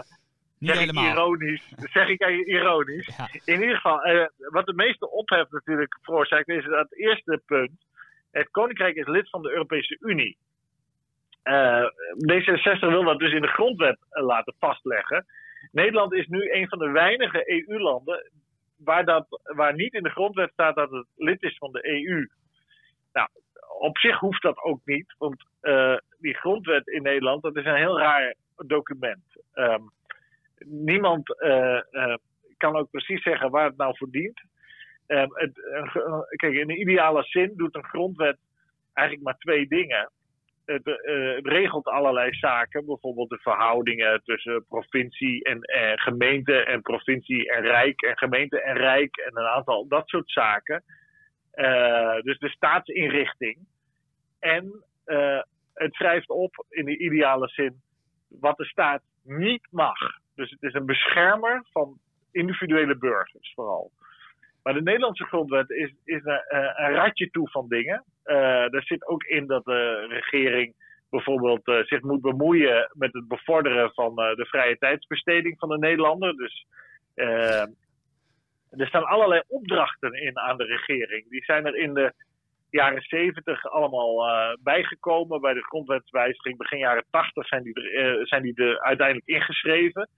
Niet 0.57 0.69
zeg 0.69 0.79
helemaal. 0.79 1.03
Ik 1.03 1.11
ironisch, 1.11 1.73
zeg 1.93 2.07
ik 2.07 2.27
ironisch. 2.45 3.19
In 3.45 3.61
ieder 3.61 3.75
geval, 3.75 4.07
uh, 4.07 4.25
wat 4.37 4.65
de 4.65 4.73
meeste 4.73 5.11
ophef 5.11 5.49
natuurlijk 5.49 5.97
veroorzaakt 6.01 6.49
is 6.49 6.65
dat 6.65 6.93
eerste 6.93 7.41
punt. 7.45 7.85
Het 8.31 8.49
Koninkrijk 8.51 8.95
is 8.95 9.07
lid 9.07 9.29
van 9.29 9.41
de 9.41 9.51
Europese 9.51 9.97
Unie. 9.99 10.37
Uh, 11.43 11.85
D66 12.31 12.79
wil 12.79 13.03
dat 13.03 13.19
dus 13.19 13.33
in 13.33 13.41
de 13.41 13.47
grondwet 13.47 13.97
laten 14.09 14.53
vastleggen. 14.59 15.25
Nederland 15.71 16.13
is 16.13 16.27
nu 16.27 16.51
een 16.51 16.67
van 16.67 16.79
de 16.79 16.89
weinige 16.89 17.65
EU-landen 17.67 18.31
waar, 18.77 19.05
dat, 19.05 19.41
waar 19.43 19.75
niet 19.75 19.93
in 19.93 20.03
de 20.03 20.09
grondwet 20.09 20.51
staat 20.51 20.75
dat 20.75 20.91
het 20.91 21.07
lid 21.15 21.43
is 21.43 21.57
van 21.57 21.71
de 21.71 21.87
EU. 21.87 22.29
Nou, 23.13 23.27
op 23.79 23.97
zich 23.97 24.19
hoeft 24.19 24.41
dat 24.41 24.57
ook 24.57 24.81
niet, 24.85 25.15
want 25.17 25.45
uh, 25.61 25.97
die 26.19 26.33
grondwet 26.33 26.87
in 26.87 27.01
Nederland, 27.01 27.41
dat 27.41 27.55
is 27.55 27.65
een 27.65 27.75
heel 27.75 27.99
raar 27.99 28.35
document. 28.55 29.23
Um, 29.53 29.91
niemand 30.65 31.41
uh, 31.43 31.81
uh, 31.91 32.15
kan 32.57 32.75
ook 32.75 32.89
precies 32.89 33.23
zeggen 33.23 33.49
waar 33.49 33.65
het 33.65 33.77
nou 33.77 33.97
voor 33.97 34.09
dient. 34.09 34.41
Um, 35.07 35.29
het, 35.33 35.53
kijk, 36.35 36.53
in 36.53 36.67
de 36.67 36.77
ideale 36.77 37.23
zin 37.23 37.53
doet 37.55 37.75
een 37.75 37.85
grondwet 37.85 38.37
eigenlijk 38.93 39.27
maar 39.27 39.37
twee 39.37 39.67
dingen 39.67 40.11
het, 40.65 40.87
uh, 40.87 41.35
het, 41.35 41.47
regelt 41.47 41.85
allerlei 41.85 42.33
zaken, 42.33 42.85
bijvoorbeeld 42.85 43.29
de 43.29 43.37
verhoudingen 43.37 44.21
tussen 44.23 44.65
provincie 44.67 45.43
en 45.43 45.61
eh, 45.61 45.91
gemeente 45.95 46.63
en 46.63 46.81
provincie 46.81 47.51
en 47.51 47.61
rijk 47.61 48.01
en 48.01 48.17
gemeente 48.17 48.61
en 48.61 48.77
rijk 48.77 49.17
en 49.17 49.37
een 49.37 49.47
aantal 49.47 49.87
dat 49.87 50.07
soort 50.07 50.31
zaken. 50.31 50.83
Uh, 51.55 52.21
dus 52.21 52.39
de 52.39 52.49
staatsinrichting. 52.49 53.57
En 54.39 54.83
het 55.73 55.93
schrijft 55.93 56.29
op 56.29 56.65
in 56.69 56.85
de 56.85 56.97
ideale 56.97 57.47
zin 57.47 57.81
wat 58.27 58.57
de 58.57 58.65
staat 58.65 59.01
niet 59.23 59.67
mag. 59.71 59.97
Dus 60.35 60.51
het 60.51 60.61
is 60.63 60.73
een 60.73 60.85
beschermer 60.85 61.65
van 61.71 61.99
individuele 62.31 62.97
burgers 62.97 63.53
vooral. 63.53 63.91
Maar 64.63 64.73
de 64.73 64.81
Nederlandse 64.81 65.25
grondwet 65.25 65.69
is, 65.69 65.93
is 66.03 66.21
een, 66.23 66.43
een 66.75 66.93
ratje 66.93 67.29
toe 67.29 67.49
van 67.49 67.67
dingen. 67.67 68.03
Uh, 68.25 68.35
daar 68.69 68.83
zit 68.83 69.07
ook 69.07 69.23
in 69.23 69.47
dat 69.47 69.65
de 69.65 70.05
regering 70.09 70.73
bijvoorbeeld 71.09 71.67
uh, 71.67 71.83
zich 71.83 72.01
moet 72.01 72.21
bemoeien 72.21 72.91
met 72.93 73.13
het 73.13 73.27
bevorderen 73.27 73.91
van 73.93 74.11
uh, 74.11 74.35
de 74.35 74.45
vrije 74.45 74.77
tijdsbesteding 74.77 75.59
van 75.59 75.69
de 75.69 75.77
Nederlander. 75.77 76.35
Dus 76.35 76.65
er 78.69 78.87
staan 78.87 79.05
allerlei 79.05 79.41
opdrachten 79.47 80.13
in 80.13 80.39
aan 80.39 80.57
de 80.57 80.63
regering. 80.65 81.29
Die 81.29 81.43
zijn 81.43 81.65
er 81.65 81.75
in 81.75 81.93
de 81.93 82.13
jaren 82.69 83.01
70 83.01 83.65
allemaal 83.65 84.27
bijgekomen. 84.63 85.41
Bij 85.41 85.53
de 85.53 85.63
grondwetswijziging 85.63 86.57
begin 86.57 86.79
jaren 86.79 87.05
80 87.09 87.47
zijn 87.47 87.63
die 87.63 87.73
er, 87.73 88.27
zijn 88.27 88.41
die 88.41 88.55
er 88.55 88.79
uiteindelijk 88.79 89.27
ingeschreven. 89.27 90.09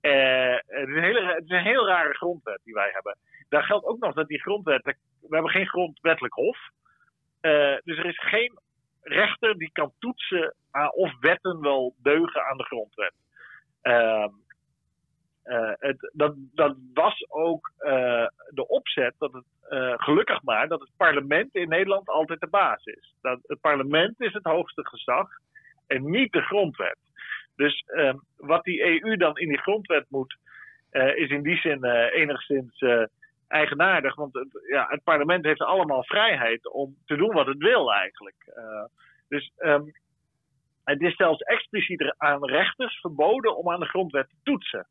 een 0.00 1.02
hele, 1.02 1.34
het 1.34 1.44
is 1.44 1.50
een 1.50 1.62
heel 1.62 1.86
rare 1.86 2.14
grondwet 2.14 2.60
die 2.64 2.74
wij 2.74 2.90
hebben 2.92 3.16
daar 3.50 3.62
geldt 3.62 3.86
ook 3.86 3.98
nog 3.98 4.14
dat 4.14 4.28
die 4.28 4.40
grondwet. 4.40 4.84
We 4.84 4.94
hebben 5.34 5.50
geen 5.50 5.68
grondwettelijk 5.68 6.34
hof. 6.34 6.58
Uh, 7.42 7.76
dus 7.84 7.98
er 7.98 8.06
is 8.06 8.18
geen 8.18 8.58
rechter 9.02 9.58
die 9.58 9.70
kan 9.72 9.92
toetsen 9.98 10.54
of 10.94 11.20
wetten 11.20 11.60
wel 11.60 11.94
deugen 12.02 12.44
aan 12.44 12.56
de 12.56 12.64
grondwet. 12.64 13.12
Uh, 13.82 14.26
uh, 15.44 15.72
het, 15.78 16.10
dat, 16.12 16.34
dat, 16.36 16.76
was 16.94 17.24
ook 17.28 17.72
uh, 17.78 18.26
de 18.48 18.68
opzet, 18.68 19.14
dat 19.18 19.32
het, 19.32 19.44
gelukkig 19.96 20.42
maar, 20.42 20.68
dat 20.68 20.80
het 20.80 20.90
parlement 20.96 21.54
in 21.54 21.68
Nederland 21.68 22.08
altijd 22.08 22.40
de 22.40 22.48
baas 22.48 22.84
is. 22.84 23.14
Dat 23.20 23.38
het 23.42 23.60
parlement 23.60 24.20
is 24.20 24.32
het 24.32 24.44
hoogste 24.44 24.86
gezag 24.86 25.28
en 25.86 26.10
niet 26.10 26.32
de 26.32 26.42
grondwet. 26.42 26.98
Dus 27.56 27.84
ehm, 27.86 28.16
wat 28.36 28.64
die 28.64 28.82
EU 28.82 29.16
dan 29.16 29.38
in 29.38 29.48
die 29.48 29.60
grondwet 29.60 30.06
moet, 30.08 30.36
is 31.14 31.30
in 31.30 31.42
die 31.42 31.56
zin 31.56 31.84
enigszins 31.84 32.82
eigenaardig. 33.50 34.14
Want 34.14 34.34
het, 34.34 34.48
ja, 34.70 34.86
het 34.88 35.02
parlement 35.02 35.44
heeft 35.44 35.60
allemaal 35.60 36.04
vrijheid 36.04 36.72
om 36.72 36.96
te 37.04 37.16
doen 37.16 37.32
wat 37.32 37.46
het 37.46 37.58
wil 37.58 37.92
eigenlijk. 37.92 38.36
Uh, 38.46 38.84
dus 39.28 39.52
um, 39.58 39.92
Het 40.84 41.00
is 41.00 41.16
zelfs 41.16 41.40
expliciet 41.40 42.14
aan 42.16 42.44
rechters 42.44 43.00
verboden 43.00 43.56
om 43.56 43.70
aan 43.70 43.80
de 43.80 43.86
grondwet 43.86 44.28
te 44.28 44.36
toetsen. 44.42 44.86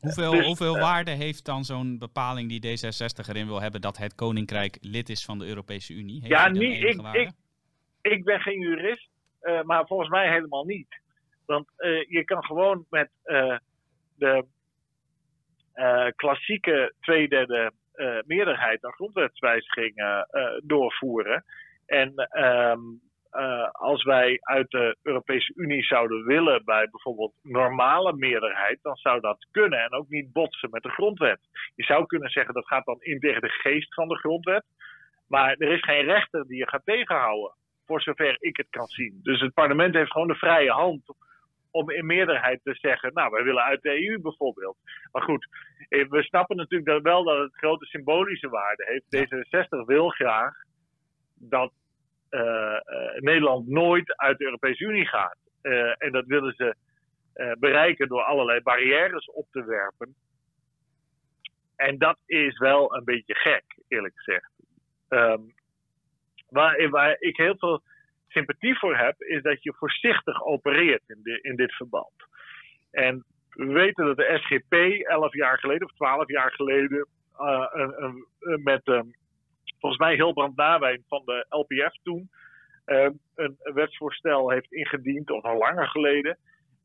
Hoeveel, 0.00 0.30
dus, 0.30 0.46
hoeveel 0.46 0.78
waarde 0.78 1.10
heeft 1.10 1.44
dan 1.44 1.64
zo'n 1.64 1.98
bepaling 1.98 2.48
die 2.48 2.60
D66 2.66 3.28
erin 3.28 3.46
wil 3.46 3.60
hebben 3.60 3.80
dat 3.80 3.96
het 3.96 4.14
Koninkrijk 4.14 4.78
lid 4.80 5.08
is 5.08 5.24
van 5.24 5.38
de 5.38 5.46
Europese 5.46 5.94
Unie? 5.94 6.20
Heeft 6.20 6.32
ja, 6.32 6.48
niet, 6.48 6.82
ik, 6.82 7.00
ik, 7.12 7.30
ik 8.00 8.24
ben 8.24 8.40
geen 8.40 8.60
jurist, 8.60 9.08
uh, 9.42 9.62
maar 9.62 9.86
volgens 9.86 10.08
mij 10.08 10.32
helemaal 10.32 10.64
niet. 10.64 11.00
Want 11.46 11.66
je 12.08 12.22
kan 12.24 12.44
gewoon 12.44 12.86
met 12.90 13.10
de 14.14 14.44
klassieke 16.16 16.94
tweederde 17.00 17.72
meerderheid 18.26 18.84
een 18.84 18.92
grondwetswijziging 18.92 19.94
doorvoeren. 20.62 21.44
En 21.86 22.28
um, 22.44 23.00
uh, 23.32 23.68
als 23.70 24.02
wij 24.02 24.38
uit 24.40 24.70
de 24.70 24.96
Europese 25.02 25.52
Unie 25.56 25.84
zouden 25.84 26.24
willen 26.24 26.64
bij 26.64 26.88
bijvoorbeeld 26.90 27.34
normale 27.42 28.12
meerderheid, 28.12 28.78
dan 28.82 28.96
zou 28.96 29.20
dat 29.20 29.46
kunnen 29.50 29.78
en 29.78 29.92
ook 29.92 30.08
niet 30.08 30.32
botsen 30.32 30.70
met 30.70 30.82
de 30.82 30.88
grondwet. 30.88 31.40
Je 31.74 31.84
zou 31.84 32.06
kunnen 32.06 32.30
zeggen 32.30 32.54
dat 32.54 32.66
gaat 32.66 32.84
dan 32.84 33.00
in 33.00 33.20
tegen 33.20 33.40
de 33.40 33.48
geest 33.48 33.94
van 33.94 34.08
de 34.08 34.18
grondwet, 34.18 34.64
maar 35.28 35.54
er 35.58 35.72
is 35.72 35.82
geen 35.82 36.04
rechter 36.04 36.46
die 36.46 36.56
je 36.56 36.68
gaat 36.68 36.84
tegenhouden, 36.84 37.54
voor 37.86 38.02
zover 38.02 38.36
ik 38.38 38.56
het 38.56 38.70
kan 38.70 38.86
zien. 38.86 39.20
Dus 39.22 39.40
het 39.40 39.54
parlement 39.54 39.94
heeft 39.94 40.12
gewoon 40.12 40.28
de 40.28 40.34
vrije 40.34 40.70
hand 40.70 41.02
om 41.72 41.90
in 41.90 42.06
meerderheid 42.06 42.60
te 42.62 42.74
zeggen, 42.74 43.12
nou, 43.12 43.30
wij 43.30 43.42
willen 43.42 43.62
uit 43.62 43.82
de 43.82 44.08
EU 44.08 44.18
bijvoorbeeld. 44.20 44.76
Maar 45.12 45.22
goed, 45.22 45.48
eh, 45.88 46.08
we 46.08 46.22
snappen 46.22 46.56
natuurlijk 46.56 46.90
dat 46.90 47.02
wel 47.02 47.24
dat 47.24 47.38
het 47.38 47.56
grote 47.56 47.84
symbolische 47.84 48.48
waarde 48.48 49.02
heeft. 49.08 49.32
D66 49.32 49.86
wil 49.86 50.08
graag 50.08 50.54
dat 51.34 51.72
uh, 52.30 52.78
Nederland 53.16 53.68
nooit 53.68 54.16
uit 54.16 54.38
de 54.38 54.44
Europese 54.44 54.84
Unie 54.84 55.06
gaat. 55.06 55.36
Uh, 55.62 55.94
en 55.98 56.12
dat 56.12 56.26
willen 56.26 56.54
ze 56.56 56.74
bereiken 57.58 58.08
door 58.08 58.22
allerlei 58.22 58.60
barrières 58.60 59.26
op 59.26 59.46
te 59.50 59.64
werpen. 59.64 60.14
En 61.76 61.98
dat 61.98 62.18
is 62.26 62.58
wel 62.58 62.96
een 62.96 63.04
beetje 63.04 63.34
gek, 63.34 63.64
eerlijk 63.88 64.14
gezegd. 64.16 64.50
Um, 65.08 65.54
waar, 66.48 66.88
waar, 66.88 67.16
ik 67.18 67.36
heel 67.36 67.56
veel 67.58 67.82
sympathie 68.32 68.78
voor 68.78 68.96
heb, 68.96 69.20
is 69.20 69.42
dat 69.42 69.62
je 69.62 69.74
voorzichtig 69.74 70.44
opereert 70.44 71.02
in, 71.06 71.20
de, 71.22 71.38
in 71.40 71.56
dit 71.56 71.72
verband. 71.72 72.12
En 72.90 73.24
we 73.48 73.66
weten 73.66 74.06
dat 74.06 74.16
de 74.16 74.38
SGP 74.42 74.72
elf 75.08 75.34
jaar 75.34 75.58
geleden 75.58 75.86
of 75.86 75.94
twaalf 75.94 76.28
jaar 76.28 76.52
geleden 76.52 77.08
uh, 77.40 77.66
een, 77.72 78.02
een, 78.02 78.62
met 78.62 78.86
um, 78.86 79.10
volgens 79.78 80.00
mij 80.00 80.14
Hilbrand 80.14 80.56
Nawijn 80.56 81.04
van 81.08 81.22
de 81.24 81.46
LPF 81.48 82.02
toen 82.02 82.30
uh, 82.86 83.08
een 83.34 83.56
wetsvoorstel 83.62 84.50
heeft 84.50 84.72
ingediend, 84.72 85.30
of 85.30 85.44
al 85.44 85.58
langer 85.58 85.88
geleden, 85.88 86.38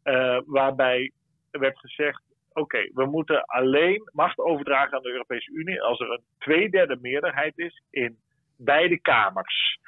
uh, 0.03 0.39
waarbij 0.45 1.11
werd 1.51 1.79
gezegd: 1.79 2.21
oké, 2.53 2.89
we 2.93 3.05
moeten 3.05 3.45
alleen 3.45 4.09
macht 4.13 4.37
overdragen 4.37 4.97
aan 4.97 5.03
de 5.03 5.11
Europese 5.11 5.51
Unie 5.51 5.81
als 5.81 5.99
er 5.99 6.11
een 6.11 6.23
tweederde 6.37 6.97
meerderheid 7.01 7.57
is 7.57 7.81
in 7.89 8.17
beide 8.57 8.99
kamers. 8.99 9.79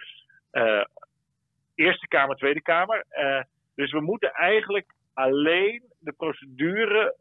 Eerste 1.80 2.08
Kamer, 2.08 2.36
Tweede 2.36 2.62
Kamer. 2.62 3.06
dus 3.76 3.92
we 3.92 4.02
moeten 4.02 4.32
eigenlijk 4.32 4.94
alleen 5.14 5.84
de 6.00 6.12
procedure 6.12 7.16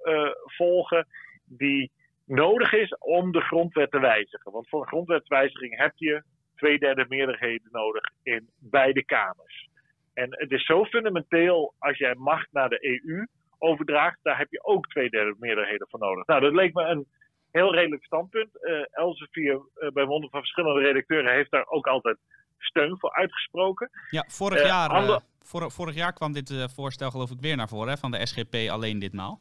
volgen 0.56 1.06
die 1.44 1.90
nodig 2.26 2.72
is 2.72 2.96
om 2.98 3.32
de 3.32 3.40
grondwet 3.40 3.90
te 3.90 4.00
wijzigen. 4.00 4.52
Want 4.52 4.68
voor 4.68 4.80
een 4.80 4.86
grondwetswijziging 4.86 5.76
heb 5.76 5.92
je 5.94 6.22
twee 6.56 6.78
derde 6.78 7.06
meerderheden 7.08 7.68
nodig 7.70 8.02
in 8.22 8.48
beide 8.58 9.04
kamers. 9.04 9.68
En 10.14 10.28
het 10.30 10.50
is 10.50 10.64
zo 10.66 10.84
fundamenteel 10.84 11.74
als 11.78 11.98
jij 11.98 12.14
macht 12.14 12.48
naar 12.52 12.68
de 12.68 13.02
EU 13.04 13.26
overdraagt, 13.58 14.18
daar 14.22 14.38
heb 14.38 14.50
je 14.50 14.64
ook 14.64 14.86
twee 14.86 15.10
derde 15.10 15.34
meerderheden 15.38 15.86
voor 15.90 15.98
nodig. 15.98 16.26
Nou, 16.26 16.40
dat 16.40 16.52
leek 16.52 16.74
me 16.74 16.82
een 16.82 17.06
heel 17.50 17.74
redelijk 17.74 18.04
standpunt. 18.04 18.50
Uh, 18.60 18.84
Elsevier, 18.90 19.60
bij 19.92 20.04
monden 20.04 20.30
van 20.30 20.40
verschillende 20.40 20.80
redacteuren, 20.80 21.32
heeft 21.32 21.50
daar 21.50 21.66
ook 21.66 21.86
altijd 21.86 22.18
steun 22.58 22.98
voor 22.98 23.12
uitgesproken. 23.12 23.90
Ja, 24.10 24.24
vorig, 24.28 24.60
uh, 24.60 24.66
jaar, 24.66 24.88
ander... 24.88 25.20
vor, 25.42 25.70
vorig 25.70 25.94
jaar 25.94 26.12
kwam 26.12 26.32
dit 26.32 26.72
voorstel 26.74 27.10
geloof 27.10 27.30
ik 27.30 27.40
weer 27.40 27.56
naar 27.56 27.68
voren, 27.68 27.88
hè, 27.88 27.96
van 27.96 28.10
de 28.10 28.26
SGP 28.26 28.54
alleen 28.70 28.98
ditmaal. 28.98 29.40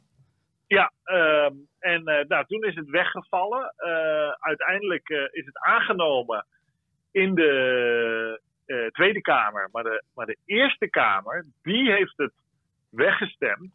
Ja, 0.68 0.91
ehm, 1.03 1.53
en 1.80 2.03
nou, 2.03 2.45
toen 2.45 2.63
is 2.63 2.76
het 2.76 2.89
weggevallen. 2.89 3.74
uiteindelijk 4.39 5.09
is 5.32 5.45
het 5.45 5.57
aangenomen 5.57 6.45
in 7.11 7.36
de 7.36 8.41
uh, 8.68 8.88
Tweede 8.88 9.22
Kamer. 9.22 9.70
Maar 9.72 9.84
de, 9.84 10.03
maar 10.13 10.26
de 10.26 10.38
Eerste 10.45 10.89
Kamer, 10.89 11.45
die 11.61 11.91
heeft 11.91 12.18
het 12.18 12.34
weggestemd. 12.89 13.72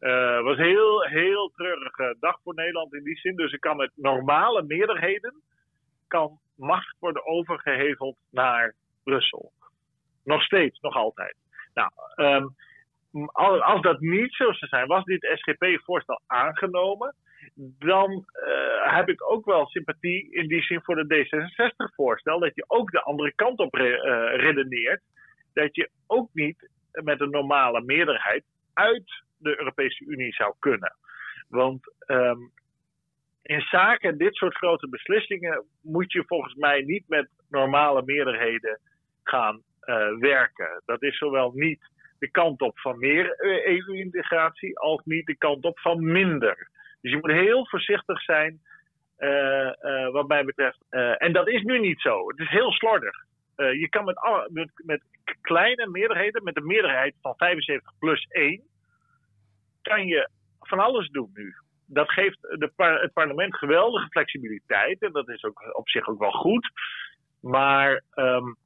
Uh, 0.00 0.42
was 0.42 0.58
een 0.58 0.64
heel, 0.64 1.02
heel 1.02 1.50
treurige 1.56 2.16
dag 2.20 2.40
voor 2.42 2.54
Nederland 2.54 2.94
in 2.94 3.04
die 3.04 3.18
zin. 3.18 3.36
Dus 3.36 3.52
er 3.52 3.58
kan 3.58 3.76
met 3.76 3.90
normale 3.94 4.62
meerderheden 4.62 5.42
kan 6.06 6.38
macht 6.56 6.96
worden 6.98 7.26
overgeheveld 7.26 8.16
naar 8.30 8.74
Brussel. 9.04 9.52
Nog 10.24 10.42
steeds, 10.42 10.80
nog 10.80 10.94
altijd. 10.94 11.36
Nou, 11.74 11.90
um, 12.16 12.54
als 13.62 13.82
dat 13.82 14.00
niet 14.00 14.34
zo 14.34 14.52
zou 14.52 14.68
zijn, 14.68 14.86
was 14.86 15.04
dit 15.04 15.30
SGP-voorstel 15.34 16.20
aangenomen, 16.26 17.14
dan 17.78 18.10
uh, 18.46 18.94
heb 18.94 19.08
ik 19.08 19.30
ook 19.30 19.44
wel 19.44 19.66
sympathie 19.66 20.32
in 20.32 20.48
die 20.48 20.62
zin 20.62 20.82
voor 20.82 20.94
de 20.94 21.26
D66-voorstel. 21.26 22.38
Dat 22.38 22.54
je 22.54 22.64
ook 22.66 22.90
de 22.90 23.02
andere 23.02 23.32
kant 23.34 23.58
op 23.58 23.74
re 23.74 23.88
uh, 23.88 24.40
redeneert. 24.40 25.02
Dat 25.52 25.74
je 25.74 25.90
ook 26.06 26.28
niet 26.32 26.68
met 26.90 27.20
een 27.20 27.30
normale 27.30 27.82
meerderheid 27.82 28.44
uit 28.72 29.22
de 29.38 29.58
Europese 29.58 30.04
Unie 30.04 30.34
zou 30.34 30.54
kunnen. 30.58 30.96
Want 31.48 31.92
um, 32.06 32.52
in 33.44 33.60
zaken 33.60 34.18
dit 34.18 34.34
soort 34.34 34.56
grote 34.56 34.88
beslissingen 34.88 35.64
moet 35.82 36.12
je 36.12 36.24
volgens 36.26 36.54
mij 36.54 36.82
niet 36.82 37.08
met 37.08 37.28
normale 37.48 38.02
meerderheden 38.04 38.80
gaan 39.22 39.62
uh, 39.84 40.18
werken. 40.18 40.82
Dat 40.84 41.02
is 41.02 41.18
zowel 41.18 41.52
niet 41.54 41.90
de 42.18 42.30
kant 42.30 42.60
op 42.60 42.78
van 42.78 42.98
meer 42.98 43.34
EU-integratie 43.64 44.78
als 44.78 45.00
niet 45.04 45.26
de 45.26 45.36
kant 45.36 45.64
op 45.64 45.78
van 45.78 46.12
minder. 46.12 46.68
Dus 47.00 47.10
je 47.10 47.16
moet 47.16 47.30
heel 47.30 47.68
voorzichtig 47.68 48.22
zijn 48.22 48.60
uh, 49.18 49.72
uh, 49.82 50.10
wat 50.10 50.28
mij 50.28 50.44
betreft. 50.44 50.78
En 51.18 51.32
dat 51.32 51.48
is 51.48 51.62
nu 51.62 51.80
niet 51.80 52.00
zo. 52.00 52.28
Het 52.28 52.38
is 52.38 52.48
heel 52.48 52.72
slordig. 52.72 53.24
je 53.56 53.86
kan 53.88 54.04
met, 54.04 54.16
alle, 54.16 54.48
met, 54.52 54.70
met, 54.74 55.02
kleine 55.40 55.86
meerderheden, 55.86 56.44
met 56.44 56.56
een 56.56 56.66
meerderheid 56.66 57.14
van 57.20 57.34
75 57.36 57.92
plus 57.98 58.26
1, 58.30 58.62
kan 59.82 60.06
je 60.06 60.28
van 60.60 60.78
alles 60.78 61.08
doen 61.08 61.30
nu. 61.34 61.54
Dat 61.86 62.10
geeft 62.10 62.40
de 62.40 62.72
par 62.76 63.00
het 63.00 63.12
parlement 63.12 63.56
geweldige 63.56 64.08
flexibiliteit. 64.08 65.02
En 65.02 65.12
dat 65.12 65.28
is 65.28 65.44
ook 65.44 65.76
op 65.76 65.88
zich 65.88 66.08
ook 66.08 66.18
wel 66.18 66.30
goed. 66.30 66.70
Maar 67.40 68.02
um, 68.14 68.56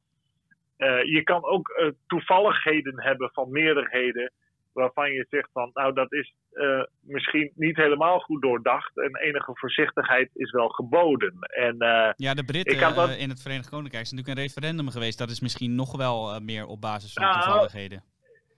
je 1.05 1.21
kan 1.25 1.45
ook 1.45 1.95
toevalligheden 2.07 3.03
hebben 3.03 3.31
van 3.33 3.51
meerderheden 3.51 4.33
waarvan 4.73 5.13
je 5.13 5.27
zegt 5.31 5.49
van, 5.53 5.71
nou 5.75 5.93
dat 5.93 6.13
is 6.13 6.35
uh, 6.53 6.83
misschien 7.01 7.53
niet 7.55 7.77
helemaal 7.77 8.19
goed 8.19 8.43
doordacht 8.43 8.97
en 8.97 9.17
enige 9.17 9.51
voorzichtigheid 9.55 10.31
is 10.35 10.51
wel 10.51 10.69
geboden. 10.69 11.39
En, 11.41 11.77
ja, 12.17 12.35
de 12.35 12.45
Britten 12.45 12.95
dat... 12.95 13.17
in 13.17 13.29
het 13.29 13.43
Verenigd 13.43 13.69
Koninkrijk 13.69 14.05
is 14.05 14.11
natuurlijk 14.11 14.39
een 14.39 14.45
referendum 14.45 14.91
geweest. 14.91 15.19
Dat 15.19 15.31
is 15.31 15.41
misschien 15.41 15.75
nog 15.75 15.97
wel 15.97 16.41
meer 16.41 16.67
op 16.67 16.81
basis 16.81 17.13
van 17.13 17.23
nou, 17.23 17.35
toevalligheden. 17.35 18.03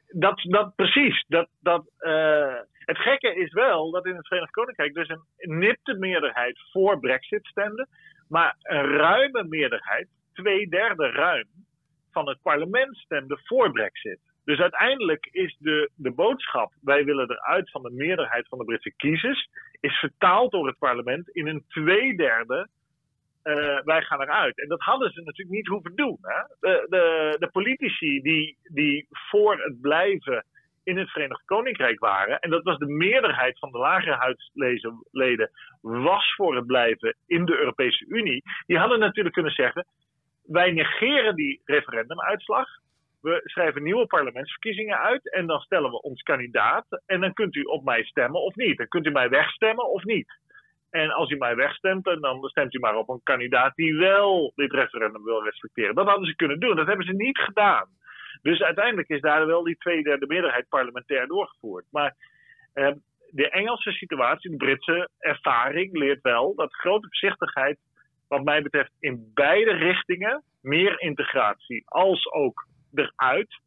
Dat, 0.09 0.41
dat 0.43 0.75
precies. 0.75 1.25
Dat, 1.29 1.49
dat, 1.61 1.85
het 2.85 2.99
gekke 2.99 3.35
is 3.35 3.53
wel 3.53 3.91
dat 3.91 4.07
in 4.07 4.17
het 4.17 4.27
Verenigd 4.27 4.53
Koninkrijk 4.53 4.95
dus 4.95 5.09
een 5.09 5.59
nipte 5.59 5.95
meerderheid 5.95 6.61
voor 6.73 7.01
Brexit 7.01 7.47
stemde, 7.47 7.87
maar 8.29 8.57
een 8.63 8.87
ruime 8.97 9.45
meerderheid, 9.45 10.09
twee 10.33 10.69
derde 10.69 11.11
ruim, 11.11 11.47
van 12.13 12.29
het 12.29 12.43
parlement 12.43 12.97
stemde 12.97 13.41
voor 13.45 13.73
Brexit. 13.73 14.19
Dus 14.45 14.59
uiteindelijk 14.59 15.29
is 15.31 15.57
de, 15.59 15.91
de 15.95 16.11
boodschap, 16.11 16.73
wij 16.83 17.05
willen 17.05 17.31
eruit 17.31 17.71
van 17.71 17.83
de 17.83 17.91
meerderheid 17.91 18.49
van 18.49 18.59
de 18.59 18.65
Britse 18.65 18.93
kiezers, 18.97 19.49
is 19.81 19.99
vertaald 19.99 20.51
door 20.51 20.67
het 20.67 20.79
parlement 20.79 21.29
in 21.29 21.47
een 21.47 21.65
tweederde 21.69 22.69
uh, 23.45 23.81
wij 23.85 24.03
gaan 24.03 24.21
eruit. 24.21 24.61
En 24.61 24.69
dat 24.69 24.81
hadden 24.81 25.13
ze 25.13 25.23
natuurlijk 25.23 25.57
niet 25.57 25.67
hoeven 25.67 25.95
doen. 25.95 26.19
Hè? 26.23 26.43
De, 26.61 26.87
de, 26.89 27.37
de 27.39 27.49
politici 27.51 28.21
die, 28.21 28.57
die 28.63 29.07
voor 29.11 29.63
het 29.63 29.81
blijven 29.81 30.45
in 30.83 30.99
het 30.99 31.11
Verenigd 31.11 31.45
Koninkrijk 31.45 32.01
waren, 32.01 32.39
en 32.39 32.51
dat 32.51 32.63
was 32.63 32.79
de 32.79 32.87
meerderheid 32.87 33.59
van 33.59 33.73
de 33.73 33.79
lagere 33.79 34.17
huidsleden, 34.17 35.51
was 35.81 36.35
voor 36.35 36.57
het 36.57 36.67
blijven 36.67 37.17
in 37.27 37.45
de 37.45 37.59
Europese 37.59 38.05
Unie, 38.09 38.43
die 38.67 38.79
hadden 38.79 38.99
natuurlijk 38.99 39.35
kunnen 39.35 39.53
zeggen, 39.53 39.87
wij 40.47 40.71
negeren 40.71 41.35
die 41.35 41.61
referendumuitslag 41.65 42.69
we 43.21 43.41
schrijven 43.45 43.83
nieuwe 43.83 44.07
parlementsverkiezingen 44.07 44.99
uit 44.99 45.33
en 45.33 45.47
dan 45.47 45.61
stellen 45.61 45.91
we 45.91 46.01
ons 46.01 46.23
kandidaat. 46.23 46.87
En 47.07 47.21
dan 47.21 47.33
kunt 47.33 47.55
u 47.55 47.63
op 47.63 47.85
mij 47.85 48.05
stemmen 48.05 48.41
of 48.41 48.55
niet. 48.55 48.77
Dan 48.77 48.89
kunt 48.89 49.07
u 49.07 49.11
mij 49.11 49.29
wegstemmen 49.29 49.91
of 49.91 50.05
niet. 50.05 50.39
En 50.91 51.11
als 51.11 51.31
u 51.31 51.37
mij 51.37 51.57
wegstemt, 51.57 52.05
dan 52.05 52.49
stemt 52.49 52.75
u 52.75 52.79
maar 52.79 52.97
op 52.97 53.09
een 53.09 53.23
kandidaat 53.23 53.75
die 53.75 53.97
wel 53.97 54.53
dit 54.57 54.73
referendum 54.73 55.25
wil 55.25 55.45
respecteren. 55.45 55.95
Dat 55.95 56.07
hadden 56.07 56.27
ze 56.27 56.37
kunnen 56.37 56.61
doen. 56.61 56.77
Dat 56.77 56.87
hebben 56.87 57.07
ze 57.07 57.13
niet 57.13 57.39
gedaan. 57.39 57.87
Dus 58.43 58.63
uiteindelijk 58.63 59.09
is 59.09 59.21
daar 59.21 59.47
wel 59.47 59.63
die 59.63 59.77
tweederde 59.77 60.27
meerderheid 60.27 60.69
parlementair 60.69 61.27
doorgevoerd. 61.27 61.85
Maar 61.91 62.15
ehm, 62.73 62.95
de 63.31 63.51
Engelse 63.51 63.93
situatie, 63.93 64.51
de 64.51 64.57
Britse 64.57 65.09
ervaring 65.19 65.99
leert 65.99 66.23
wel 66.23 66.55
dat 66.55 66.75
grote 66.75 67.07
voorzichtigheid, 67.07 67.79
wat 68.29 68.45
mij 68.45 68.63
betreft, 68.63 68.93
in 68.99 69.31
beide 69.35 69.73
richtingen, 69.73 70.43
meer 70.61 71.01
integratie 71.01 71.83
als 71.87 72.33
ook 72.33 72.67
eruit, 72.95 73.61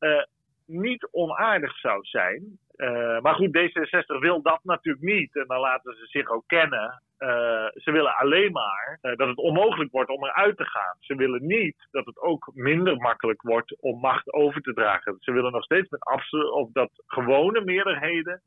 uh, 0.00 0.22
niet 0.66 1.08
onaardig 1.10 1.78
zou 1.78 2.04
zijn. 2.04 2.58
Uh, 2.76 3.20
maar 3.20 3.34
goed, 3.34 3.58
D66 3.58 4.18
wil 4.18 4.42
dat 4.42 4.60
natuurlijk 4.62 5.04
niet. 5.04 5.36
En 5.36 5.46
dan 5.46 5.60
laten 5.60 5.94
ze 5.96 6.06
zich 6.06 6.28
ook 6.28 6.44
kennen. 6.46 7.02
Uh, 7.18 7.28
ze 7.74 7.90
willen 7.90 8.16
alleen 8.16 8.52
maar 8.52 8.98
uh, 9.02 9.16
dat 9.16 9.28
het 9.28 9.36
onmogelijk 9.36 9.90
wordt 9.90 10.10
om 10.10 10.24
eruit 10.24 10.56
te 10.56 10.64
gaan. 10.64 10.96
Ze 11.00 11.14
willen 11.14 11.46
niet 11.46 11.76
dat 11.90 12.06
het 12.06 12.20
ook 12.20 12.50
minder 12.54 12.96
makkelijk 12.96 13.42
wordt 13.42 13.80
om 13.80 14.00
macht 14.00 14.32
over 14.32 14.60
te 14.60 14.72
dragen. 14.72 15.16
Ze 15.20 15.32
willen 15.32 15.52
nog 15.52 15.64
steeds 15.64 15.88
met 15.88 16.06
of 16.52 16.72
dat 16.72 16.90
gewone 17.06 17.64
meerderheden 17.64 18.42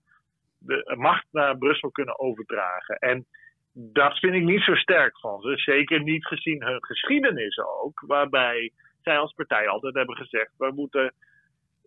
de 0.59 0.93
macht 0.97 1.25
naar 1.31 1.57
Brussel 1.57 1.91
kunnen 1.91 2.19
overdragen. 2.19 2.95
En 2.95 3.25
dat 3.73 4.19
vind 4.19 4.33
ik 4.33 4.43
niet 4.43 4.61
zo 4.61 4.75
sterk 4.75 5.19
van 5.19 5.41
ze. 5.41 5.57
Zeker 5.57 6.03
niet 6.03 6.25
gezien 6.25 6.63
hun 6.63 6.85
geschiedenis 6.85 7.59
ook, 7.59 8.03
waarbij 8.07 8.71
zij 9.01 9.17
als 9.17 9.33
partij 9.33 9.67
altijd 9.67 9.95
hebben 9.95 10.15
gezegd: 10.15 10.51
we 10.57 10.71
moeten 10.75 11.13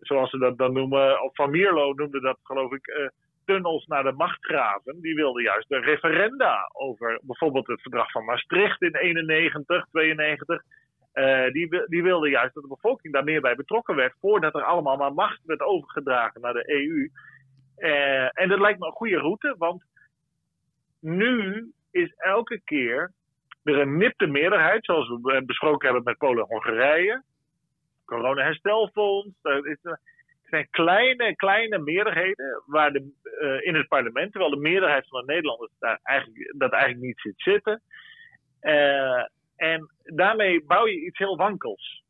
zoals 0.01 0.29
ze 0.29 0.37
dat 0.37 0.57
dan 0.57 0.73
noemen, 0.73 1.23
of 1.23 1.35
Van 1.35 1.49
Mierlo 1.49 1.93
noemde 1.93 2.19
dat 2.19 2.37
geloof 2.43 2.71
ik, 2.71 2.87
uh, 2.87 3.07
tunnels 3.45 3.85
naar 3.85 4.03
de 4.03 4.11
machtgraven. 4.11 5.01
Die 5.01 5.15
wilden 5.15 5.43
juist 5.43 5.71
een 5.71 5.83
referenda 5.83 6.69
over 6.73 7.19
bijvoorbeeld 7.23 7.67
het 7.67 7.81
verdrag 7.81 8.11
van 8.11 8.25
Maastricht 8.25 8.81
in 8.81 8.95
91, 8.95 9.85
92. 9.91 10.63
Uh, 11.13 11.51
die, 11.51 11.85
die 11.87 12.03
wilden 12.03 12.29
juist 12.29 12.53
dat 12.53 12.63
de 12.63 12.69
bevolking 12.69 13.13
daar 13.13 13.23
meer 13.23 13.41
bij 13.41 13.55
betrokken 13.55 13.95
werd 13.95 14.13
voordat 14.19 14.55
er 14.55 14.63
allemaal 14.63 14.97
maar 14.97 15.13
macht 15.13 15.39
werd 15.45 15.61
overgedragen 15.61 16.41
naar 16.41 16.53
de 16.53 16.69
EU. 16.71 17.09
En 18.31 18.49
dat 18.49 18.59
lijkt 18.59 18.79
me 18.79 18.85
een 18.85 18.91
goede 18.91 19.17
route, 19.17 19.55
want 19.57 19.83
nu 20.99 21.71
is 21.91 22.13
elke 22.15 22.61
keer 22.63 23.11
er 23.63 23.79
een 23.79 23.97
nipte 23.97 24.27
meerderheid, 24.27 24.85
zoals 24.85 25.09
we 25.21 25.43
besproken 25.45 25.85
hebben 25.85 26.03
met 26.03 26.17
Polen 26.17 26.43
en 26.43 26.49
Hongarije 26.49 27.23
corona-herstelfonds. 28.11 29.35
Het 29.41 29.97
zijn 30.41 30.67
kleine, 30.69 31.35
kleine 31.35 31.77
meerderheden 31.77 32.63
waar 32.65 32.91
de, 32.91 33.11
uh, 33.41 33.67
in 33.67 33.75
het 33.75 33.87
parlement, 33.87 34.31
terwijl 34.31 34.53
de 34.53 34.69
meerderheid 34.69 35.07
van 35.07 35.25
de 35.25 35.33
Nederlanders 35.33 35.71
daar 35.79 35.99
eigenlijk, 36.03 36.53
dat 36.57 36.71
eigenlijk 36.71 37.03
niet 37.03 37.19
zit 37.19 37.33
zitten. 37.35 37.81
Uh, 38.61 39.23
en 39.55 39.91
daarmee 40.03 40.65
bouw 40.65 40.87
je 40.87 41.05
iets 41.05 41.17
heel 41.17 41.37
wankels. 41.37 42.03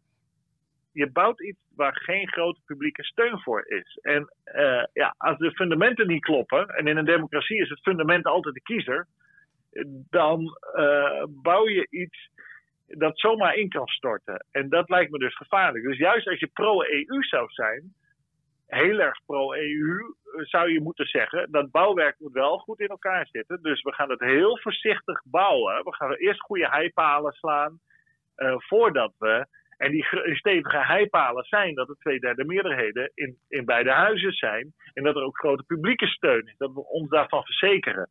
Je 0.93 1.11
bouwt 1.11 1.41
iets 1.41 1.59
waar 1.75 1.95
geen 1.95 2.27
grote 2.27 2.61
publieke 2.65 3.03
steun 3.03 3.39
voor 3.39 3.67
is. 3.67 3.99
En 4.01 4.33
ja, 4.93 5.15
als 5.17 5.37
de 5.37 5.51
fundamenten 5.51 6.07
niet 6.07 6.23
kloppen, 6.23 6.67
en 6.67 6.87
in 6.87 6.97
een 6.97 7.05
democratie 7.05 7.61
is 7.61 7.69
het 7.69 7.81
fundament 7.81 8.25
altijd 8.25 8.53
de 8.53 8.61
kiezer, 8.61 9.07
dan 10.09 10.57
bouw 11.29 11.67
je 11.67 11.87
iets 11.89 12.30
dat 12.97 13.19
zomaar 13.19 13.55
in 13.55 13.69
kan 13.69 13.87
storten. 13.87 14.45
En 14.51 14.69
dat 14.69 14.89
lijkt 14.89 15.11
me 15.11 15.17
dus 15.17 15.35
gevaarlijk. 15.35 15.83
Dus 15.83 15.97
juist 15.97 16.27
als 16.27 16.39
je 16.39 16.47
pro-EU 16.47 17.23
zou 17.23 17.49
zijn, 17.49 17.93
heel 18.67 18.99
erg 18.99 19.25
pro-EU, 19.25 20.13
zou 20.35 20.71
je 20.71 20.81
moeten 20.81 21.05
zeggen 21.05 21.51
dat 21.51 21.71
bouwwerk 21.71 22.15
moet 22.19 22.31
wel 22.31 22.57
goed 22.57 22.79
in 22.79 22.87
elkaar 22.87 23.27
zitten. 23.27 23.61
Dus 23.61 23.81
we 23.81 23.93
gaan 23.93 24.09
het 24.09 24.19
heel 24.19 24.57
voorzichtig 24.57 25.21
bouwen. 25.23 25.83
We 25.83 25.95
gaan 25.95 26.13
eerst 26.13 26.41
goede 26.41 26.69
heipalen 26.69 27.33
slaan 27.33 27.79
uh, 28.37 28.55
voordat 28.57 29.13
we. 29.17 29.45
En 29.77 29.91
die 29.91 30.05
stevige 30.35 30.77
heipalen 30.77 31.43
zijn 31.43 31.75
dat 31.75 31.89
er 31.89 31.95
twee 31.95 32.19
derde 32.19 32.45
meerderheden 32.45 33.11
in, 33.13 33.37
in 33.47 33.65
beide 33.65 33.91
huizen 33.91 34.31
zijn. 34.31 34.73
En 34.93 35.03
dat 35.03 35.15
er 35.15 35.23
ook 35.23 35.37
grote 35.37 35.63
publieke 35.63 36.07
steun 36.07 36.47
is. 36.47 36.57
Dat 36.57 36.73
we 36.73 36.87
ons 36.87 37.09
daarvan 37.09 37.43
verzekeren. 37.43 38.09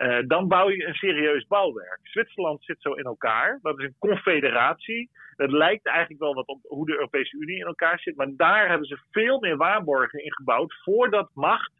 Uh, 0.00 0.18
dan 0.26 0.48
bouw 0.48 0.70
je 0.70 0.86
een 0.86 0.94
serieus 0.94 1.46
bouwwerk. 1.46 1.98
Zwitserland 2.02 2.64
zit 2.64 2.76
zo 2.80 2.92
in 2.92 3.04
elkaar. 3.04 3.58
Dat 3.62 3.78
is 3.78 3.84
een 3.84 3.96
confederatie. 3.98 5.10
Het 5.36 5.50
lijkt 5.50 5.86
eigenlijk 5.86 6.20
wel 6.20 6.34
wat 6.34 6.46
op 6.46 6.60
hoe 6.62 6.86
de 6.86 6.92
Europese 6.92 7.36
Unie 7.36 7.58
in 7.58 7.66
elkaar 7.66 7.98
zit. 7.98 8.16
Maar 8.16 8.30
daar 8.36 8.68
hebben 8.68 8.86
ze 8.86 8.98
veel 9.10 9.40
meer 9.40 9.56
waarborgen 9.56 10.24
in 10.24 10.32
gebouwd. 10.32 10.74
voordat 10.82 11.30
macht 11.34 11.72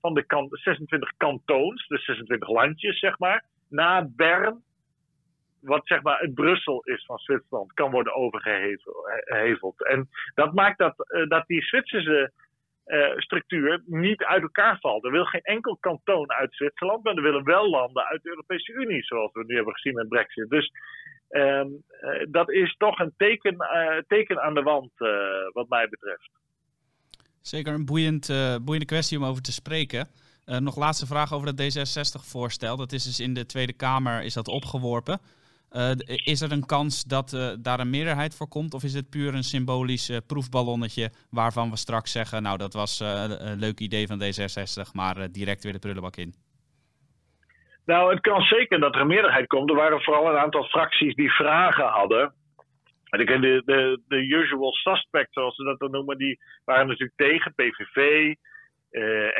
van 0.00 0.14
de 0.14 0.22
kan 0.22 0.48
26 0.50 1.12
kantoons, 1.16 1.86
de 1.86 1.98
26 1.98 2.48
landjes 2.48 2.98
zeg 2.98 3.18
maar, 3.18 3.44
na 3.68 4.08
Bern, 4.16 4.62
wat 5.60 5.86
zeg 5.86 6.02
maar 6.02 6.20
het 6.20 6.34
Brussel 6.34 6.82
is 6.84 7.04
van 7.04 7.18
Zwitserland, 7.18 7.72
kan 7.72 7.90
worden 7.90 8.14
overgeheveld. 8.14 9.84
En 9.84 10.08
dat 10.34 10.54
maakt 10.54 10.78
dat, 10.78 10.94
uh, 11.08 11.28
dat 11.28 11.46
die 11.46 11.62
Zwitserse 11.62 12.32
uh, 12.90 13.16
structuur 13.16 13.82
niet 13.86 14.24
uit 14.24 14.42
elkaar 14.42 14.78
valt. 14.80 15.04
Er 15.04 15.10
wil 15.10 15.24
geen 15.24 15.42
enkel 15.42 15.76
kantoon 15.80 16.32
uit 16.32 16.54
Zwitserland, 16.54 17.04
maar 17.04 17.14
er 17.14 17.22
willen 17.22 17.44
wel 17.44 17.70
landen 17.70 18.04
uit 18.04 18.22
de 18.22 18.28
Europese 18.28 18.72
Unie, 18.72 19.02
zoals 19.02 19.32
we 19.32 19.44
nu 19.46 19.54
hebben 19.54 19.74
gezien 19.74 19.94
met 19.94 20.08
Brexit. 20.08 20.50
Dus 20.50 20.70
uh, 21.30 21.42
uh, 21.42 22.26
dat 22.28 22.50
is 22.50 22.74
toch 22.78 22.98
een 22.98 23.12
teken, 23.16 23.56
eh, 23.56 24.02
teken 24.06 24.42
aan 24.42 24.54
de 24.54 24.62
wand, 24.62 24.90
wat 25.52 25.68
mij 25.68 25.88
betreft. 25.88 26.30
Zeker 27.40 27.74
een 27.74 27.84
boeiend, 27.84 28.26
boeiende 28.64 28.86
kwestie 28.86 29.18
om 29.18 29.24
over 29.24 29.42
te 29.42 29.52
spreken. 29.52 30.08
nog 30.44 30.76
laatste 30.76 31.06
vraag 31.06 31.32
over 31.32 31.56
dat 31.56 31.60
D66-voorstel. 31.60 32.76
Dat 32.76 32.92
is 32.92 33.04
dus 33.04 33.20
in 33.20 33.34
de 33.34 33.46
Tweede 33.46 33.72
Kamer 33.72 34.22
is 34.22 34.34
dat 34.34 34.48
opgeworpen. 34.48 35.20
Uh, 35.72 35.90
is 36.24 36.40
er 36.40 36.52
een 36.52 36.66
kans 36.66 37.04
dat 37.04 37.32
uh, 37.32 37.50
daar 37.58 37.80
een 37.80 37.90
meerderheid 37.90 38.36
voor 38.36 38.48
komt? 38.48 38.74
Of 38.74 38.82
is 38.82 38.94
het 38.94 39.10
puur 39.10 39.34
een 39.34 39.42
symbolisch 39.42 40.20
proefballonnetje 40.26 41.10
waarvan 41.30 41.70
we 41.70 41.76
straks 41.76 42.12
zeggen... 42.12 42.42
nou, 42.42 42.58
dat 42.58 42.72
was 42.72 43.00
een 43.00 43.58
leuk 43.58 43.78
idee 43.78 44.06
van 44.06 44.22
D66, 44.22 44.92
maar 44.92 45.32
direct 45.32 45.62
weer 45.62 45.72
de 45.72 45.78
prullenbak 45.78 46.16
in? 46.16 46.34
Nou, 47.84 48.10
het 48.10 48.20
kan 48.20 48.42
zeker 48.42 48.80
dat 48.80 48.94
er 48.94 49.00
een 49.00 49.06
meerderheid 49.06 49.46
komt. 49.46 49.70
Er 49.70 49.76
waren 49.76 50.02
vooral 50.02 50.30
een 50.30 50.38
aantal 50.38 50.64
fracties 50.64 51.14
die 51.14 51.30
vragen 51.30 51.86
hadden. 51.86 52.34
En 53.10 53.40
de, 53.40 53.62
de, 53.64 54.00
de 54.08 54.16
usual 54.16 54.72
suspects, 54.72 55.32
zoals 55.32 55.54
ze 55.54 55.64
dat 55.64 55.78
dan 55.78 55.90
noemen, 55.90 56.18
die 56.18 56.40
waren 56.64 56.86
natuurlijk 56.86 57.16
tegen. 57.16 57.54
PVV, 57.54 58.34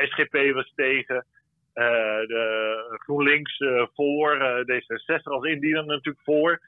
SGP 0.09 0.53
was 0.53 0.71
tegen... 0.75 1.25
Eh, 1.73 2.27
de 2.27 2.97
GroenLinks 3.03 3.57
eh, 3.57 3.85
voor, 3.93 4.35
eh, 4.35 4.65
D66 4.65 5.23
als 5.23 5.45
indiener 5.45 5.85
natuurlijk 5.85 6.23
voor. 6.23 6.59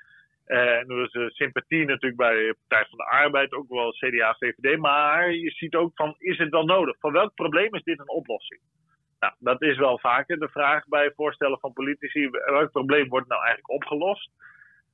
en 0.46 0.90
er 0.90 1.04
is 1.04 1.36
sympathie 1.36 1.86
natuurlijk 1.86 2.16
bij 2.16 2.34
de 2.34 2.56
Partij 2.68 2.88
van 2.90 2.98
de 2.98 3.06
Arbeid, 3.06 3.54
ook 3.54 3.70
wel 3.70 3.92
CDA, 3.92 4.36
VVD. 4.40 4.78
Maar 4.78 5.32
je 5.32 5.52
ziet 5.52 5.76
ook 5.76 5.92
van, 5.96 6.16
is 6.18 6.38
het 6.38 6.50
wel 6.50 6.66
nodig? 6.66 6.96
Van 7.00 7.12
welk 7.12 7.34
probleem 7.36 7.76
is 7.76 7.84
dit 7.84 8.00
een 8.00 8.10
oplossing? 8.10 8.62
Nou, 9.20 9.34
dat 9.40 9.62
is 9.62 9.78
wel 9.78 10.00
vaker 10.00 10.40
de 10.40 10.50
vraag 10.50 10.88
bij 10.88 11.12
voorstellen 11.16 11.60
van 11.60 11.74
politici. 11.74 12.30
Welk 12.30 12.72
probleem 12.72 13.10
wordt 13.10 13.28
nou 13.28 13.42
eigenlijk 13.42 13.74
opgelost? 13.74 14.30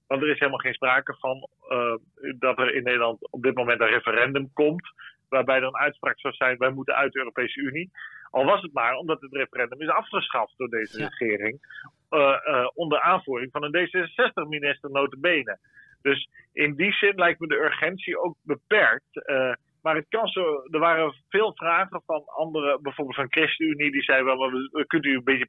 Want 0.07 0.21
er 0.21 0.29
is 0.29 0.39
helemaal 0.39 0.59
geen 0.59 0.73
sprake 0.73 1.15
van 1.19 1.49
dat 2.39 2.59
er 2.59 2.73
in 2.73 2.83
Nederland 2.83 3.31
op 3.31 3.43
dit 3.43 3.55
moment 3.55 3.81
een 3.81 3.87
referendum 3.87 4.53
komt. 4.53 4.93
Waarbij 5.29 5.61
een 5.61 5.77
uitspraak 5.77 6.19
zou 6.19 6.33
zijn: 6.33 6.57
wij 6.57 6.71
moeten 6.71 6.95
uit 6.95 7.11
de 7.11 7.19
Europese 7.19 7.59
Unie. 7.59 7.91
Al 8.29 8.45
was 8.45 8.61
het 8.61 8.73
maar 8.73 8.95
omdat 8.95 9.21
het 9.21 9.33
referendum 9.33 9.81
is 9.81 9.89
afgeschaft 9.89 10.53
door 10.57 10.69
deze 10.69 10.97
regering. 10.97 11.59
Uh, 12.09 12.37
uh, 12.45 12.67
onder 12.73 13.01
aanvoering 13.01 13.51
van 13.51 13.63
een 13.63 13.87
D66-minister 13.87 14.91
notabene. 14.91 15.59
Dus 16.01 16.29
in 16.53 16.75
die 16.75 16.93
zin 16.93 17.15
lijkt 17.15 17.39
me 17.39 17.47
de 17.47 17.63
urgentie 17.63 18.19
ook 18.19 18.35
beperkt. 18.43 19.29
Uh, 19.29 19.53
maar 19.81 19.95
het 19.95 20.05
kan 20.09 20.27
zo, 20.27 20.63
er 20.71 20.79
waren 20.79 21.13
veel 21.29 21.55
vragen 21.55 22.01
van 22.05 22.23
anderen, 22.25 22.81
bijvoorbeeld 22.81 23.15
van 23.15 23.31
ChristenUnie, 23.31 23.91
die 23.91 24.03
zeiden 24.03 24.37
wel, 24.37 24.51
we, 24.51 24.83
kunt 24.87 25.05
u 25.05 25.15
een 25.15 25.23
beetje 25.23 25.47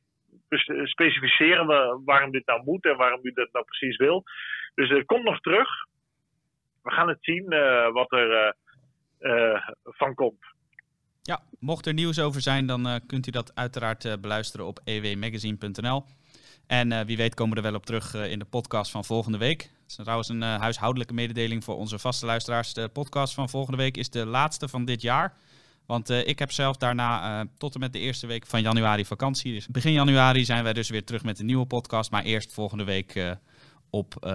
specificeren 0.84 1.66
waarom 2.04 2.30
dit 2.30 2.46
nou 2.46 2.62
moet 2.64 2.84
en 2.84 2.96
waarom 2.96 3.20
u 3.22 3.32
dat 3.32 3.52
nou 3.52 3.64
precies 3.64 3.96
wil. 3.96 4.22
Dus 4.74 4.88
het 4.88 5.06
komt 5.06 5.24
nog 5.24 5.40
terug. 5.40 5.68
We 6.82 6.90
gaan 6.90 7.08
het 7.08 7.18
zien 7.20 7.48
wat 7.92 8.12
er 8.12 8.54
van 9.84 10.14
komt. 10.14 10.44
Ja, 11.30 11.42
mocht 11.58 11.86
er 11.86 11.94
nieuws 11.94 12.18
over 12.18 12.40
zijn, 12.40 12.66
dan 12.66 12.86
uh, 12.86 12.94
kunt 13.06 13.26
u 13.26 13.30
dat 13.30 13.54
uiteraard 13.54 14.04
uh, 14.04 14.12
beluisteren 14.20 14.66
op 14.66 14.80
ewmagazine.nl. 14.84 16.04
En 16.66 16.90
uh, 16.90 17.00
wie 17.00 17.16
weet 17.16 17.34
komen 17.34 17.56
we 17.56 17.62
er 17.62 17.70
wel 17.70 17.78
op 17.78 17.86
terug 17.86 18.14
in 18.14 18.38
de 18.38 18.44
podcast 18.44 18.90
van 18.90 19.04
volgende 19.04 19.38
week. 19.38 19.62
Het 19.62 19.70
is 19.86 19.94
trouwens 19.94 20.28
een 20.28 20.42
huishoudelijke 20.42 21.14
mededeling 21.14 21.64
voor 21.64 21.76
onze 21.76 21.98
vaste 21.98 22.26
luisteraars. 22.26 22.74
De 22.74 22.88
podcast 22.88 23.34
van 23.34 23.48
volgende 23.48 23.78
week 23.78 23.96
is 23.96 24.10
de 24.10 24.26
laatste 24.26 24.68
van 24.68 24.84
dit 24.84 25.02
jaar. 25.02 25.36
Want 25.86 26.08
ik 26.10 26.38
heb 26.38 26.52
zelf 26.52 26.76
daarna 26.76 27.46
tot 27.58 27.74
en 27.74 27.80
met 27.80 27.92
de 27.92 27.98
eerste 27.98 28.26
week 28.26 28.46
van 28.46 28.62
januari 28.62 29.04
vakantie. 29.04 29.52
Dus 29.52 29.68
begin 29.68 29.92
januari 29.92 30.44
zijn 30.44 30.64
wij 30.64 30.72
dus 30.72 30.88
weer 30.88 31.04
terug 31.04 31.24
met 31.24 31.38
een 31.38 31.46
nieuwe 31.46 31.66
podcast. 31.66 32.10
Maar 32.10 32.22
eerst 32.22 32.52
volgende 32.52 32.84
week 32.84 33.36
op 33.90 34.32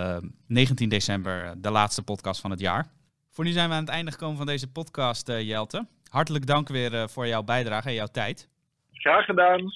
19 0.48 0.90
december 0.90 1.54
de 1.62 1.72
laatste 1.72 2.02
podcast 2.02 2.42
van 2.42 2.52
het 2.52 2.60
jaar. 2.60 2.92
Voor 3.32 3.44
nu 3.44 3.52
zijn 3.52 3.70
we 3.70 3.76
aan 3.76 3.82
het 3.82 3.90
einde 3.90 4.12
gekomen 4.12 4.38
van 4.38 4.46
deze 4.46 4.68
podcast, 4.68 5.28
Jelte 5.28 5.86
hartelijk 6.16 6.46
dank 6.46 6.68
weer 6.68 6.94
uh, 6.94 7.08
voor 7.08 7.28
jouw 7.28 7.44
bijdrage 7.44 7.88
en 7.88 7.94
jouw 7.94 8.08
tijd. 8.08 8.50
Graag 8.92 9.26
gedaan. 9.26 9.72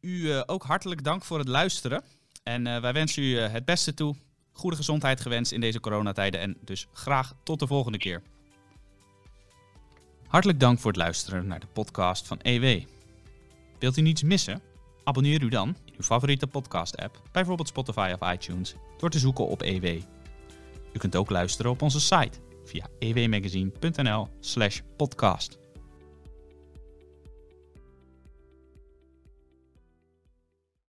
U 0.00 0.08
uh, 0.08 0.42
ook 0.46 0.62
hartelijk 0.62 1.04
dank 1.04 1.24
voor 1.24 1.38
het 1.38 1.48
luisteren. 1.48 2.04
En 2.42 2.66
uh, 2.66 2.80
wij 2.80 2.92
wensen 2.92 3.22
u 3.22 3.36
het 3.36 3.64
beste 3.64 3.94
toe. 3.94 4.14
Goede 4.52 4.76
gezondheid 4.76 5.20
gewenst 5.20 5.52
in 5.52 5.60
deze 5.60 5.80
coronatijden. 5.80 6.40
En 6.40 6.56
dus 6.64 6.86
graag 6.92 7.32
tot 7.44 7.58
de 7.58 7.66
volgende 7.66 7.98
keer. 7.98 8.22
Hartelijk 10.26 10.60
dank 10.60 10.78
voor 10.78 10.90
het 10.90 11.00
luisteren 11.00 11.46
naar 11.46 11.60
de 11.60 11.66
podcast 11.66 12.26
van 12.26 12.40
EW. 12.42 12.82
Wilt 13.78 13.96
u 13.96 14.00
niets 14.00 14.22
missen? 14.22 14.62
Abonneer 15.04 15.42
u 15.42 15.48
dan 15.48 15.68
in 15.68 15.94
uw 15.96 16.04
favoriete 16.04 16.46
podcast-app, 16.46 17.22
bijvoorbeeld 17.32 17.68
Spotify 17.68 18.14
of 18.20 18.32
iTunes, 18.32 18.74
door 18.98 19.10
te 19.10 19.18
zoeken 19.18 19.46
op 19.46 19.62
EW. 19.62 20.00
U 20.92 20.98
kunt 20.98 21.16
ook 21.16 21.30
luisteren 21.30 21.70
op 21.70 21.82
onze 21.82 22.00
site 22.00 22.38
via 22.64 22.86
ewmagazine.nl/podcast. 22.98 25.57